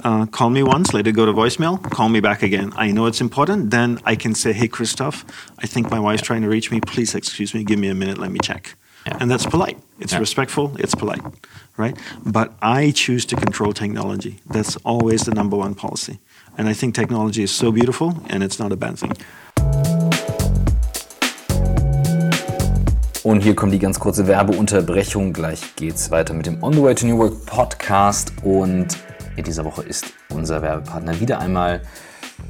uh, 0.03 0.25
call 0.25 0.49
me 0.49 0.63
once, 0.63 0.91
let 0.91 1.05
it 1.05 1.11
go 1.11 1.25
to 1.27 1.33
voicemail, 1.33 1.79
call 1.91 2.09
me 2.09 2.19
back 2.19 2.41
again. 2.41 2.73
I 2.75 2.91
know 2.91 3.05
it's 3.05 3.21
important. 3.21 3.69
Then 3.69 3.99
I 4.05 4.15
can 4.15 4.33
say, 4.33 4.53
hey, 4.53 4.67
Christoph, 4.67 5.23
I 5.59 5.67
think 5.67 5.91
my 5.91 5.99
wife's 5.99 6.23
trying 6.23 6.41
to 6.41 6.49
reach 6.49 6.71
me. 6.71 6.81
Please 6.81 7.13
excuse 7.13 7.53
me, 7.53 7.63
give 7.63 7.77
me 7.77 7.89
a 7.89 7.93
minute, 7.93 8.17
let 8.17 8.31
me 8.31 8.39
check. 8.41 8.75
Yeah. 9.05 9.17
And 9.19 9.29
that's 9.29 9.45
polite. 9.45 9.77
It's 9.99 10.13
yeah. 10.13 10.19
respectful, 10.19 10.75
it's 10.79 10.95
polite, 10.95 11.21
right? 11.77 11.95
But 12.25 12.53
I 12.59 12.89
choose 12.89 13.23
to 13.27 13.35
control 13.35 13.71
technology. 13.71 14.39
That's 14.47 14.75
always 14.77 15.25
the 15.25 15.35
number 15.35 15.55
one 15.55 15.75
policy. 15.75 16.19
And 16.57 16.67
I 16.67 16.73
think 16.73 16.95
technology 16.95 17.43
is 17.43 17.51
so 17.51 17.71
beautiful 17.71 18.23
and 18.29 18.43
it's 18.43 18.57
not 18.57 18.71
a 18.71 18.75
bad 18.75 18.97
thing. 18.97 19.13
Und 23.25 23.41
hier 23.41 23.55
kommt 23.55 23.73
die 23.73 23.79
ganz 23.79 23.99
kurze 23.99 24.27
Werbeunterbrechung. 24.27 25.33
Gleich 25.33 25.75
geht's 25.75 26.11
weiter 26.11 26.35
mit 26.35 26.45
dem 26.45 26.61
On 26.61 26.71
the 26.71 26.83
Way 26.83 26.93
to 26.93 27.07
New 27.07 27.17
Work 27.17 27.43
Podcast. 27.47 28.31
Und 28.43 28.99
in 29.35 29.43
dieser 29.43 29.65
Woche 29.65 29.81
ist 29.81 30.05
unser 30.29 30.61
Werbepartner 30.61 31.19
wieder 31.19 31.39
einmal 31.39 31.81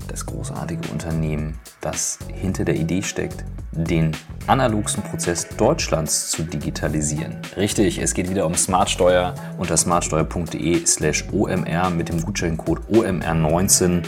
das 0.07 0.25
großartige 0.25 0.89
Unternehmen, 0.91 1.59
das 1.81 2.19
hinter 2.27 2.65
der 2.65 2.75
Idee 2.75 3.01
steckt, 3.01 3.43
den 3.71 4.11
analogsten 4.47 5.03
Prozess 5.03 5.47
Deutschlands 5.57 6.29
zu 6.31 6.43
digitalisieren. 6.43 7.37
Richtig, 7.57 7.99
es 7.99 8.13
geht 8.13 8.29
wieder 8.29 8.45
um 8.45 8.55
Smartsteuer 8.55 9.35
unter 9.57 9.75
smartsteuer.de 9.75 10.85
slash 10.85 11.25
OMR 11.31 11.89
mit 11.89 12.09
dem 12.09 12.21
Gutscheincode 12.21 12.81
OMR19 12.91 14.03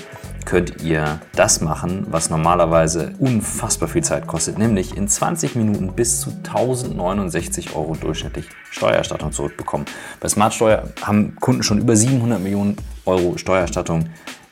könnt 0.48 0.82
ihr 0.82 1.20
das 1.36 1.60
machen, 1.60 2.08
was 2.10 2.30
normalerweise 2.30 3.12
unfassbar 3.20 3.90
viel 3.90 4.04
Zeit 4.04 4.28
kostet, 4.28 4.58
nämlich 4.58 4.96
in 4.96 5.10
20 5.10 5.58
Minuten 5.58 5.92
bis 5.92 6.22
zu 6.22 6.30
1069 6.30 7.76
Euro 7.76 7.98
durchschnittlich 8.00 8.48
Steuererstattung 8.72 9.34
zurückbekommen. 9.34 9.86
Bei 10.22 10.30
Smartsteuer 10.30 10.84
haben 11.02 11.36
Kunden 11.36 11.64
schon 11.64 11.80
über 11.80 11.98
700 11.98 12.40
Millionen 12.40 12.78
Euro 13.06 13.38
Steuererstattung 13.38 14.06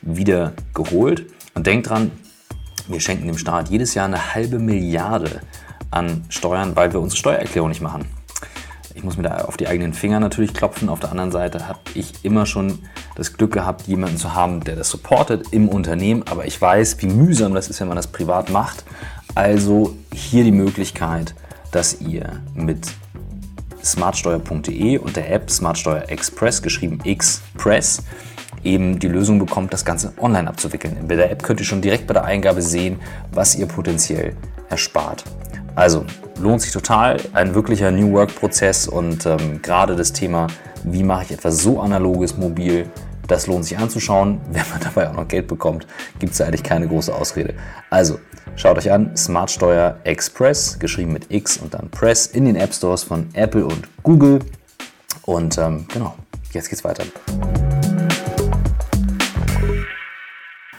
wieder 0.06 0.54
geholt. 0.74 1.26
Und 1.54 1.68
denkt 1.68 1.90
dran, 1.90 2.12
wir 2.88 3.00
schenken 3.00 3.28
dem 3.28 3.38
Staat 3.38 3.70
jedes 3.70 3.94
Jahr 3.94 4.06
eine 4.06 4.34
halbe 4.34 4.60
Milliarde 4.60 5.42
an 5.92 6.24
Steuern, 6.30 6.76
weil 6.76 6.94
wir 6.94 7.02
unsere 7.02 7.18
Steuererklärung 7.18 7.70
nicht 7.70 7.82
machen. 7.82 8.06
Ich 8.94 9.04
muss 9.04 9.18
mir 9.18 9.24
da 9.24 9.40
auf 9.40 9.58
die 9.58 9.68
eigenen 9.68 9.94
Finger 9.94 10.20
natürlich 10.22 10.54
klopfen. 10.54 10.88
Auf 10.88 11.02
der 11.02 11.12
anderen 11.12 11.32
Seite 11.32 11.68
habe 11.68 11.80
ich 11.96 12.24
immer 12.24 12.46
schon 12.46 12.80
das 13.16 13.34
Glück 13.34 13.52
gehabt, 13.52 13.88
jemanden 13.88 14.18
zu 14.18 14.34
haben, 14.34 14.64
der 14.64 14.78
das 14.78 14.90
supportet 14.90 15.48
im 15.52 15.68
Unternehmen. 15.68 16.24
Aber 16.30 16.46
ich 16.46 16.62
weiß, 16.62 17.02
wie 17.02 17.08
mühsam 17.08 17.54
das 17.54 17.68
ist, 17.68 17.82
wenn 17.82 17.90
man 17.90 17.98
das 17.98 18.08
privat 18.08 18.50
macht. 18.50 18.86
Also 19.34 19.98
hier 20.14 20.46
die 20.46 20.54
Möglichkeit, 20.54 21.36
dass 21.72 22.00
ihr 22.00 22.42
mit 22.54 22.88
smartsteuer.de 23.84 24.98
und 24.98 25.16
der 25.16 25.32
App 25.32 25.52
Smartsteuer 25.52 26.10
Express, 26.10 26.62
geschrieben 26.62 27.00
Express, 27.04 28.02
eben 28.66 29.00
die 29.00 29.08
Lösung 29.08 29.40
bekommt, 29.40 29.74
das 29.74 29.86
Ganze 29.86 30.14
online 30.20 30.50
abzuwickeln. 30.50 30.98
In 30.98 31.08
der 31.08 31.32
App 31.32 31.44
könnt 31.44 31.60
ihr 31.60 31.66
schon 31.66 31.82
direkt 31.82 32.08
bei 32.08 32.14
der 32.14 32.26
Eingabe 32.26 32.62
sehen, 32.62 33.00
was 33.32 33.56
ihr 33.56 33.68
potenziell 33.68 34.36
erspart. 34.70 35.24
Also 35.76 36.06
lohnt 36.40 36.62
sich 36.62 36.72
total, 36.72 37.18
ein 37.34 37.54
wirklicher 37.54 37.92
New 37.92 38.14
Work-Prozess 38.14 38.88
und 38.88 39.26
ähm, 39.26 39.62
gerade 39.62 39.96
das 39.96 40.14
Thema, 40.14 40.48
wie 40.84 41.04
mache 41.04 41.26
ich 41.26 41.32
etwas 41.32 41.58
so 41.58 41.82
analoges 41.82 42.38
mobil, 42.38 42.90
das 43.28 43.48
lohnt 43.48 43.66
sich 43.66 43.78
anzuschauen. 43.78 44.40
Wenn 44.52 44.64
man 44.70 44.80
dabei 44.82 45.10
auch 45.10 45.16
noch 45.16 45.28
Geld 45.28 45.48
bekommt, 45.48 45.86
gibt 46.20 46.34
es 46.34 46.42
eigentlich 46.42 46.64
keine 46.64 46.88
große 46.88 47.14
Ausrede. 47.14 47.56
Also 47.90 48.20
schaut 48.56 48.78
euch 48.78 48.92
an, 48.92 49.16
Smartsteuer 49.18 49.98
Express, 50.04 50.80
geschrieben 50.80 51.14
mit 51.14 51.32
X 51.32 51.58
und 51.58 51.74
dann 51.74 51.90
Press, 51.90 52.28
in 52.28 52.46
den 52.46 52.56
App 52.56 52.74
Stores 52.74 53.04
von 53.04 53.28
Apple 53.34 53.66
und 53.66 53.88
Google. 54.04 54.40
Und 55.24 55.58
ähm, 55.58 55.86
genau, 55.92 56.16
jetzt 56.54 56.70
geht's 56.70 56.84
weiter. 56.84 57.04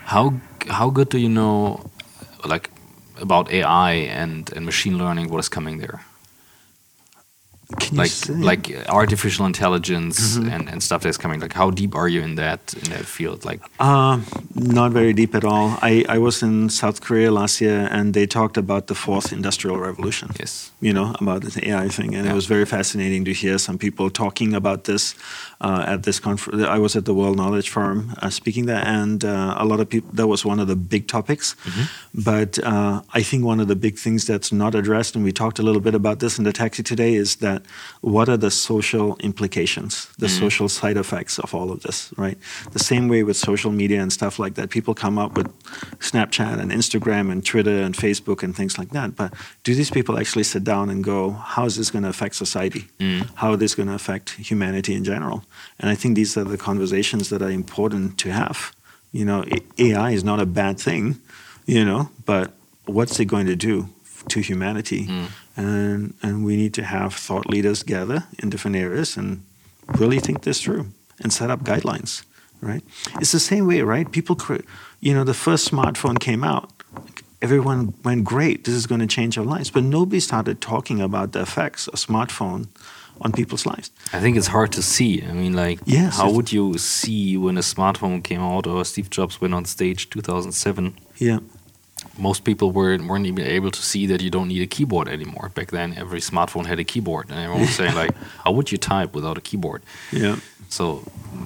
How 0.06 0.34
how 0.68 0.90
good 0.90 1.08
do 1.08 1.18
you 1.18 1.28
know, 1.28 1.90
like, 2.44 2.70
about 3.20 3.50
AI 3.50 3.92
and 3.92 4.52
and 4.54 4.64
machine 4.64 4.98
learning? 4.98 5.30
What 5.30 5.40
is 5.40 5.48
coming 5.48 5.78
there? 5.78 6.00
Can 7.80 7.96
like 7.98 8.12
like 8.50 8.88
artificial 8.88 9.44
intelligence 9.44 10.16
Mm-hmm. 10.36 10.48
and, 10.54 10.68
and 10.68 10.82
stuff 10.82 11.02
that's 11.02 11.18
coming. 11.18 11.40
Like, 11.40 11.52
how 11.52 11.70
deep 11.70 11.94
are 11.96 12.08
you 12.08 12.22
in 12.22 12.36
that 12.36 12.60
in 12.74 12.90
that 12.90 13.04
field? 13.06 13.44
Like, 13.44 13.60
Uh, 13.80 14.20
not 14.54 14.92
very 14.92 15.12
deep 15.12 15.34
at 15.34 15.44
all. 15.44 15.76
I, 15.82 16.04
I 16.08 16.18
was 16.18 16.42
in 16.42 16.68
South 16.70 17.00
Korea 17.00 17.30
last 17.32 17.60
year, 17.60 17.88
and 17.90 18.14
they 18.14 18.26
talked 18.26 18.56
about 18.56 18.86
the 18.86 18.94
fourth 18.94 19.32
industrial 19.32 19.78
revolution. 19.78 20.28
yes, 20.38 20.70
You 20.80 20.92
know 20.92 21.14
about 21.20 21.42
the 21.42 21.68
AI 21.70 21.88
thing, 21.88 22.14
and 22.14 22.24
Yeah. 22.24 22.32
it 22.32 22.34
was 22.36 22.46
very 22.46 22.66
fascinating 22.66 23.24
to 23.24 23.32
hear 23.32 23.58
some 23.58 23.78
people 23.78 24.10
talking 24.10 24.54
about 24.54 24.84
this 24.84 25.14
uh, 25.60 25.92
at 25.92 26.02
this 26.02 26.20
conference. 26.20 26.62
I 26.76 26.78
was 26.78 26.94
at 26.96 27.04
the 27.04 27.14
World 27.14 27.36
Knowledge 27.36 27.68
Forum 27.70 28.00
uh, 28.22 28.30
speaking 28.30 28.66
there, 28.66 28.84
and 28.86 29.24
uh, 29.24 29.54
a 29.58 29.64
lot 29.64 29.80
of 29.80 29.88
people. 29.88 30.10
That 30.16 30.28
was 30.28 30.44
one 30.44 30.60
of 30.62 30.68
the 30.68 30.76
big 30.76 31.08
topics. 31.08 31.56
But 32.14 32.58
uh, 32.62 33.02
I 33.18 33.22
think 33.24 33.44
one 33.44 33.60
of 33.62 33.66
the 33.68 33.76
big 33.76 33.98
things 33.98 34.24
that's 34.24 34.50
not 34.52 34.74
addressed, 34.74 35.16
and 35.16 35.24
we 35.24 35.32
talked 35.32 35.58
a 35.58 35.62
little 35.62 35.80
bit 35.82 35.94
about 35.94 36.18
this 36.20 36.38
in 36.38 36.44
the 36.44 36.52
taxi 36.52 36.82
today, 36.82 37.14
is 37.14 37.36
that 37.36 37.55
what 38.00 38.28
are 38.28 38.36
the 38.36 38.50
social 38.50 39.16
implications, 39.18 40.06
the 40.18 40.26
mm-hmm. 40.26 40.38
social 40.38 40.68
side 40.68 40.96
effects 40.96 41.38
of 41.38 41.54
all 41.54 41.70
of 41.70 41.82
this, 41.82 42.12
right? 42.16 42.38
The 42.72 42.78
same 42.78 43.08
way 43.08 43.22
with 43.22 43.36
social 43.36 43.70
media 43.70 44.00
and 44.00 44.12
stuff 44.12 44.38
like 44.38 44.54
that. 44.54 44.70
People 44.70 44.94
come 44.94 45.18
up 45.18 45.36
with 45.36 45.48
Snapchat 45.98 46.58
and 46.60 46.70
Instagram 46.70 47.30
and 47.30 47.44
Twitter 47.44 47.82
and 47.82 47.94
Facebook 47.94 48.42
and 48.42 48.54
things 48.54 48.78
like 48.78 48.90
that. 48.90 49.16
But 49.16 49.34
do 49.64 49.74
these 49.74 49.90
people 49.90 50.18
actually 50.18 50.44
sit 50.44 50.64
down 50.64 50.90
and 50.90 51.02
go, 51.02 51.30
how 51.30 51.64
is 51.64 51.76
this 51.76 51.90
going 51.90 52.04
to 52.04 52.08
affect 52.10 52.34
society? 52.36 52.88
Mm-hmm. 53.00 53.34
How 53.34 53.54
is 53.54 53.58
this 53.58 53.74
going 53.74 53.88
to 53.88 53.94
affect 53.94 54.30
humanity 54.32 54.94
in 54.94 55.04
general? 55.04 55.44
And 55.78 55.90
I 55.90 55.94
think 55.94 56.14
these 56.14 56.36
are 56.36 56.44
the 56.44 56.58
conversations 56.58 57.30
that 57.30 57.42
are 57.42 57.50
important 57.50 58.18
to 58.18 58.32
have. 58.32 58.72
You 59.12 59.24
know, 59.24 59.44
AI 59.78 60.10
is 60.10 60.24
not 60.24 60.40
a 60.40 60.46
bad 60.46 60.78
thing, 60.78 61.20
you 61.66 61.84
know, 61.84 62.10
but 62.24 62.52
what's 62.84 63.18
it 63.18 63.26
going 63.26 63.46
to 63.46 63.56
do 63.56 63.88
to 64.30 64.40
humanity? 64.40 65.04
Hmm. 65.04 65.24
And 65.56 66.14
and 66.22 66.44
we 66.44 66.56
need 66.56 66.74
to 66.74 66.82
have 66.82 67.14
thought 67.14 67.46
leaders 67.48 67.82
gather 67.82 68.24
in 68.42 68.50
different 68.50 68.76
areas 68.76 69.16
and 69.16 69.42
really 69.98 70.18
think 70.20 70.42
this 70.42 70.60
through 70.62 70.86
and 71.22 71.32
set 71.32 71.50
up 71.50 71.60
guidelines, 71.64 72.24
right? 72.60 72.82
It's 73.20 73.32
the 73.32 73.40
same 73.40 73.66
way, 73.66 73.80
right? 73.82 74.10
People, 74.10 74.36
cre- 74.36 74.66
you 75.00 75.14
know, 75.14 75.24
the 75.24 75.34
first 75.34 75.70
smartphone 75.70 76.18
came 76.18 76.44
out. 76.44 76.70
Everyone 77.40 77.94
went, 78.02 78.24
great, 78.24 78.64
this 78.64 78.74
is 78.74 78.86
going 78.86 79.00
to 79.00 79.06
change 79.06 79.38
our 79.38 79.44
lives. 79.44 79.70
But 79.70 79.84
nobody 79.84 80.20
started 80.20 80.60
talking 80.60 81.00
about 81.00 81.32
the 81.32 81.42
effects 81.42 81.86
of 81.88 81.94
smartphone 81.98 82.68
on 83.20 83.32
people's 83.32 83.66
lives. 83.66 83.90
I 84.12 84.20
think 84.20 84.36
it's 84.36 84.48
hard 84.48 84.72
to 84.72 84.82
see. 84.82 85.22
I 85.22 85.32
mean, 85.32 85.52
like, 85.54 85.78
Yes, 85.84 86.16
how 86.16 86.30
would 86.30 86.52
you 86.52 86.76
see 86.78 87.36
when 87.36 87.56
a 87.56 87.62
smartphone 87.62 88.22
came 88.22 88.40
out 88.40 88.66
or 88.66 88.84
Steve 88.84 89.10
Jobs 89.10 89.40
went 89.40 89.54
on 89.54 89.64
stage 89.64 90.10
2007? 90.10 90.94
Yeah. 91.18 91.38
Most 92.18 92.44
people 92.44 92.72
were, 92.72 92.96
weren't 92.98 93.26
even 93.26 93.46
able 93.46 93.70
to 93.70 93.82
see 93.82 94.06
that 94.06 94.20
you 94.22 94.30
don't 94.30 94.48
need 94.48 94.62
a 94.62 94.66
keyboard 94.66 95.08
anymore. 95.08 95.50
Back 95.54 95.70
then, 95.70 95.94
every 95.96 96.20
smartphone 96.20 96.66
had 96.66 96.78
a 96.78 96.84
keyboard, 96.84 97.30
and 97.30 97.38
everyone 97.38 97.62
was 97.62 97.74
saying 97.74 97.94
like, 98.02 98.16
"How 98.44 98.52
would 98.52 98.72
you 98.72 98.78
type 98.78 99.14
without 99.14 99.38
a 99.38 99.40
keyboard?" 99.40 99.82
Yeah. 100.12 100.36
So 100.68 101.02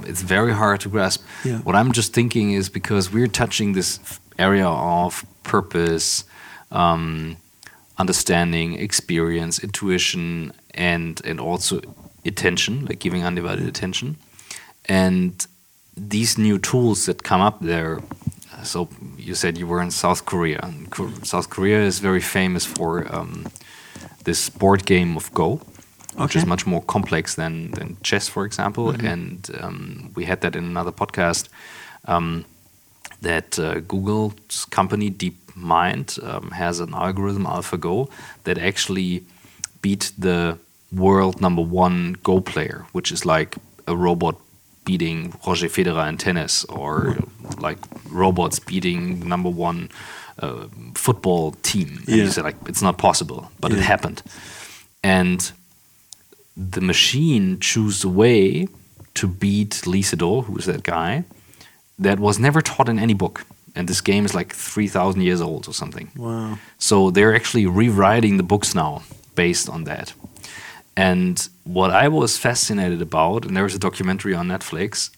it's 0.07 0.23
very 0.23 0.53
hard 0.53 0.81
to 0.81 0.89
grasp. 0.89 1.25
Yeah. 1.45 1.59
What 1.59 1.77
I'm 1.77 1.93
just 1.93 2.13
thinking 2.13 2.53
is 2.53 2.69
because 2.69 3.13
we're 3.13 3.29
touching 3.29 3.73
this 3.73 3.99
area 4.39 4.67
of 4.67 5.25
purpose, 5.43 6.25
um, 6.71 7.37
understanding, 7.99 8.75
experience, 8.75 9.59
intuition, 9.59 10.53
and 10.75 11.21
and 11.25 11.41
also 11.41 11.81
attention, 12.25 12.87
like 12.87 12.99
giving 12.99 13.25
undivided 13.25 13.67
attention, 13.67 14.17
and 14.87 15.47
these 15.97 16.39
new 16.39 16.59
tools 16.59 17.07
that 17.07 17.23
come 17.23 17.41
up 17.41 17.61
there. 17.61 18.01
So 18.63 18.89
you 19.17 19.35
said 19.35 19.59
you 19.59 19.67
were 19.67 19.83
in 19.83 19.91
South 19.91 20.25
Korea. 20.27 20.73
South 21.23 21.51
Korea 21.51 21.81
is 21.83 21.99
very 21.99 22.21
famous 22.21 22.65
for 22.65 23.07
um, 23.15 23.47
this 24.25 24.49
board 24.49 24.87
game 24.87 25.17
of 25.17 25.33
Go 25.35 25.61
which 26.17 26.37
is 26.37 26.47
much 26.47 26.67
more 26.67 26.83
complex 26.83 27.35
than, 27.35 27.71
than 27.73 27.97
chess, 28.03 28.29
for 28.29 28.45
example. 28.45 28.91
And 28.91 29.49
um, 29.61 30.11
we 30.15 30.25
had 30.25 30.41
that 30.41 30.57
in 30.57 30.65
another 30.65 30.93
podcast 30.93 31.49
um, 32.07 32.45
that 33.23 33.59
uh, 33.59 33.81
Google's 33.81 34.65
company 34.67 35.11
DeepMind 35.11 36.23
um, 36.23 36.51
has 36.51 36.81
an 36.81 36.95
algorithm, 36.95 37.45
AlphaGo, 37.45 38.11
that 38.45 38.59
actually 38.59 39.25
beat 39.83 40.13
the 40.19 40.59
world 40.93 41.41
number 41.41 41.63
one 41.63 42.17
Go 42.23 42.41
player, 42.41 42.87
which 42.93 43.13
is 43.13 43.25
like 43.25 43.57
a 43.87 43.97
robot 43.97 44.37
beating 44.91 45.19
Roger 45.47 45.69
Federer 45.69 46.07
in 46.09 46.17
tennis, 46.17 46.65
or 46.81 47.17
like 47.67 47.79
robots 48.23 48.59
beating 48.71 49.01
number 49.33 49.51
one 49.69 49.79
uh, 50.45 50.67
football 50.95 51.53
team. 51.63 51.89
And 52.07 52.09
Yeah. 52.09 52.25
you 52.25 52.31
say 52.31 52.43
like 52.43 52.57
it's 52.71 52.83
not 52.83 52.97
possible, 52.99 53.41
but 53.61 53.71
it 53.73 53.79
happened. 53.93 54.19
And 55.03 55.41
the 56.75 56.81
machine 56.81 57.59
chose 57.61 58.05
a 58.05 58.09
way 58.23 58.67
to 59.15 59.27
beat 59.29 59.87
Lee 59.87 60.03
Sedol, 60.03 60.45
who 60.47 60.57
is 60.59 60.65
that 60.67 60.83
guy, 60.83 61.25
that 62.05 62.19
was 62.19 62.39
never 62.39 62.61
taught 62.63 62.89
in 62.89 62.99
any 62.99 63.15
book. 63.15 63.45
And 63.77 63.89
this 63.89 64.01
game 64.03 64.25
is 64.25 64.35
like 64.35 64.53
3,000 64.55 65.23
years 65.23 65.41
old 65.41 65.69
or 65.69 65.75
something. 65.75 66.09
Wow. 66.17 66.59
So 66.79 67.11
they're 67.11 67.35
actually 67.37 67.67
rewriting 67.67 68.37
the 68.37 68.43
books 68.43 68.75
now 68.75 69.03
based 69.35 69.69
on 69.69 69.85
that. 69.85 70.13
And 70.97 71.49
what 71.65 71.91
I 71.91 72.09
was 72.09 72.37
fascinated 72.37 73.01
about, 73.01 73.45
and 73.47 73.57
there 73.57 73.65
was 73.65 73.75
a 73.75 73.79
documentary 73.79 74.35
on 74.35 74.49
Netflix 74.49 75.11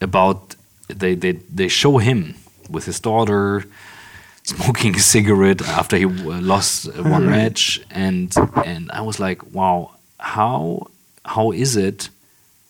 about 0.00 0.54
they 0.88 1.14
they, 1.14 1.32
they 1.54 1.68
show 1.68 1.98
him 1.98 2.34
with 2.70 2.84
his 2.86 3.00
daughter 3.00 3.64
smoking 4.42 4.94
a 4.96 5.00
cigarette 5.00 5.60
after 5.62 5.96
he 5.96 6.06
lost 6.06 6.86
one 6.96 7.26
Right. 7.26 7.36
match, 7.42 7.80
and 7.90 8.34
and 8.64 8.90
I 8.92 9.02
was 9.02 9.18
like, 9.20 9.42
wow, 9.52 9.90
how 10.18 10.86
how 11.24 11.52
is 11.52 11.76
it 11.76 12.08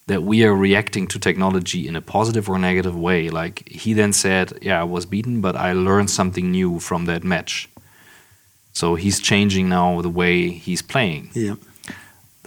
that 0.07 0.22
we 0.22 0.42
are 0.44 0.55
reacting 0.55 1.07
to 1.09 1.18
technology 1.18 1.86
in 1.86 1.94
a 1.96 2.01
positive 2.01 2.49
or 2.49 2.59
negative 2.59 2.96
way? 2.96 3.28
Like 3.28 3.68
he 3.68 3.94
then 3.94 4.12
said, 4.12 4.53
yeah, 4.62 4.80
I 4.80 4.84
was 4.84 5.07
beaten, 5.07 5.40
but 5.40 5.55
I 5.55 5.72
learned 5.74 6.11
something 6.11 6.51
new 6.51 6.80
from 6.80 7.05
that 7.07 7.22
match. 7.22 7.68
So 8.72 8.94
he's 8.96 9.20
changing 9.20 9.68
now 9.68 10.01
the 10.03 10.09
way 10.09 10.49
he's 10.51 10.82
playing. 10.82 11.30
Yeah. 11.34 11.55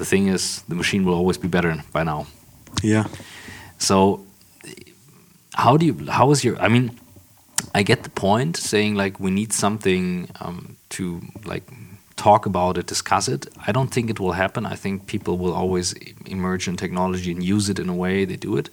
The 0.02 0.08
thing 0.14 0.30
is, 0.36 0.64
the 0.68 0.74
machine 0.74 1.06
will 1.06 1.14
always 1.14 1.38
be 1.38 1.47
better 1.47 1.72
by 1.93 2.04
now. 2.04 2.26
Yeah. 2.82 3.06
So, 3.78 4.26
how 5.54 5.78
do 5.78 5.86
you? 5.86 5.93
How 6.10 6.32
is 6.32 6.43
your? 6.43 6.56
I 6.66 6.70
mean, 6.70 6.99
I 7.76 7.84
get 7.84 8.02
the 8.02 8.10
point 8.10 8.58
saying 8.58 8.95
like 8.95 9.20
we 9.20 9.30
need 9.30 9.54
something 9.54 10.28
um, 10.39 10.78
to 10.95 11.22
like 11.45 11.66
talk 12.16 12.47
about 12.47 12.80
it, 12.80 12.88
discuss 12.88 13.28
it. 13.28 13.45
I 13.68 13.72
don't 13.72 13.91
think 13.93 14.10
it 14.10 14.20
will 14.20 14.32
happen. 14.32 14.66
I 14.66 14.76
think 14.76 15.06
people 15.06 15.38
will 15.38 15.54
always 15.54 15.93
emerge 16.26 16.68
in 16.68 16.78
technology 16.78 17.32
and 17.32 17.43
use 17.43 17.70
it 17.70 17.78
in 17.78 17.88
a 17.88 17.95
way 18.04 18.26
they 18.26 18.38
do 18.38 18.58
it. 18.58 18.72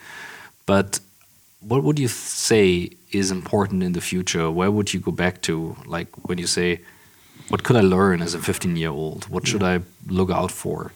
But 0.64 1.00
what 1.60 1.82
would 1.84 1.98
you 1.98 2.08
say 2.08 2.88
is 3.12 3.30
important 3.30 3.82
in 3.82 3.92
the 3.92 4.00
future? 4.00 4.50
Where 4.50 4.70
would 4.70 4.94
you 4.94 5.00
go 5.00 5.12
back 5.12 5.42
to? 5.42 5.76
Like 5.84 6.08
when 6.26 6.38
you 6.38 6.46
say, 6.46 6.80
"What 7.50 7.64
could 7.64 7.76
I 7.76 7.84
learn 7.96 8.22
as 8.22 8.34
a 8.34 8.38
15-year-old? 8.38 9.28
What 9.28 9.46
should 9.46 9.62
I 9.62 9.80
look 10.18 10.30
out 10.30 10.52
for?" 10.64 10.92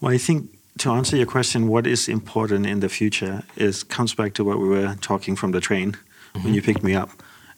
Well, 0.00 0.12
I 0.12 0.18
think 0.18 0.56
to 0.78 0.90
answer 0.90 1.16
your 1.16 1.26
question, 1.26 1.68
what 1.68 1.86
is 1.86 2.08
important 2.08 2.66
in 2.66 2.80
the 2.80 2.88
future 2.88 3.42
is 3.56 3.82
comes 3.82 4.14
back 4.14 4.34
to 4.34 4.44
what 4.44 4.58
we 4.58 4.68
were 4.68 4.94
talking 5.00 5.36
from 5.36 5.52
the 5.52 5.60
train 5.60 5.96
when 6.32 6.52
you 6.52 6.60
mm-hmm. 6.60 6.66
picked 6.66 6.82
me 6.82 6.94
up, 6.94 7.10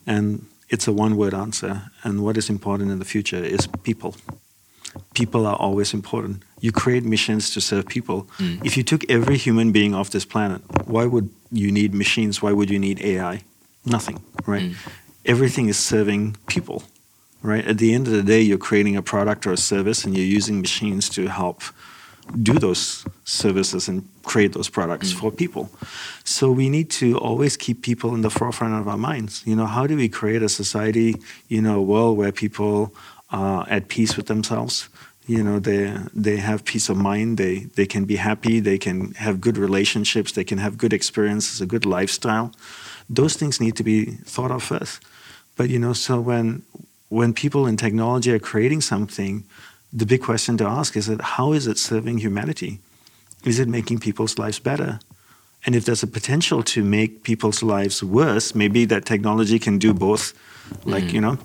and 0.07 0.45
it's 0.69 0.87
a 0.87 0.93
one-word 0.93 1.33
answer. 1.33 1.91
And 2.03 2.23
what 2.23 2.37
is 2.37 2.49
important 2.49 2.91
in 2.91 2.99
the 2.99 3.05
future 3.05 3.43
is 3.43 3.67
people. 3.83 4.15
People 5.13 5.45
are 5.45 5.55
always 5.55 5.93
important. 5.93 6.43
You 6.61 6.71
create 6.71 7.03
missions 7.03 7.51
to 7.51 7.61
serve 7.61 7.87
people. 7.87 8.23
Mm. 8.37 8.65
If 8.65 8.77
you 8.77 8.83
took 8.83 9.09
every 9.09 9.37
human 9.37 9.71
being 9.71 9.93
off 9.93 10.09
this 10.09 10.25
planet, 10.25 10.61
why 10.87 11.05
would 11.05 11.29
you 11.51 11.71
need 11.71 11.93
machines? 11.93 12.41
Why 12.41 12.53
would 12.53 12.69
you 12.69 12.79
need 12.79 13.01
AI? 13.01 13.43
Nothing, 13.85 14.23
right? 14.45 14.71
Mm. 14.71 14.75
Everything 15.25 15.67
is 15.67 15.77
serving 15.77 16.37
people, 16.47 16.83
right? 17.43 17.65
At 17.67 17.77
the 17.77 17.93
end 17.93 18.07
of 18.07 18.13
the 18.13 18.23
day, 18.23 18.41
you're 18.41 18.57
creating 18.57 18.95
a 18.95 19.01
product 19.01 19.45
or 19.45 19.51
a 19.51 19.57
service, 19.57 20.05
and 20.05 20.17
you're 20.17 20.25
using 20.25 20.61
machines 20.61 21.09
to 21.09 21.27
help 21.27 21.61
do 22.41 22.53
those 22.53 23.05
services 23.23 23.87
and 23.87 24.07
create 24.23 24.53
those 24.53 24.69
products 24.69 25.13
mm. 25.13 25.19
for 25.19 25.31
people. 25.31 25.69
So 26.23 26.51
we 26.51 26.69
need 26.69 26.89
to 26.91 27.17
always 27.17 27.57
keep 27.57 27.81
people 27.81 28.13
in 28.13 28.21
the 28.21 28.29
forefront 28.29 28.73
of 28.79 28.87
our 28.87 28.97
minds. 28.97 29.43
You 29.45 29.55
know, 29.55 29.65
how 29.65 29.87
do 29.87 29.95
we 29.95 30.09
create 30.09 30.43
a 30.43 30.49
society, 30.49 31.15
you 31.47 31.61
know, 31.61 31.77
a 31.77 31.81
world 31.81 32.17
where 32.17 32.31
people 32.31 32.93
are 33.31 33.67
at 33.69 33.87
peace 33.87 34.15
with 34.17 34.27
themselves? 34.27 34.89
You 35.27 35.43
know, 35.43 35.59
they 35.59 35.95
they 36.13 36.37
have 36.37 36.65
peace 36.65 36.89
of 36.89 36.97
mind. 36.97 37.37
They 37.37 37.67
they 37.75 37.85
can 37.85 38.05
be 38.05 38.15
happy. 38.15 38.59
They 38.59 38.79
can 38.79 39.13
have 39.13 39.39
good 39.39 39.57
relationships. 39.57 40.31
They 40.31 40.43
can 40.43 40.57
have 40.57 40.75
good 40.77 40.93
experiences, 40.93 41.61
a 41.61 41.67
good 41.67 41.85
lifestyle. 41.85 42.51
Those 43.09 43.35
things 43.35 43.59
need 43.59 43.75
to 43.75 43.83
be 43.83 44.05
thought 44.25 44.51
of 44.51 44.63
first. 44.63 45.01
But 45.55 45.69
you 45.69 45.77
know, 45.77 45.93
so 45.93 46.19
when 46.19 46.63
when 47.09 47.33
people 47.33 47.67
in 47.67 47.77
technology 47.77 48.31
are 48.31 48.39
creating 48.39 48.81
something, 48.81 49.43
the 49.91 50.05
big 50.05 50.21
question 50.21 50.57
to 50.57 50.65
ask 50.65 50.95
is 50.95 51.07
that 51.07 51.21
how 51.21 51.53
is 51.53 51.67
it 51.67 51.77
serving 51.77 52.19
humanity? 52.19 52.79
Is 53.45 53.59
it 53.59 53.67
making 53.67 53.99
people's 53.99 54.37
lives 54.37 54.59
better? 54.59 54.99
And 55.65 55.75
if 55.75 55.83
there's 55.85 56.03
a 56.03 56.07
potential 56.07 56.63
to 56.63 56.83
make 56.83 57.23
people's 57.23 57.61
lives 57.63 58.03
worse, 58.03 58.55
maybe 58.55 58.85
that 58.85 59.05
technology 59.05 59.59
can 59.59 59.77
do 59.77 59.93
both, 59.93 60.33
like, 60.85 61.11
you 61.13 61.19
know, 61.21 61.37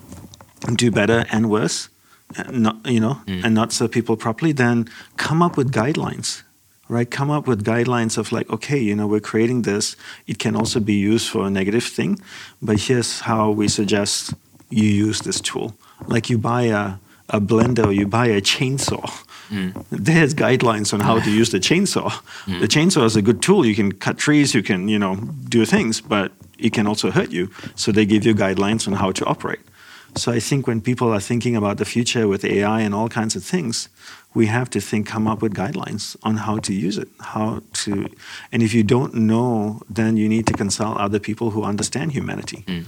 do 0.77 0.91
better 0.91 1.25
and 1.31 1.51
worse. 1.51 1.89
and 2.37 2.63
not 2.63 2.77
you 2.87 3.01
know 3.01 3.17
Mm. 3.27 3.45
and 3.45 3.55
not 3.55 3.71
serve 3.73 3.91
people 3.91 4.17
properly 4.17 4.53
then 4.53 4.89
come 5.17 5.45
up 5.45 5.57
with 5.59 5.71
guidelines 5.71 6.43
right 6.89 7.09
come 7.19 7.31
up 7.31 7.47
with 7.47 7.63
guidelines 7.63 8.17
of 8.19 8.33
like 8.33 8.49
okay 8.51 8.79
you 8.89 8.95
know 8.97 9.07
we're 9.07 9.21
creating 9.33 9.63
this 9.63 9.95
it 10.27 10.39
can 10.39 10.57
also 10.57 10.81
be 10.81 10.95
used 10.95 11.29
for 11.29 11.47
a 11.47 11.51
negative 11.51 11.85
thing 11.97 12.19
but 12.63 12.77
here's 12.89 13.21
how 13.21 13.51
we 13.61 13.69
suggest 13.69 14.33
you 14.71 14.89
use 15.09 15.21
this 15.21 15.39
tool 15.41 15.75
like 16.09 16.31
you 16.33 16.39
buy 16.39 16.63
a, 16.63 16.97
a 17.31 17.41
blender 17.41 17.87
or 17.87 17.93
you 17.93 18.07
buy 18.07 18.27
a 18.27 18.41
chainsaw. 18.41 19.09
Hmm. 19.49 19.71
There's 19.91 20.35
guidelines 20.35 20.93
on 20.93 21.01
how 21.01 21.21
to 21.21 21.31
use 21.31 21.51
the 21.51 21.61
chainsaw. 21.61 22.11
Hmm. 22.47 22.61
The 22.61 22.69
chainsaw 22.69 23.05
is 23.05 23.17
a 23.17 23.23
good 23.23 23.43
tool. 23.43 23.65
You 23.67 23.75
can 23.75 23.93
cut 23.93 24.19
trees 24.19 24.55
you 24.55 24.63
can 24.63 24.89
you 24.89 24.99
know 24.99 25.17
do 25.49 25.65
things 25.65 26.01
but 26.01 26.33
it 26.59 26.73
can 26.73 26.87
also 26.87 27.11
hurt 27.11 27.31
you. 27.31 27.51
So 27.75 27.93
they 27.93 28.07
give 28.07 28.25
you 28.25 28.35
guidelines 28.35 28.87
on 28.87 28.95
how 28.95 29.13
to 29.13 29.25
operate. 29.25 29.61
So 30.17 30.31
I 30.31 30.39
think 30.39 30.67
when 30.67 30.81
people 30.81 31.13
are 31.13 31.21
thinking 31.21 31.57
about 31.57 31.79
the 31.79 31.85
future 31.85 32.29
with 32.29 32.45
AI 32.45 32.81
and 32.81 32.95
all 32.95 33.09
kinds 33.09 33.35
of 33.35 33.43
things, 33.43 33.89
we 34.33 34.47
have 34.47 34.71
to 34.71 34.81
think, 34.81 35.07
come 35.09 35.27
up 35.27 35.43
with 35.43 35.55
guidelines 35.55 36.17
on 36.23 36.37
how 36.37 36.59
to 36.59 36.73
use 36.73 36.99
it, 36.99 37.09
how 37.21 37.63
to, 37.73 38.09
and 38.53 38.63
if 38.63 38.73
you 38.73 38.85
don't 38.85 39.15
know, 39.15 39.81
then 39.89 40.17
you 40.17 40.29
need 40.29 40.47
to 40.47 40.53
consult 40.53 40.99
other 40.99 41.19
people 41.19 41.51
who 41.51 41.65
understand 41.65 42.13
humanity. 42.13 42.65
Hmm. 42.69 42.83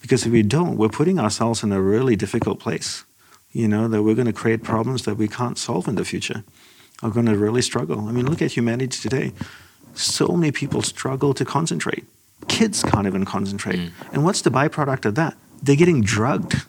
Because 0.00 0.26
if 0.26 0.32
we 0.32 0.42
don't, 0.42 0.76
we're 0.76 0.88
putting 0.88 1.18
ourselves 1.18 1.64
in 1.64 1.72
a 1.72 1.80
really 1.80 2.14
difficult 2.14 2.60
place. 2.60 3.04
You 3.52 3.68
know 3.68 3.88
that 3.88 4.02
we're 4.02 4.14
going 4.14 4.26
to 4.26 4.32
create 4.32 4.62
problems 4.62 5.04
that 5.04 5.16
we 5.16 5.28
can't 5.28 5.58
solve 5.58 5.88
in 5.88 5.94
the 5.94 6.04
future. 6.04 6.44
Are 7.02 7.10
going 7.10 7.26
to 7.26 7.36
really 7.36 7.62
struggle. 7.62 8.08
I 8.08 8.12
mean, 8.12 8.26
look 8.26 8.42
at 8.42 8.52
humanity 8.52 8.98
today. 9.00 9.32
So 9.94 10.28
many 10.28 10.52
people 10.52 10.82
struggle 10.82 11.32
to 11.34 11.44
concentrate. 11.44 12.04
Kids 12.48 12.82
can't 12.82 13.06
even 13.06 13.24
concentrate. 13.24 13.78
Mm. 13.78 13.90
And 14.12 14.24
what's 14.24 14.42
the 14.42 14.50
byproduct 14.50 15.04
of 15.04 15.14
that? 15.14 15.36
They're 15.62 15.76
getting 15.76 16.02
drugged 16.02 16.62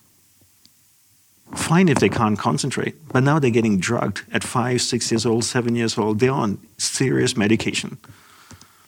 fine 1.55 1.89
if 1.89 1.99
they 1.99 2.09
can't 2.09 2.37
concentrate, 2.37 2.95
but 3.09 3.23
now 3.23 3.39
they're 3.39 3.49
getting 3.49 3.79
drugged 3.79 4.23
at 4.31 4.43
five, 4.43 4.81
six 4.81 5.11
years 5.11 5.25
old, 5.25 5.43
seven 5.43 5.75
years 5.75 5.97
old. 5.97 6.19
They're 6.19 6.31
on 6.31 6.59
serious 6.77 7.35
medication. 7.35 7.97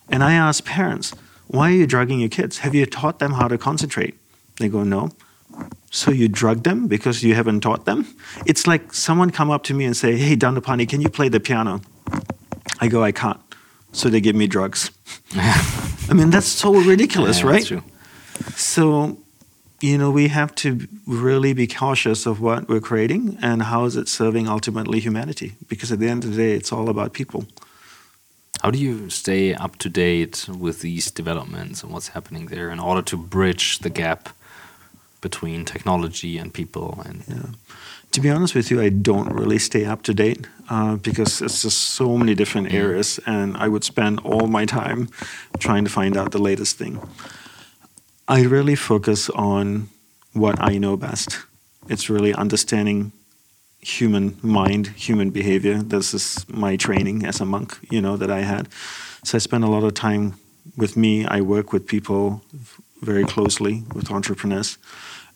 And 0.10 0.24
I 0.24 0.34
ask 0.34 0.64
parents, 0.66 1.14
why 1.48 1.70
are 1.72 1.76
you 1.76 1.88
drugging 1.88 2.20
your 2.20 2.30
kids? 2.30 2.60
Have 2.60 2.76
you 2.76 2.86
taught 2.86 3.20
them 3.20 3.34
how 3.34 3.48
to 3.48 3.58
concentrate? 3.58 4.16
They 4.60 4.70
go, 4.70 4.84
no. 4.84 5.12
So 5.94 6.10
you 6.12 6.30
drug 6.30 6.64
them 6.64 6.88
because 6.88 7.22
you 7.22 7.36
haven't 7.36 7.62
taught 7.62 7.84
them? 7.86 8.06
It's 8.46 8.66
like 8.66 8.94
someone 8.94 9.30
come 9.30 9.52
up 9.52 9.64
to 9.64 9.74
me 9.74 9.84
and 9.86 9.96
say, 9.96 10.16
hey, 10.16 10.38
Dandapani, 10.38 10.88
can 10.88 11.02
you 11.02 11.10
play 11.10 11.28
the 11.30 11.40
piano? 11.42 11.82
I 12.80 12.88
go, 12.88 13.04
I 13.04 13.12
can't. 13.12 13.40
So 13.92 14.08
they 14.10 14.22
give 14.22 14.36
me 14.36 14.48
drugs. 14.48 14.90
I 15.36 16.14
mean, 16.14 16.30
that's 16.30 16.48
so 16.48 16.74
ridiculous, 16.74 17.42
Yeah, 17.42 17.46
right? 17.48 17.54
that's 17.56 17.68
true. 17.68 17.84
So, 18.56 19.18
you 19.82 19.98
know, 19.98 20.12
we 20.12 20.30
have 20.30 20.56
to 20.56 20.88
really 21.06 21.52
be 21.54 21.68
cautious 21.68 22.26
of 22.26 22.40
what 22.40 22.70
we're 22.70 22.80
creating 22.80 23.38
and 23.42 23.64
how 23.64 23.84
is 23.84 23.98
it 23.98 24.08
serving 24.08 24.48
ultimately 24.48 25.02
humanity. 25.02 25.56
Because 25.68 25.92
at 25.92 26.00
the 26.00 26.08
end 26.08 26.24
of 26.24 26.32
the 26.32 26.38
day, 26.38 26.54
it's 26.54 26.72
all 26.72 26.88
about 26.90 27.12
people. 27.12 27.46
How 28.64 28.72
do 28.72 28.78
you 28.80 29.10
stay 29.10 29.54
up 29.54 29.76
to 29.80 29.90
date 29.90 30.48
with 30.48 30.82
these 30.82 31.12
developments 31.12 31.84
and 31.84 31.92
what's 31.92 32.10
happening 32.10 32.46
there 32.46 32.70
in 32.70 32.80
order 32.80 33.02
to 33.02 33.18
bridge 33.18 33.80
the 33.80 33.90
gap 33.90 34.30
between 35.22 35.66
technology 35.66 36.38
and 36.38 36.54
people? 36.54 37.02
And 37.06 37.56
To 38.12 38.20
be 38.20 38.30
honest 38.30 38.56
with 38.56 38.70
you, 38.70 38.82
I 38.82 38.90
don't 38.90 39.32
really 39.32 39.58
stay 39.60 39.86
up 39.86 40.02
to 40.04 40.14
date 40.14 40.46
uh, 40.70 40.98
because 40.98 41.42
it's 41.42 41.62
just 41.62 41.78
so 41.78 42.18
many 42.18 42.36
different 42.36 42.74
areas, 42.74 43.20
and 43.26 43.56
I 43.56 43.70
would 43.70 43.86
spend 43.86 44.20
all 44.26 44.48
my 44.48 44.66
time 44.66 45.08
trying 45.60 45.86
to 45.86 45.90
find 45.90 46.18
out 46.18 46.32
the 46.32 46.42
latest 46.42 46.78
thing. 46.78 47.00
I 48.28 48.42
really 48.44 48.76
focus 48.76 49.30
on 49.30 49.88
what 50.34 50.56
I 50.60 50.78
know 50.78 50.98
best. 50.98 51.40
It's 51.88 52.10
really 52.10 52.34
understanding 52.34 53.14
human 53.80 54.38
mind, 54.42 54.88
human 54.88 55.30
behavior. 55.32 55.82
This 55.82 56.14
is 56.14 56.46
my 56.50 56.76
training 56.76 57.26
as 57.26 57.42
a 57.42 57.46
monk, 57.46 57.78
you 57.90 58.02
know, 58.02 58.18
that 58.18 58.30
I 58.30 58.42
had. 58.42 58.68
So 59.24 59.38
I 59.38 59.40
spend 59.40 59.64
a 59.64 59.68
lot 59.68 59.84
of 59.84 59.94
time 59.94 60.34
with 60.76 60.96
me. 60.98 61.26
I 61.26 61.42
work 61.42 61.74
with 61.74 61.88
people 61.88 62.42
very 63.02 63.24
closely, 63.26 63.84
with 63.94 64.12
entrepreneurs, 64.12 64.78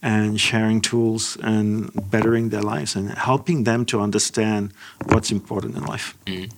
and 0.02 0.40
sharing 0.40 0.82
tools 0.82 1.38
and 1.42 1.90
bettering 2.12 2.50
their 2.50 2.62
lives 2.62 2.96
and 2.96 3.10
helping 3.12 3.64
them 3.64 3.86
to 3.86 4.00
understand 4.00 4.72
what's 5.08 5.32
important 5.32 5.76
in 5.76 5.84
life. 5.84 6.16
Mm-hmm. 6.26 6.52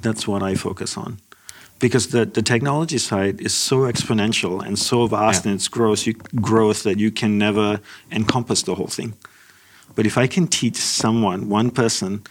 That's 0.00 0.26
what 0.28 0.42
I 0.42 0.54
focus 0.54 0.96
on. 0.96 1.18
Because 1.78 2.08
the, 2.08 2.24
the 2.24 2.42
technology 2.42 2.98
side 2.98 3.40
is 3.40 3.52
so 3.52 3.78
exponential 3.80 4.64
and 4.64 4.78
so 4.78 5.06
vast 5.08 5.44
Yeah. 5.44 5.50
in 5.50 5.56
its 5.56 5.68
growth, 5.68 6.06
you, 6.06 6.14
growth 6.40 6.84
that 6.84 6.98
you 7.00 7.10
can 7.10 7.38
never 7.38 7.80
encompass 8.10 8.62
the 8.62 8.76
whole 8.76 8.86
thing. 8.86 9.14
But 9.94 10.06
if 10.06 10.16
I 10.16 10.26
can 10.28 10.46
teach 10.46 10.76
someone, 10.76 11.48
one 11.48 11.70
person, 11.70 12.22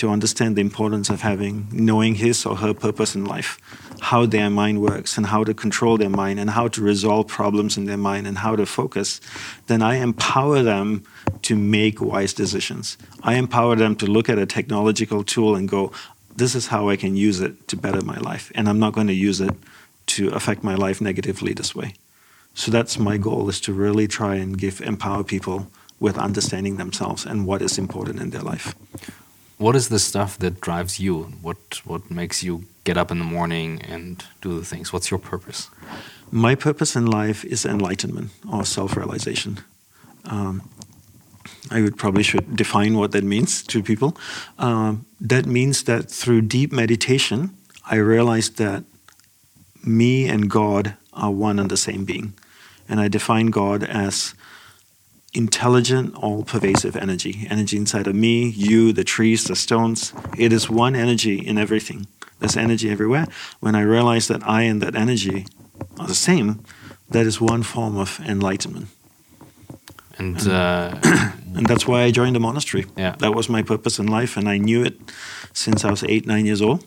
to 0.00 0.08
understand 0.08 0.56
the 0.56 0.62
importance 0.62 1.10
of 1.10 1.20
having, 1.20 1.68
knowing 1.70 2.14
his 2.14 2.46
or 2.46 2.56
her 2.56 2.72
purpose 2.72 3.14
in 3.14 3.26
life, 3.26 3.58
how 4.00 4.24
their 4.24 4.48
mind 4.48 4.80
works, 4.80 5.18
and 5.18 5.26
how 5.26 5.44
to 5.44 5.52
control 5.52 5.98
their 5.98 6.08
mind, 6.08 6.40
and 6.40 6.48
how 6.48 6.66
to 6.68 6.80
resolve 6.80 7.26
problems 7.28 7.76
in 7.76 7.84
their 7.84 7.98
mind, 7.98 8.26
and 8.26 8.38
how 8.38 8.56
to 8.56 8.64
focus, 8.64 9.20
then 9.66 9.82
I 9.82 9.96
empower 9.96 10.62
them 10.62 11.04
to 11.42 11.54
make 11.54 12.00
wise 12.00 12.32
decisions. 12.32 12.96
I 13.22 13.34
empower 13.34 13.76
them 13.76 13.94
to 13.96 14.06
look 14.06 14.30
at 14.30 14.38
a 14.38 14.46
technological 14.46 15.22
tool 15.22 15.54
and 15.54 15.68
go, 15.68 15.92
this 16.34 16.54
is 16.54 16.68
how 16.68 16.88
I 16.88 16.96
can 16.96 17.14
use 17.14 17.40
it 17.40 17.68
to 17.68 17.76
better 17.76 18.02
my 18.02 18.16
life, 18.16 18.50
and 18.54 18.70
I'm 18.70 18.78
not 18.78 18.94
going 18.94 19.08
to 19.08 19.12
use 19.28 19.42
it 19.42 19.54
to 20.14 20.30
affect 20.30 20.64
my 20.64 20.76
life 20.76 21.02
negatively 21.02 21.52
this 21.52 21.74
way. 21.74 21.92
So 22.54 22.70
that's 22.70 22.98
my 22.98 23.18
goal 23.18 23.50
is 23.50 23.60
to 23.60 23.74
really 23.74 24.08
try 24.08 24.36
and 24.36 24.56
give 24.56 24.80
empower 24.80 25.24
people 25.24 25.68
with 26.00 26.16
understanding 26.16 26.78
themselves 26.78 27.26
and 27.26 27.46
what 27.46 27.60
is 27.60 27.76
important 27.76 28.18
in 28.20 28.30
their 28.30 28.40
life. 28.40 28.74
What 29.60 29.76
is 29.76 29.90
the 29.90 29.98
stuff 29.98 30.38
that 30.38 30.60
drives 30.62 30.98
you? 30.98 31.24
What 31.42 31.84
what 31.84 32.10
makes 32.10 32.42
you 32.42 32.64
get 32.84 32.96
up 32.96 33.10
in 33.10 33.18
the 33.18 33.26
morning 33.26 33.82
and 33.82 34.24
do 34.40 34.58
the 34.58 34.64
things? 34.64 34.90
What's 34.90 35.10
your 35.10 35.20
purpose? 35.20 35.68
My 36.32 36.54
purpose 36.54 36.96
in 36.96 37.04
life 37.04 37.44
is 37.44 37.66
enlightenment 37.66 38.30
or 38.50 38.64
self-realization. 38.64 39.58
Um, 40.24 40.62
I 41.70 41.82
would 41.82 41.98
probably 41.98 42.22
should 42.22 42.56
define 42.56 42.96
what 42.96 43.12
that 43.12 43.24
means 43.24 43.62
to 43.64 43.82
people. 43.82 44.16
Um, 44.58 45.04
that 45.20 45.44
means 45.44 45.84
that 45.84 46.10
through 46.10 46.42
deep 46.42 46.72
meditation, 46.72 47.50
I 47.90 47.96
realized 47.96 48.56
that 48.56 48.84
me 49.84 50.26
and 50.26 50.48
God 50.48 50.94
are 51.12 51.30
one 51.30 51.58
and 51.58 51.70
the 51.70 51.76
same 51.76 52.06
being, 52.06 52.32
and 52.88 52.98
I 52.98 53.08
define 53.08 53.48
God 53.48 53.82
as 53.84 54.34
intelligent, 55.32 56.14
all-pervasive 56.14 56.96
energy. 56.96 57.46
Energy 57.50 57.76
inside 57.76 58.06
of 58.06 58.14
me, 58.14 58.48
you, 58.48 58.92
the 58.92 59.04
trees, 59.04 59.44
the 59.44 59.56
stones. 59.56 60.12
It 60.36 60.52
is 60.52 60.68
one 60.68 60.96
energy 60.96 61.38
in 61.38 61.58
everything. 61.58 62.06
There's 62.38 62.56
energy 62.56 62.90
everywhere. 62.90 63.26
When 63.60 63.74
I 63.74 63.82
realize 63.82 64.28
that 64.28 64.46
I 64.46 64.62
and 64.62 64.80
that 64.82 64.94
energy 64.94 65.46
are 65.98 66.06
the 66.06 66.14
same, 66.14 66.64
that 67.10 67.26
is 67.26 67.40
one 67.40 67.62
form 67.62 67.96
of 67.96 68.20
enlightenment. 68.20 68.88
And 70.18 70.48
uh, 70.48 70.98
And 71.54 71.66
that's 71.66 71.86
why 71.86 72.02
I 72.02 72.10
joined 72.10 72.36
the 72.36 72.40
monastery. 72.40 72.86
Yeah. 72.96 73.16
That 73.18 73.34
was 73.34 73.48
my 73.48 73.62
purpose 73.62 73.98
in 73.98 74.06
life, 74.06 74.36
and 74.36 74.48
I 74.48 74.58
knew 74.58 74.84
it 74.84 74.98
since 75.52 75.84
I 75.84 75.90
was 75.90 76.04
eight, 76.04 76.26
nine 76.26 76.46
years 76.46 76.62
old. 76.62 76.84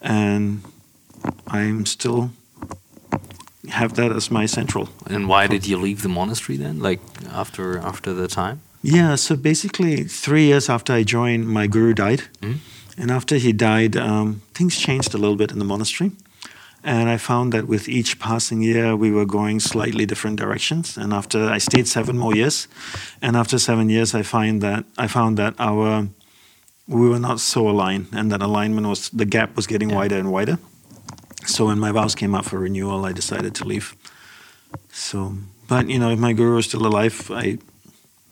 And 0.00 0.62
I'm 1.48 1.86
still 1.86 2.30
have 3.70 3.94
that 3.94 4.12
as 4.12 4.30
my 4.30 4.46
central. 4.46 4.88
and 5.10 5.28
why 5.28 5.46
did 5.46 5.66
you 5.66 5.76
leave 5.82 6.02
the 6.02 6.08
monastery 6.08 6.58
then? 6.58 6.78
Like 6.78 7.00
after 7.32 7.78
after 7.78 8.14
the 8.14 8.28
time? 8.28 8.60
Yeah, 8.82 9.16
so 9.16 9.36
basically, 9.36 10.04
three 10.04 10.46
years 10.46 10.68
after 10.68 10.92
I 10.92 11.02
joined, 11.04 11.46
my 11.48 11.66
guru 11.66 11.92
died. 11.94 12.22
Mhm. 12.40 12.58
And 12.98 13.10
after 13.10 13.36
he 13.36 13.52
died, 13.52 13.96
um, 13.96 14.40
things 14.54 14.76
changed 14.76 15.14
a 15.14 15.18
little 15.18 15.36
bit 15.36 15.50
in 15.52 15.58
the 15.58 15.64
monastery. 15.64 16.10
And 16.84 17.08
I 17.14 17.18
found 17.18 17.52
that 17.52 17.66
with 17.68 17.88
each 17.88 18.18
passing 18.18 18.62
year, 18.62 18.94
we 18.96 19.10
were 19.10 19.26
going 19.26 19.60
slightly 19.60 20.06
different 20.06 20.38
directions. 20.40 20.96
And 20.96 21.12
after 21.12 21.38
I 21.56 21.58
stayed 21.58 21.88
seven 21.88 22.16
more 22.16 22.34
years, 22.36 22.68
and 23.20 23.36
after 23.36 23.58
seven 23.58 23.90
years, 23.90 24.14
I 24.14 24.22
find 24.22 24.60
that 24.62 24.84
I 25.04 25.08
found 25.08 25.36
that 25.38 25.54
our 25.58 26.08
we 26.88 27.08
were 27.08 27.18
not 27.20 27.40
so 27.40 27.68
aligned, 27.68 28.06
and 28.12 28.30
that 28.30 28.40
alignment 28.42 28.86
was 28.86 29.10
the 29.18 29.24
gap 29.24 29.56
was 29.56 29.66
getting 29.66 29.90
Yeah. 29.90 29.96
wider 30.00 30.18
and 30.18 30.28
wider. 30.30 30.58
So 31.46 31.66
when 31.66 31.78
my 31.78 31.92
vows 31.92 32.14
came 32.14 32.34
up 32.34 32.44
for 32.44 32.58
renewal, 32.58 33.04
I 33.04 33.12
decided 33.12 33.54
to 33.56 33.64
leave. 33.64 33.94
So, 34.90 35.36
but 35.68 35.88
you 35.88 35.98
know, 35.98 36.10
if 36.10 36.18
my 36.18 36.32
guru 36.32 36.56
was 36.56 36.66
still 36.66 36.86
alive, 36.86 37.30
I 37.30 37.58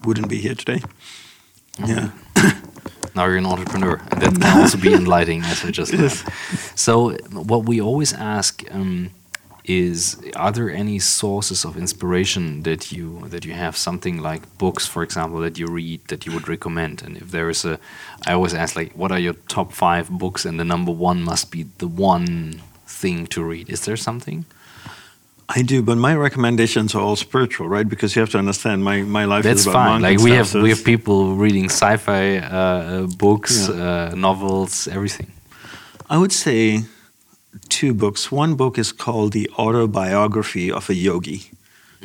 wouldn't 0.05 0.29
be 0.29 0.39
here 0.39 0.55
today. 0.55 0.83
Yeah. 1.79 2.11
Now 3.17 3.27
you're 3.27 3.37
an 3.37 3.47
entrepreneur, 3.47 4.01
and 4.11 4.21
that 4.23 4.35
can 4.35 4.59
also 4.61 4.77
be 4.77 4.93
enlightening, 4.93 5.43
as 5.45 5.65
I 5.65 5.71
just 5.71 5.93
learned. 5.93 6.25
So, 6.75 7.12
what 7.31 7.65
we 7.65 7.81
always 7.81 8.12
ask 8.12 8.65
um, 8.73 9.11
is: 9.62 10.21
Are 10.35 10.51
there 10.51 10.69
any 10.69 10.99
sources 10.99 11.65
of 11.65 11.77
inspiration 11.77 12.65
that 12.65 12.91
you 12.91 13.29
that 13.29 13.45
you 13.45 13.53
have? 13.53 13.77
Something 13.77 14.19
like 14.19 14.59
books, 14.59 14.89
for 14.89 15.05
example, 15.05 15.39
that 15.41 15.61
you 15.61 15.69
read 15.69 16.01
that 16.09 16.27
you 16.27 16.33
would 16.33 16.49
recommend. 16.49 17.03
And 17.03 17.17
if 17.17 17.31
there 17.31 17.49
is 17.49 17.65
a, 17.65 17.79
I 18.27 18.33
always 18.33 18.53
ask 18.53 18.75
like, 18.75 18.93
what 18.95 19.12
are 19.12 19.21
your 19.21 19.35
top 19.47 19.73
five 19.73 20.11
books? 20.11 20.45
And 20.45 20.59
the 20.59 20.65
number 20.65 20.91
one 20.91 21.23
must 21.23 21.53
be 21.53 21.67
the 21.79 21.87
one 21.87 22.62
thing 23.05 23.27
to 23.35 23.41
read. 23.53 23.67
Is 23.75 23.81
there 23.87 23.99
something? 24.09 24.39
I 25.59 25.61
do, 25.73 25.79
but 25.83 25.97
my 26.09 26.15
recommendations 26.29 26.95
are 26.97 27.03
all 27.07 27.17
spiritual, 27.17 27.67
right? 27.77 27.89
Because 27.95 28.11
you 28.17 28.21
have 28.25 28.33
to 28.37 28.39
understand 28.45 28.79
my, 28.91 28.97
my 29.19 29.25
life 29.33 29.45
That's 29.45 29.61
is 29.61 29.67
about 29.67 29.87
fine. 29.89 30.03
Like 30.09 30.19
we 30.29 30.33
have 30.41 30.51
we 30.67 30.71
have 30.75 30.83
people 30.93 31.19
reading 31.45 31.67
sci-fi 31.79 32.25
uh, 32.39 32.45
uh, 32.47 33.07
books, 33.25 33.53
Yeah. 33.69 33.85
uh, 33.87 34.15
novels, 34.29 34.89
everything. 34.97 35.29
I 36.15 36.17
would 36.23 36.33
say 36.33 36.61
two 37.79 37.93
books. 38.05 38.21
One 38.33 38.53
book 38.63 38.75
is 38.79 38.91
called 39.05 39.31
The 39.39 39.47
Autobiography 39.65 40.67
of 40.79 40.85
a 40.95 40.95
Yogi. 41.09 41.41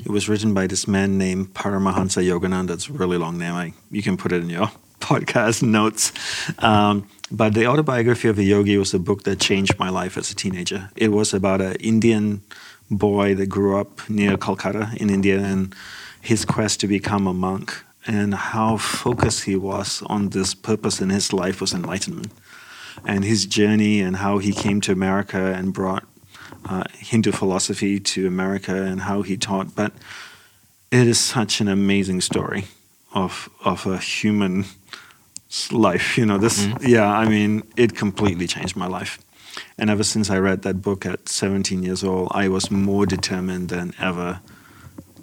It 0.07 0.11
was 0.17 0.23
written 0.29 0.53
by 0.53 0.67
this 0.67 0.83
man 0.95 1.17
named 1.17 1.45
Paramahansa 1.59 2.21
Yogananda. 2.31 2.71
It's 2.77 2.89
a 2.89 2.93
really 3.01 3.17
long 3.17 3.35
name. 3.43 3.55
I, 3.65 3.67
you 3.97 4.01
can 4.07 4.15
put 4.17 4.31
it 4.31 4.41
in 4.45 4.49
your 4.49 4.69
podcast 5.09 5.63
notes. 5.63 6.13
Um, 6.59 7.07
but 7.31 7.55
The 7.55 7.65
Autobiography 7.65 8.27
of 8.27 8.37
a 8.37 8.43
Yogi 8.43 8.77
was 8.77 8.93
a 8.93 8.99
book 8.99 9.23
that 9.23 9.39
changed 9.39 9.79
my 9.79 9.89
life 9.89 10.17
as 10.19 10.29
a 10.29 10.35
teenager. 10.35 10.91
It 10.95 11.11
was 11.11 11.33
about 11.33 11.61
an 11.61 11.75
Indian 11.77 12.41
boy 12.91 13.33
that 13.35 13.47
grew 13.47 13.79
up 13.79 14.07
near 14.07 14.37
Calcutta 14.37 14.91
in 14.97 15.09
India 15.09 15.39
and 15.39 15.73
his 16.21 16.45
quest 16.45 16.79
to 16.81 16.87
become 16.87 17.25
a 17.25 17.33
monk 17.33 17.83
and 18.05 18.35
how 18.35 18.77
focused 18.77 19.45
he 19.45 19.55
was 19.55 20.03
on 20.05 20.29
this 20.29 20.53
purpose 20.53 21.01
in 21.01 21.09
his 21.09 21.33
life 21.33 21.59
was 21.59 21.73
enlightenment 21.73 22.31
and 23.05 23.23
his 23.23 23.47
journey 23.47 24.01
and 24.01 24.17
how 24.17 24.37
he 24.37 24.51
came 24.51 24.79
to 24.81 24.91
America 24.91 25.53
and 25.57 25.73
brought 25.73 26.03
uh, 26.65 26.83
Hindu 26.93 27.31
philosophy 27.31 27.99
to 27.99 28.27
America 28.27 28.75
and 28.83 29.01
how 29.01 29.23
he 29.23 29.37
taught. 29.37 29.75
But 29.75 29.91
it 30.91 31.07
is 31.07 31.19
such 31.19 31.61
an 31.61 31.67
amazing 31.67 32.21
story 32.21 32.65
of 33.13 33.49
of 33.65 33.87
a 33.87 33.97
human 33.97 34.65
life. 35.71 36.17
You 36.17 36.25
know, 36.25 36.37
this. 36.37 36.65
Mm-hmm. 36.65 36.87
Yeah, 36.87 37.07
I 37.07 37.27
mean, 37.27 37.63
it 37.75 37.95
completely 37.95 38.47
changed 38.47 38.75
my 38.75 38.87
life. 38.87 39.19
And 39.77 39.89
ever 39.89 40.03
since 40.03 40.29
I 40.29 40.37
read 40.37 40.61
that 40.61 40.81
book 40.81 41.05
at 41.05 41.29
17 41.29 41.83
years 41.83 42.03
old, 42.03 42.29
I 42.31 42.47
was 42.47 42.71
more 42.71 43.05
determined 43.05 43.69
than 43.69 43.93
ever 43.99 44.39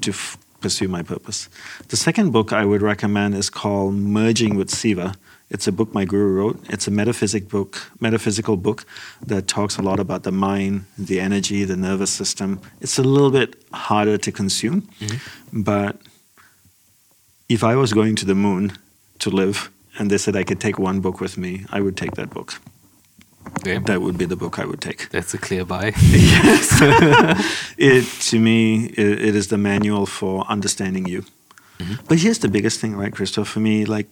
to 0.01 0.11
f- 0.11 0.37
pursue 0.61 0.89
my 0.89 1.03
purpose. 1.03 1.49
The 1.89 1.97
second 1.97 2.33
book 2.33 2.53
I 2.53 2.65
would 2.65 2.83
recommend 2.83 3.35
is 3.35 3.51
called 3.51 3.95
Merging 3.95 4.57
with 4.57 4.71
Siva. 4.71 5.15
It's 5.49 5.69
a 5.69 5.73
book 5.73 5.95
my 5.95 6.05
guru 6.05 6.35
wrote. 6.35 6.59
It's 6.69 6.89
a 6.89 6.91
metaphysic 6.91 7.49
book, 7.49 7.93
metaphysical 8.01 8.57
book 8.57 8.85
that 9.25 9.47
talks 9.47 9.79
a 9.79 9.83
lot 9.83 10.01
about 10.01 10.25
the 10.25 10.33
mind, 10.33 10.87
the 10.99 11.21
energy, 11.21 11.65
the 11.65 11.77
nervous 11.77 12.11
system. 12.11 12.61
It's 12.81 12.99
a 12.99 13.05
little 13.05 13.31
bit 13.31 13.63
harder 13.73 14.19
to 14.19 14.33
consume, 14.33 14.83
mm-hmm. 15.01 15.63
but 15.63 15.99
if 17.49 17.63
I 17.63 17.77
was 17.77 17.93
going 17.93 18.17
to 18.17 18.27
the 18.27 18.35
moon 18.35 18.73
to 19.21 19.31
live 19.31 19.71
and 19.99 20.11
they 20.11 20.19
said 20.19 20.37
I 20.37 20.45
could 20.45 20.61
take 20.61 20.79
one 20.79 21.01
book 21.01 21.21
with 21.21 21.37
me, 21.37 21.65
I 21.71 21.81
would 21.81 21.97
take 21.97 22.13
that 22.13 22.31
book. 22.31 22.61
Okay. 23.59 23.79
That 23.79 24.03
would 24.03 24.19
be 24.19 24.27
the 24.27 24.37
book 24.37 24.59
I 24.59 24.65
would 24.65 24.81
take. 24.81 25.09
That's 25.11 25.33
a 25.35 25.39
clear 25.39 25.65
buy. 25.65 25.93
yes. 25.97 26.79
it 27.79 28.05
to 28.31 28.39
me 28.39 28.87
it, 28.87 29.21
it 29.29 29.37
is 29.37 29.49
the 29.49 29.59
manual 29.59 30.07
for 30.07 30.45
understanding 30.49 31.07
you. 31.07 31.25
Mm-hmm. 31.79 32.07
But 32.09 32.19
here's 32.19 32.39
the 32.39 32.49
biggest 32.49 32.81
thing, 32.81 32.97
right, 32.97 33.13
Christoph? 33.13 33.49
For 33.49 33.61
me, 33.61 33.85
like 33.85 34.09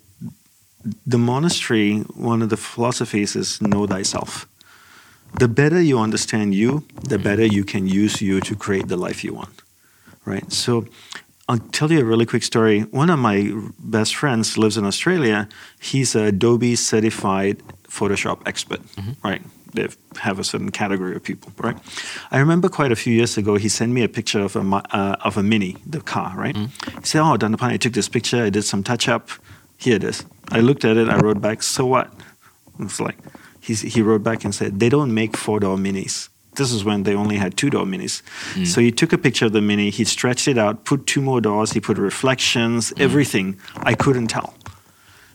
the 1.07 1.19
monastery, 1.19 2.01
one 2.15 2.43
of 2.43 2.51
the 2.51 2.57
philosophies 2.57 3.37
is 3.37 3.61
know 3.61 3.87
thyself. 3.87 4.47
The 5.39 5.49
better 5.49 5.81
you 5.81 5.99
understand 5.99 6.55
you, 6.55 6.85
the 6.95 7.17
mm-hmm. 7.17 7.25
better 7.25 7.45
you 7.45 7.65
can 7.65 7.87
use 7.87 8.23
you 8.23 8.41
to 8.41 8.55
create 8.55 8.89
the 8.89 8.97
life 8.97 9.25
you 9.25 9.35
want. 9.35 9.63
Right? 10.25 10.51
So 10.53 10.87
I'll 11.49 11.59
tell 11.73 11.93
you 11.93 12.01
a 12.01 12.05
really 12.05 12.25
quick 12.25 12.43
story. 12.43 12.81
One 12.91 13.11
of 13.11 13.19
my 13.19 13.53
best 13.79 14.17
friends 14.17 14.57
lives 14.57 14.79
in 14.79 14.85
Australia. 14.87 15.47
He's 15.79 16.15
a 16.15 16.25
Adobe 16.25 16.75
certified 16.75 17.63
Photoshop 17.89 18.41
expert, 18.47 18.81
right? 19.23 19.43
They 19.75 19.89
have 20.21 20.39
a 20.39 20.45
certain 20.45 20.71
category 20.71 21.17
of 21.17 21.23
people, 21.23 21.53
right? 21.59 21.77
I 22.31 22.39
remember 22.39 22.69
quite 22.69 22.93
a 22.93 22.97
few 22.97 23.13
years 23.13 23.37
ago, 23.37 23.57
he 23.57 23.69
sent 23.69 23.93
me 23.93 24.03
a 24.05 24.09
picture 24.09 24.41
of 24.41 24.57
a 24.57 24.61
uh, 24.61 25.17
of 25.21 25.37
a 25.37 25.43
Mini, 25.43 25.77
the 25.85 26.01
car, 26.01 26.33
right? 26.37 26.57
He 27.01 27.05
said, 27.05 27.21
"Oh, 27.21 27.37
Dandapani, 27.37 27.75
I 27.75 27.77
took 27.77 27.93
this 27.93 28.09
picture. 28.09 28.45
I 28.45 28.51
did 28.51 28.63
some 28.63 28.83
touch 28.83 29.09
up. 29.09 29.29
Here 29.77 29.97
it 29.97 30.05
is." 30.05 30.25
I 30.51 30.61
looked 30.61 30.85
at 30.85 30.97
it. 30.97 31.09
I 31.09 31.17
wrote 31.17 31.41
back, 31.41 31.63
"So 31.63 31.85
what?" 31.87 32.09
It's 32.79 33.01
like 33.01 33.19
he's, 33.61 33.83
he 33.83 34.01
wrote 34.01 34.23
back 34.23 34.45
and 34.45 34.55
said, 34.55 34.81
"They 34.81 34.89
don't 34.89 35.13
make 35.13 35.37
four 35.37 35.61
door 35.61 35.77
Minis." 35.77 36.29
This 36.57 36.73
is 36.73 36.85
when 36.85 37.03
they 37.03 37.15
only 37.15 37.37
had 37.37 37.57
two 37.57 37.71
door 37.71 37.85
Minis. 37.85 38.23
Mm. 38.55 38.67
So 38.67 38.81
he 38.81 38.91
took 38.91 39.13
a 39.13 39.19
picture 39.19 39.47
of 39.47 39.53
the 39.53 39.61
Mini. 39.61 39.91
He 39.91 40.05
stretched 40.05 40.49
it 40.49 40.59
out, 40.59 40.85
put 40.85 41.07
two 41.07 41.21
more 41.21 41.41
doors. 41.41 41.73
He 41.73 41.81
put 41.81 41.99
reflections, 41.99 42.93
mm. 42.93 43.01
everything. 43.01 43.59
I 43.77 43.95
couldn't 43.95 44.29
tell. 44.29 44.55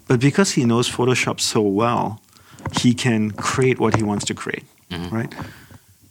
But 0.07 0.19
because 0.19 0.51
he 0.51 0.65
knows 0.65 0.89
Photoshop 0.89 1.39
so 1.39 1.61
well, 1.61 2.21
he 2.81 2.93
can 2.93 3.31
create 3.31 3.79
what 3.79 3.95
he 3.95 4.03
wants 4.03 4.25
to 4.25 4.33
create, 4.33 4.65
mm-hmm. 4.89 5.15
right? 5.15 5.33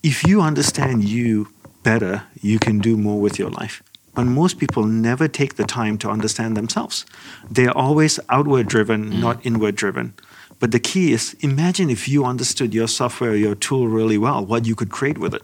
If 0.03 0.25
you 0.27 0.41
understand 0.41 1.05
you 1.05 1.49
better, 1.83 2.23
you 2.41 2.59
can 2.59 2.79
do 2.79 2.97
more 2.97 3.21
with 3.21 3.39
your 3.39 3.51
life. 3.51 3.83
But 4.15 4.25
most 4.25 4.59
people 4.59 4.85
never 4.85 5.29
take 5.29 5.55
the 5.55 5.65
time 5.65 5.99
to 5.99 6.11
understand 6.11 6.57
themselves. 6.57 7.07
They're 7.51 7.77
always 7.77 8.19
outward 8.29 8.67
driven, 8.69 9.13
mm. 9.13 9.21
not 9.21 9.45
inward 9.45 9.77
driven. 9.77 10.15
But 10.61 10.73
the 10.73 10.81
key 10.81 11.13
is 11.13 11.35
imagine 11.41 11.91
if 11.91 12.09
you 12.09 12.25
understood 12.25 12.75
your 12.75 12.89
software, 12.89 13.37
your 13.37 13.55
tool 13.55 13.89
really 13.89 14.19
well, 14.19 14.45
what 14.45 14.67
you 14.67 14.75
could 14.75 14.91
create 14.91 15.19
with 15.19 15.35
it. 15.35 15.43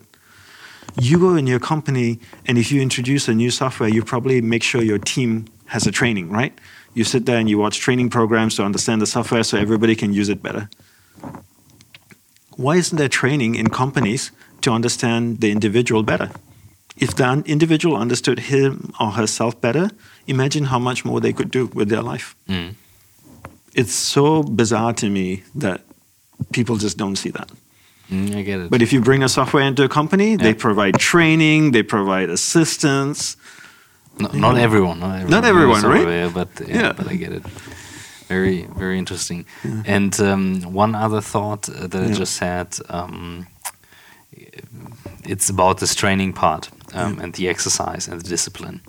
You 1.00 1.18
go 1.18 1.34
in 1.34 1.46
your 1.46 1.60
company, 1.60 2.20
and 2.46 2.58
if 2.58 2.70
you 2.70 2.80
introduce 2.80 3.28
a 3.28 3.34
new 3.34 3.50
software, 3.50 3.88
you 3.88 4.04
probably 4.04 4.40
make 4.40 4.62
sure 4.62 4.82
your 4.82 4.98
team 4.98 5.46
has 5.66 5.86
a 5.86 5.90
training, 5.90 6.30
right? 6.30 6.56
You 6.94 7.04
sit 7.04 7.26
there 7.26 7.38
and 7.38 7.48
you 7.48 7.58
watch 7.58 7.78
training 7.78 8.10
programs 8.10 8.54
to 8.56 8.62
understand 8.62 9.02
the 9.02 9.06
software 9.06 9.42
so 9.42 9.58
everybody 9.58 9.96
can 9.96 10.12
use 10.12 10.28
it 10.28 10.42
better. 10.42 10.68
Why 12.56 12.76
isn't 12.76 12.96
there 12.96 13.08
training 13.08 13.56
in 13.56 13.70
companies 13.70 14.30
to 14.60 14.70
understand 14.70 15.40
the 15.40 15.50
individual 15.50 16.04
better? 16.04 16.30
If 16.96 17.16
the 17.16 17.42
individual 17.46 17.96
understood 17.96 18.38
him 18.38 18.92
or 19.00 19.12
herself 19.12 19.60
better, 19.60 19.90
imagine 20.28 20.64
how 20.64 20.78
much 20.78 21.04
more 21.04 21.20
they 21.20 21.32
could 21.32 21.50
do 21.50 21.66
with 21.66 21.88
their 21.88 22.02
life. 22.02 22.36
Mm. 22.48 22.74
It's 23.74 23.92
so 23.94 24.42
bizarre 24.42 24.92
to 24.94 25.08
me 25.10 25.42
that 25.56 25.80
people 26.52 26.76
just 26.76 26.96
don't 26.96 27.16
see 27.16 27.30
that. 27.30 27.50
Mm, 28.10 28.34
I 28.36 28.42
get 28.42 28.60
it. 28.60 28.70
But 28.70 28.82
if 28.82 28.92
you 28.92 29.00
bring 29.00 29.22
a 29.22 29.28
software 29.28 29.64
into 29.66 29.82
a 29.84 29.88
company, 29.88 30.36
they 30.36 30.54
provide 30.54 30.98
training, 30.98 31.72
they 31.72 31.82
provide 31.82 32.30
assistance. 32.30 33.36
No, 34.18 34.28
not 34.28 34.56
everyone. 34.58 35.00
Not 35.00 35.14
everyone, 35.14 35.30
Not 35.30 35.44
everyone, 35.44 35.82
right? 35.82 36.06
yeah, 36.06 36.30
but 36.32 36.48
yeah, 36.68 36.80
Yeah. 36.82 36.92
but 36.92 37.08
I 37.08 37.16
get 37.16 37.32
it. 37.32 37.42
Very, 38.28 38.66
very 38.78 38.98
interesting. 38.98 39.44
And 39.86 40.18
um, 40.20 40.62
one 40.74 40.94
other 40.94 41.20
thought 41.20 41.68
uh, 41.68 41.86
that 41.88 42.02
I 42.10 42.12
just 42.12 42.38
had. 42.38 42.76
Um, 42.88 43.46
it's 45.24 45.48
about 45.48 45.78
this 45.78 45.94
training 45.94 46.32
part 46.34 46.70
um, 46.92 47.18
and 47.18 47.32
the 47.34 47.48
exercise 47.48 48.08
and 48.08 48.20
the 48.20 48.28
discipline. 48.28 48.80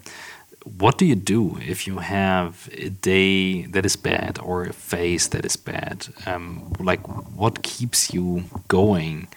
What 0.66 0.98
do 0.98 1.06
you 1.06 1.16
do 1.16 1.58
if 1.62 1.86
you 1.86 2.00
have 2.00 2.70
a 2.74 2.90
day 2.90 3.68
that 3.68 3.86
is 3.86 3.96
bad 3.96 4.40
or 4.42 4.64
a 4.64 4.74
phase 4.74 5.30
that 5.30 5.46
is 5.46 5.56
bad? 5.56 6.08
Um, 6.26 6.74
like, 6.80 7.02
what 7.38 7.62
keeps 7.62 8.12
you 8.14 8.46
going 8.68 9.28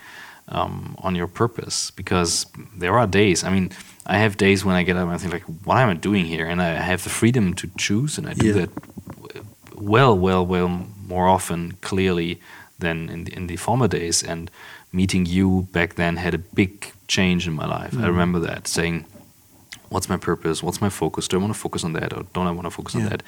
um, 0.49 0.97
on 0.99 1.15
your 1.15 1.27
purpose? 1.27 1.91
Because 1.91 2.47
there 2.75 2.99
are 2.99 3.07
days. 3.07 3.45
I 3.45 3.51
mean, 3.51 3.71
I 4.07 4.17
have 4.19 4.39
days 4.39 4.65
when 4.65 4.75
I 4.75 4.83
get 4.85 4.97
up 4.97 5.03
and 5.05 5.13
I 5.13 5.19
think 5.19 5.33
like, 5.35 5.45
what 5.67 5.77
am 5.77 5.91
I 5.91 5.95
doing 5.95 6.25
here? 6.25 6.47
And 6.47 6.63
I 6.63 6.71
have 6.81 7.05
the 7.05 7.11
freedom 7.11 7.53
to 7.55 7.69
choose, 7.77 8.17
and 8.19 8.27
I 8.27 8.33
do 8.33 8.47
Yeah. 8.47 8.53
that 8.55 8.71
well, 9.77 10.17
well, 10.19 10.45
well 10.47 10.69
more 11.07 11.29
often 11.29 11.73
clearly 11.83 12.41
than 12.79 13.09
in 13.11 13.25
the, 13.25 13.35
in 13.35 13.47
the 13.49 13.57
former 13.57 13.89
days. 13.89 14.23
And 14.23 14.51
meeting 14.93 15.27
you 15.27 15.69
back 15.73 15.95
then 15.97 16.17
had 16.17 16.35
a 16.35 16.39
big 16.39 16.93
change 17.07 17.47
in 17.47 17.53
my 17.53 17.67
life. 17.67 17.95
I 17.99 18.07
remember 18.07 18.39
that 18.41 18.67
saying, 18.67 19.05
"What's 19.89 20.09
my 20.09 20.17
purpose? 20.17 20.63
What's 20.63 20.81
my 20.81 20.91
focus? 20.91 21.29
Do 21.29 21.37
I 21.39 21.41
want 21.41 21.53
to 21.55 21.59
focus 21.59 21.85
on 21.85 21.93
that, 21.95 22.13
or 22.13 22.25
don't 22.35 22.47
I 22.47 22.51
want 22.51 22.67
to 22.67 22.71
focus 22.71 22.95
on 22.95 23.05
that?" 23.05 23.23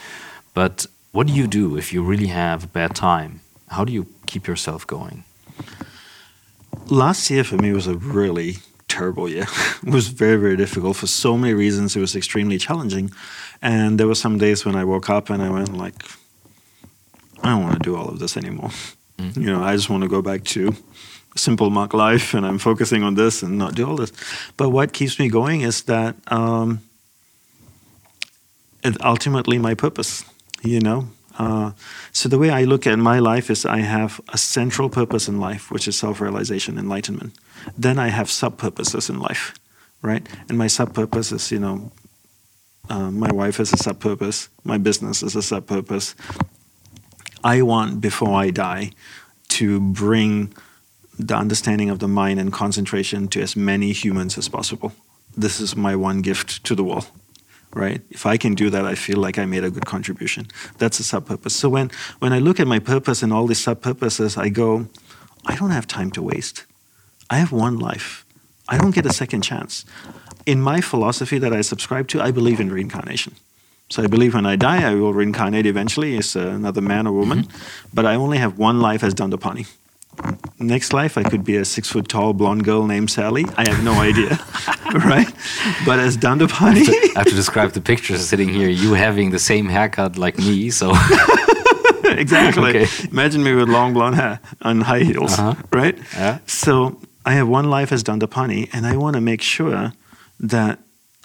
But 0.54 0.86
what 1.12 1.26
do 1.26 1.32
you 1.32 1.46
do 1.46 1.76
if 1.76 1.92
you 1.92 2.02
really 2.02 2.28
have 2.28 2.64
a 2.64 2.66
bad 2.68 2.94
time? 2.94 3.40
How 3.68 3.84
do 3.84 3.92
you 3.92 4.06
keep 4.26 4.46
yourself 4.46 4.86
going? 4.86 5.24
Last 6.88 7.30
year 7.30 7.44
for 7.44 7.56
me 7.56 7.72
was 7.72 7.86
a 7.86 7.94
really 7.94 8.56
terrible 8.88 9.28
year. 9.28 9.46
it 9.86 9.92
was 9.92 10.08
very, 10.08 10.36
very 10.36 10.56
difficult 10.56 10.96
for 10.96 11.06
so 11.06 11.36
many 11.36 11.54
reasons. 11.54 11.96
It 11.96 12.00
was 12.00 12.14
extremely 12.16 12.58
challenging. 12.58 13.11
And 13.62 13.98
there 13.98 14.06
were 14.06 14.14
some 14.14 14.38
days 14.38 14.64
when 14.64 14.76
I 14.76 14.84
woke 14.84 15.08
up 15.11 15.30
and 15.30 15.42
I 15.42 15.50
went 15.50 15.76
like, 15.76 15.94
I 17.42 17.50
don't 17.50 17.62
want 17.62 17.74
to 17.74 17.90
do 17.90 17.96
all 17.96 18.08
of 18.08 18.18
this 18.18 18.36
anymore. 18.36 18.70
Mm. 19.18 19.36
You 19.36 19.46
know, 19.46 19.62
I 19.62 19.74
just 19.76 19.88
want 19.90 20.02
to 20.02 20.08
go 20.08 20.22
back 20.22 20.44
to 20.44 20.74
simple 21.37 21.70
monk 21.70 21.95
life 21.95 22.35
and 22.35 22.45
I'm 22.45 22.59
focusing 22.59 23.03
on 23.03 23.14
this 23.14 23.43
and 23.43 23.59
not 23.59 23.74
do 23.74 23.89
all 23.89 23.97
this. 23.97 24.12
But 24.57 24.70
what 24.70 24.93
keeps 24.93 25.18
me 25.18 25.28
going 25.28 25.61
is 25.61 25.83
that 25.83 26.16
um, 26.26 26.81
ultimately 29.05 29.59
my 29.59 29.74
purpose, 29.74 30.24
you 30.62 30.81
know. 30.81 31.09
Uh, 31.39 31.72
so 32.12 32.28
the 32.28 32.39
way 32.39 32.51
I 32.51 32.64
look 32.64 32.87
at 32.87 32.99
my 32.99 33.18
life 33.18 33.51
is 33.51 33.64
I 33.64 33.78
have 33.78 34.20
a 34.28 34.37
central 34.37 34.91
purpose 34.91 35.28
in 35.28 35.41
life, 35.41 35.70
which 35.70 35.89
is 35.89 35.97
self-realization, 35.97 36.76
enlightenment. 36.76 37.35
Then 37.78 37.99
I 37.99 38.09
have 38.09 38.31
sub-purposes 38.31 39.09
in 39.09 39.18
life, 39.20 39.55
right? 40.03 40.28
And 40.49 40.59
my 40.59 40.66
sub-purpose 40.66 41.33
is, 41.33 41.51
you 41.51 41.59
know, 41.59 41.93
uh, 42.91 43.11
my 43.11 43.33
wife 43.33 43.61
is 43.61 43.72
a 43.72 43.76
sub-purpose, 43.76 44.49
my 44.64 44.76
business 44.76 45.22
is 45.22 45.37
a 45.37 45.43
sub-purpose. 45.43 46.14
I 47.43 47.62
want 47.62 48.01
before 48.01 48.35
I 48.35 48.51
die 48.51 48.91
to 49.51 49.81
bring 49.81 50.53
the 51.27 51.37
understanding 51.37 51.91
of 51.91 51.99
the 51.99 52.09
mind 52.09 52.41
and 52.41 52.53
concentration 52.53 53.29
to 53.29 53.41
as 53.41 53.57
many 53.57 53.93
humans 53.93 54.39
as 54.39 54.49
possible. 54.49 54.93
this 55.37 55.61
is 55.61 55.77
my 55.77 55.95
one 55.95 56.23
gift 56.23 56.64
to 56.64 56.75
the 56.75 56.83
world 56.83 57.07
right 57.73 58.01
if 58.11 58.27
i 58.27 58.37
can 58.37 58.55
do 58.55 58.68
that 58.68 58.85
i 58.85 58.95
feel 58.95 59.18
like 59.18 59.39
i 59.39 59.47
made 59.47 59.64
a 59.64 59.71
good 59.71 59.87
contribution 59.87 60.47
that's 60.79 60.99
a 60.99 61.05
sub 61.05 61.27
purpose 61.27 61.55
so 61.55 61.68
when 61.68 61.91
when 62.18 62.33
i 62.33 62.39
look 62.39 62.59
at 62.59 62.66
my 62.66 62.81
purpose 62.81 63.23
and 63.23 63.33
all 63.33 63.47
these 63.47 63.62
sub 63.62 63.81
purposes 63.81 64.37
i 64.37 64.49
go 64.49 64.87
i 65.47 65.55
don't 65.55 65.71
have 65.71 65.87
time 65.87 66.11
to 66.11 66.23
waste 66.23 66.66
i 67.29 67.37
have 67.37 67.53
one 67.53 67.79
life 67.79 68.25
i 68.68 68.77
don't 68.77 68.95
get 68.95 69.07
a 69.07 69.12
second 69.12 69.43
chance 69.43 69.85
in 70.47 70.61
my 70.61 70.81
philosophy 70.81 71.39
that 71.39 71.53
i 71.53 71.61
subscribe 71.61 72.09
to 72.09 72.21
i 72.21 72.31
believe 72.33 72.61
in 72.61 72.73
reincarnation 72.73 73.35
so 73.91 74.05
I 74.05 74.07
believe 74.07 74.35
when 74.35 74.47
I 74.47 74.55
die, 74.55 74.89
I 74.89 74.95
will 74.95 75.12
reincarnate 75.12 75.66
eventually 75.66 76.16
as 76.16 76.37
another 76.37 76.81
man 76.81 77.09
or 77.09 77.12
woman. 77.12 77.43
Mm-hmm. 77.43 77.89
But 77.93 78.07
I 78.07 78.14
only 78.14 78.39
have 78.39 78.57
one 78.57 78.81
life 78.81 79.03
as 79.03 79.14
Dandapani. 79.14 79.66
Next 80.58 80.92
life, 80.92 81.16
I 81.16 81.22
could 81.22 81.44
be 81.44 81.56
a 81.56 81.64
six 81.64 81.88
foot 81.88 82.08
tall 82.08 82.34
blonde 82.34 82.64
girl 82.64 82.86
named 82.86 83.11
Sally. 83.11 83.46
I 83.56 83.68
have 83.68 83.82
no 83.82 83.94
idea, 83.94 84.28
right? 84.94 85.32
But 85.86 85.98
as 85.98 86.18
Dandapani, 86.18 86.86
I, 86.88 87.12
I 87.16 87.18
have 87.20 87.28
to 87.28 87.34
describe 87.34 87.72
the 87.72 87.80
picture 87.80 88.18
sitting 88.18 88.48
here. 88.48 88.68
You 88.68 88.92
having 88.92 89.30
the 89.30 89.38
same 89.38 89.66
haircut 89.66 90.18
like 90.18 90.36
me, 90.36 90.70
so 90.70 90.90
exactly. 92.04 92.70
Okay. 92.70 93.08
Imagine 93.11 93.42
me 93.42 93.54
with 93.54 93.68
long 93.68 93.94
blonde 93.94 94.16
hair 94.16 94.40
and 94.61 94.82
high 94.82 95.00
heels, 95.00 95.38
uh-huh. 95.38 95.54
right? 95.72 95.98
Yeah. 96.12 96.38
So 96.46 97.00
I 97.24 97.32
have 97.32 97.48
one 97.48 97.70
life 97.70 97.90
as 97.90 98.04
Dandapani, 98.04 98.68
and 98.72 98.86
I 98.86 98.96
want 98.96 99.14
to 99.14 99.20
make 99.20 99.40
sure 99.40 99.92
that 100.40 100.78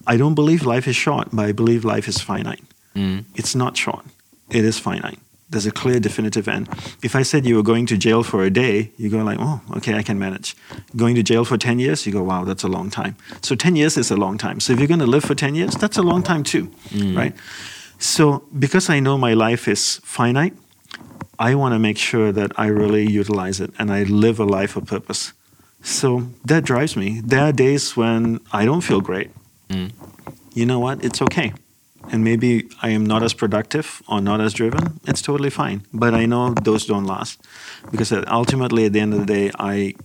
I 0.08 0.18
don't 0.18 0.36
believe 0.36 0.66
life 0.66 0.88
is 0.88 0.96
short, 0.96 1.30
but 1.34 1.46
I 1.46 1.52
believe 1.52 1.84
life 1.84 2.08
is 2.08 2.22
finite. 2.22 2.64
Mm. 2.96 3.26
It's 3.36 3.56
not 3.56 3.76
short, 3.76 4.06
it 4.50 4.64
is 4.64 4.80
finite. 4.80 5.20
There's 5.56 5.66
a 5.66 5.72
clear, 5.72 6.02
definitive 6.02 6.50
end. 6.50 6.68
If 7.02 7.16
I 7.16 7.24
said 7.24 7.46
you 7.46 7.56
were 7.56 7.64
going 7.64 7.86
to 7.86 7.96
jail 7.96 8.24
for 8.24 8.44
a 8.44 8.50
day, 8.50 8.92
you 8.98 9.10
go 9.10 9.24
like, 9.24 9.38
oh, 9.40 9.62
okay, 9.78 9.94
I 9.94 10.04
can 10.04 10.20
manage. 10.20 10.54
Going 10.98 11.16
to 11.16 11.24
jail 11.24 11.46
for 11.46 11.58
10 11.58 11.80
years, 11.80 12.06
you 12.06 12.12
go, 12.12 12.24
wow, 12.24 12.44
that's 12.44 12.64
a 12.64 12.68
long 12.68 12.90
time. 12.90 13.16
So 13.42 13.56
10 13.56 13.78
years 13.78 13.96
is 13.96 14.12
a 14.12 14.18
long 14.18 14.38
time. 14.38 14.60
So 14.60 14.74
if 14.74 14.80
you're 14.80 14.90
going 14.90 15.00
to 15.00 15.06
live 15.06 15.24
for 15.24 15.34
10 15.34 15.56
years, 15.56 15.76
that's 15.76 15.98
a 15.98 16.02
long 16.02 16.24
time 16.24 16.44
too, 16.44 16.68
mm. 16.90 17.16
right? 17.16 17.34
So 18.00 18.44
because 18.60 18.90
I 18.90 19.00
know 19.00 19.18
my 19.18 19.34
life 19.34 19.70
is 19.70 20.02
finite, 20.04 20.54
I 21.40 21.56
want 21.56 21.72
to 21.72 21.80
make 21.80 21.98
sure 21.98 22.34
that 22.34 22.52
I 22.60 22.68
really 22.68 23.10
utilize 23.10 23.62
it 23.62 23.72
and 23.80 23.94
I 23.94 24.04
live 24.04 24.42
a 24.42 24.46
life 24.46 24.76
of 24.76 24.86
purpose. 24.88 25.32
So 25.82 26.28
that 26.44 26.66
drives 26.66 26.98
me. 26.98 27.22
There 27.24 27.40
are 27.40 27.54
days 27.54 27.96
when 27.96 28.42
I 28.52 28.66
don't 28.66 28.82
feel 28.82 29.00
great. 29.00 29.32
Mm. 29.70 29.94
You 30.54 30.66
know 30.66 30.80
what? 30.80 31.02
It's 31.02 31.22
okay. 31.22 31.54
And 32.12 32.24
maybe 32.24 32.70
I 32.82 32.90
am 32.90 33.06
not 33.06 33.24
as 33.24 33.34
productive 33.34 34.02
or 34.08 34.22
not 34.22 34.40
as 34.42 34.54
driven. 34.54 35.00
It's 35.08 35.22
totally 35.22 35.50
fine. 35.50 35.86
But 35.92 36.14
I 36.14 36.26
know 36.26 36.54
those 36.54 36.86
don't 36.86 37.06
last 37.06 37.42
because 37.92 38.12
ultimately, 38.12 38.86
at 38.86 38.94
the 38.94 39.00
end 39.00 39.14
of 39.14 39.20
the 39.20 39.26
day, 39.26 39.52
I 39.58 39.96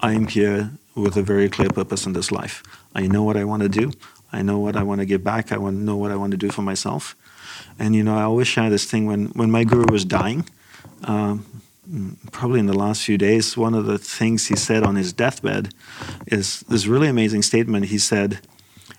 I 0.00 0.12
am 0.12 0.26
here 0.26 0.70
with 0.94 1.16
a 1.16 1.22
very 1.22 1.48
clear 1.48 1.70
purpose 1.70 2.06
in 2.06 2.12
this 2.12 2.30
life. 2.30 2.62
I 2.94 3.06
know 3.06 3.22
what 3.22 3.36
I 3.36 3.44
want 3.44 3.62
to 3.62 3.68
do. 3.68 3.92
I 4.32 4.42
know 4.42 4.58
what 4.58 4.76
I 4.76 4.82
want 4.82 5.00
to 5.00 5.06
give 5.06 5.24
back. 5.24 5.52
I 5.52 5.58
want 5.58 5.76
to 5.78 5.82
know 5.82 5.96
what 5.96 6.10
I 6.10 6.16
want 6.16 6.32
to 6.32 6.36
do 6.36 6.50
for 6.50 6.62
myself. 6.62 7.16
And 7.78 7.94
you 7.94 8.02
know, 8.02 8.16
I 8.16 8.22
always 8.22 8.48
share 8.48 8.70
this 8.70 8.84
thing 8.84 9.06
when 9.06 9.26
when 9.28 9.50
my 9.50 9.64
guru 9.64 9.90
was 9.90 10.04
dying. 10.04 10.48
Um, 11.04 11.62
probably 12.30 12.60
in 12.60 12.66
the 12.66 12.76
last 12.76 13.02
few 13.02 13.18
days, 13.18 13.56
one 13.56 13.74
of 13.74 13.86
the 13.86 13.98
things 13.98 14.48
he 14.48 14.56
said 14.56 14.82
on 14.82 14.96
his 14.96 15.12
deathbed 15.12 15.74
is 16.26 16.60
this 16.68 16.86
really 16.86 17.08
amazing 17.08 17.42
statement. 17.42 17.86
He 17.86 17.98
said, 17.98 18.40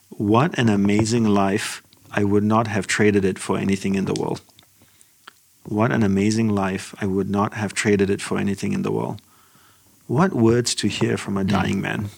what 0.09 0.57
an 0.59 0.69
amazing 0.69 1.25
life. 1.25 1.82
I 2.13 2.23
would 2.23 2.43
not 2.43 2.67
have 2.67 2.87
traded 2.87 3.25
it 3.25 3.39
for 3.39 3.57
anything 3.57 3.95
in 3.95 4.05
the 4.05 4.13
world. 4.13 4.41
What 5.65 5.91
an 5.91 6.03
amazing 6.03 6.49
life. 6.49 6.93
I 7.01 7.05
would 7.05 7.29
not 7.29 7.53
have 7.53 7.73
traded 7.73 8.09
it 8.09 8.21
for 8.21 8.37
anything 8.37 8.73
in 8.73 8.83
the 8.83 8.91
world. 8.91 9.21
What 10.07 10.33
words 10.33 10.75
to 10.75 10.87
hear 10.87 11.17
from 11.17 11.37
a 11.37 11.41
hmm. 11.41 11.47
dying 11.47 11.81
man. 11.81 12.09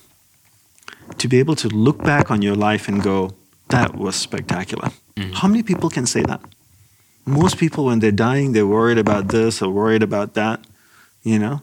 To 1.17 1.27
be 1.27 1.39
able 1.39 1.55
to 1.57 1.69
look 1.69 2.03
back 2.03 2.31
on 2.31 2.41
your 2.41 2.55
life 2.55 2.87
and 2.87 3.01
go, 3.01 3.35
that 3.69 3.95
was 3.95 4.15
spectacular. 4.15 4.89
Mm. 5.15 5.33
How 5.35 5.47
many 5.47 5.63
people 5.63 5.89
can 5.89 6.05
say 6.05 6.23
that? 6.23 6.41
Most 7.25 7.57
people, 7.57 7.85
when 7.85 7.99
they're 7.99 8.11
dying, 8.11 8.51
they're 8.51 8.67
worried 8.67 8.97
about 8.97 9.29
this 9.29 9.61
or 9.61 9.69
worried 9.71 10.03
about 10.03 10.33
that, 10.33 10.65
you 11.23 11.39
know? 11.39 11.61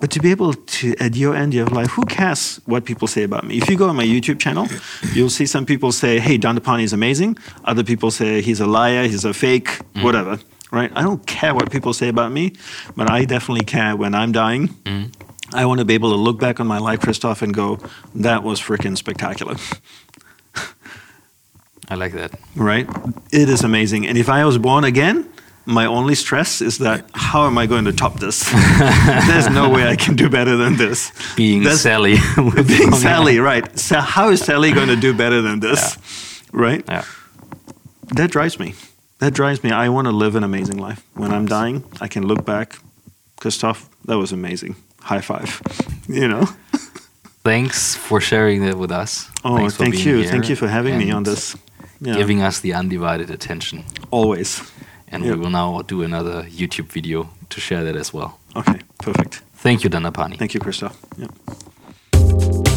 But 0.00 0.10
to 0.10 0.20
be 0.20 0.32
able 0.32 0.54
to, 0.54 0.96
at 0.98 1.14
your 1.14 1.36
end 1.36 1.54
of 1.54 1.72
life, 1.72 1.90
who 1.90 2.04
cares 2.04 2.60
what 2.66 2.84
people 2.84 3.06
say 3.06 3.22
about 3.22 3.44
me? 3.44 3.58
If 3.58 3.70
you 3.70 3.76
go 3.76 3.88
on 3.88 3.94
my 3.94 4.04
YouTube 4.04 4.40
channel, 4.40 4.66
you'll 5.12 5.30
see 5.30 5.46
some 5.46 5.64
people 5.64 5.92
say, 5.92 6.18
hey, 6.18 6.38
don 6.38 6.58
Dandapani 6.58 6.82
is 6.82 6.92
amazing. 6.92 7.36
Other 7.64 7.84
people 7.84 8.10
say 8.10 8.40
he's 8.40 8.60
a 8.60 8.66
liar, 8.66 9.04
he's 9.04 9.24
a 9.24 9.32
fake, 9.32 9.68
mm. 9.94 10.02
whatever, 10.02 10.40
right? 10.72 10.90
I 10.96 11.02
don't 11.02 11.24
care 11.26 11.54
what 11.54 11.70
people 11.70 11.92
say 11.92 12.08
about 12.08 12.32
me, 12.32 12.52
but 12.96 13.10
I 13.10 13.24
definitely 13.24 13.64
care 13.64 13.94
when 13.94 14.12
I'm 14.12 14.32
dying. 14.32 14.68
Mm. 14.84 15.12
I 15.54 15.66
want 15.66 15.78
to 15.78 15.84
be 15.84 15.94
able 15.94 16.10
to 16.10 16.16
look 16.16 16.40
back 16.40 16.60
on 16.60 16.66
my 16.66 16.78
life, 16.78 17.00
Christoph, 17.00 17.42
and 17.42 17.54
go, 17.54 17.78
that 18.14 18.42
was 18.42 18.60
freaking 18.60 18.96
spectacular. 18.96 19.56
I 21.88 21.94
like 21.94 22.12
that. 22.14 22.32
Right? 22.56 22.88
It 23.32 23.48
is 23.48 23.62
amazing. 23.62 24.06
And 24.06 24.16
if 24.16 24.28
I 24.28 24.44
was 24.44 24.56
born 24.56 24.84
again, 24.84 25.30
my 25.66 25.86
only 25.86 26.14
stress 26.14 26.60
is 26.60 26.78
that 26.78 27.08
how 27.14 27.46
am 27.46 27.56
I 27.58 27.66
going 27.66 27.84
to 27.84 27.92
top 27.92 28.18
this? 28.18 28.50
There's 29.26 29.48
no 29.48 29.70
way 29.70 29.86
I 29.86 29.96
can 29.96 30.16
do 30.16 30.28
better 30.28 30.56
than 30.56 30.76
this. 30.76 31.12
Being 31.36 31.62
That's, 31.62 31.80
Sally. 31.80 32.16
being 32.66 32.92
Sally, 32.92 33.38
right. 33.38 33.78
So 33.78 34.00
how 34.00 34.30
is 34.30 34.40
Sally 34.40 34.72
going 34.72 34.88
to 34.88 34.96
do 34.96 35.14
better 35.14 35.40
than 35.40 35.60
this? 35.60 35.96
Yeah. 35.96 36.48
Right? 36.52 36.84
Yeah. 36.88 37.04
That 38.14 38.30
drives 38.30 38.58
me. 38.58 38.74
That 39.20 39.34
drives 39.34 39.62
me. 39.62 39.70
I 39.70 39.88
want 39.88 40.06
to 40.06 40.12
live 40.12 40.34
an 40.34 40.42
amazing 40.42 40.78
life. 40.78 41.06
When 41.14 41.32
I'm 41.32 41.46
dying, 41.46 41.84
I 42.00 42.08
can 42.08 42.26
look 42.26 42.44
back. 42.44 42.78
Christoph, 43.40 43.88
that 44.06 44.18
was 44.18 44.32
amazing. 44.32 44.76
High 45.00 45.20
five. 45.20 45.60
You 46.08 46.28
know? 46.28 46.46
Thanks 47.44 47.96
for 47.96 48.20
sharing 48.20 48.64
that 48.66 48.76
with 48.76 48.92
us. 48.92 49.28
Oh, 49.44 49.68
thank 49.68 50.04
you. 50.04 50.24
Thank 50.28 50.48
you 50.48 50.56
for 50.56 50.68
having 50.68 50.98
me 50.98 51.10
on 51.10 51.22
this. 51.22 51.56
Yeah. 52.00 52.16
Giving 52.16 52.42
us 52.42 52.60
the 52.60 52.74
undivided 52.74 53.30
attention. 53.30 53.84
Always 54.10 54.60
and 55.12 55.22
we 55.22 55.34
will 55.34 55.50
now 55.50 55.82
do 55.82 56.02
another 56.02 56.42
YouTube 56.44 56.86
video 56.86 57.28
to 57.50 57.60
share 57.60 57.84
that 57.84 57.96
as 57.96 58.12
well. 58.12 58.40
Okay, 58.56 58.80
perfect. 58.98 59.42
Thank 59.54 59.84
you, 59.84 59.90
Dandapani. 59.90 60.38
Thank 60.38 60.54
you, 60.54 60.60
Christoph. 60.60 60.98
Yeah. 61.16 62.71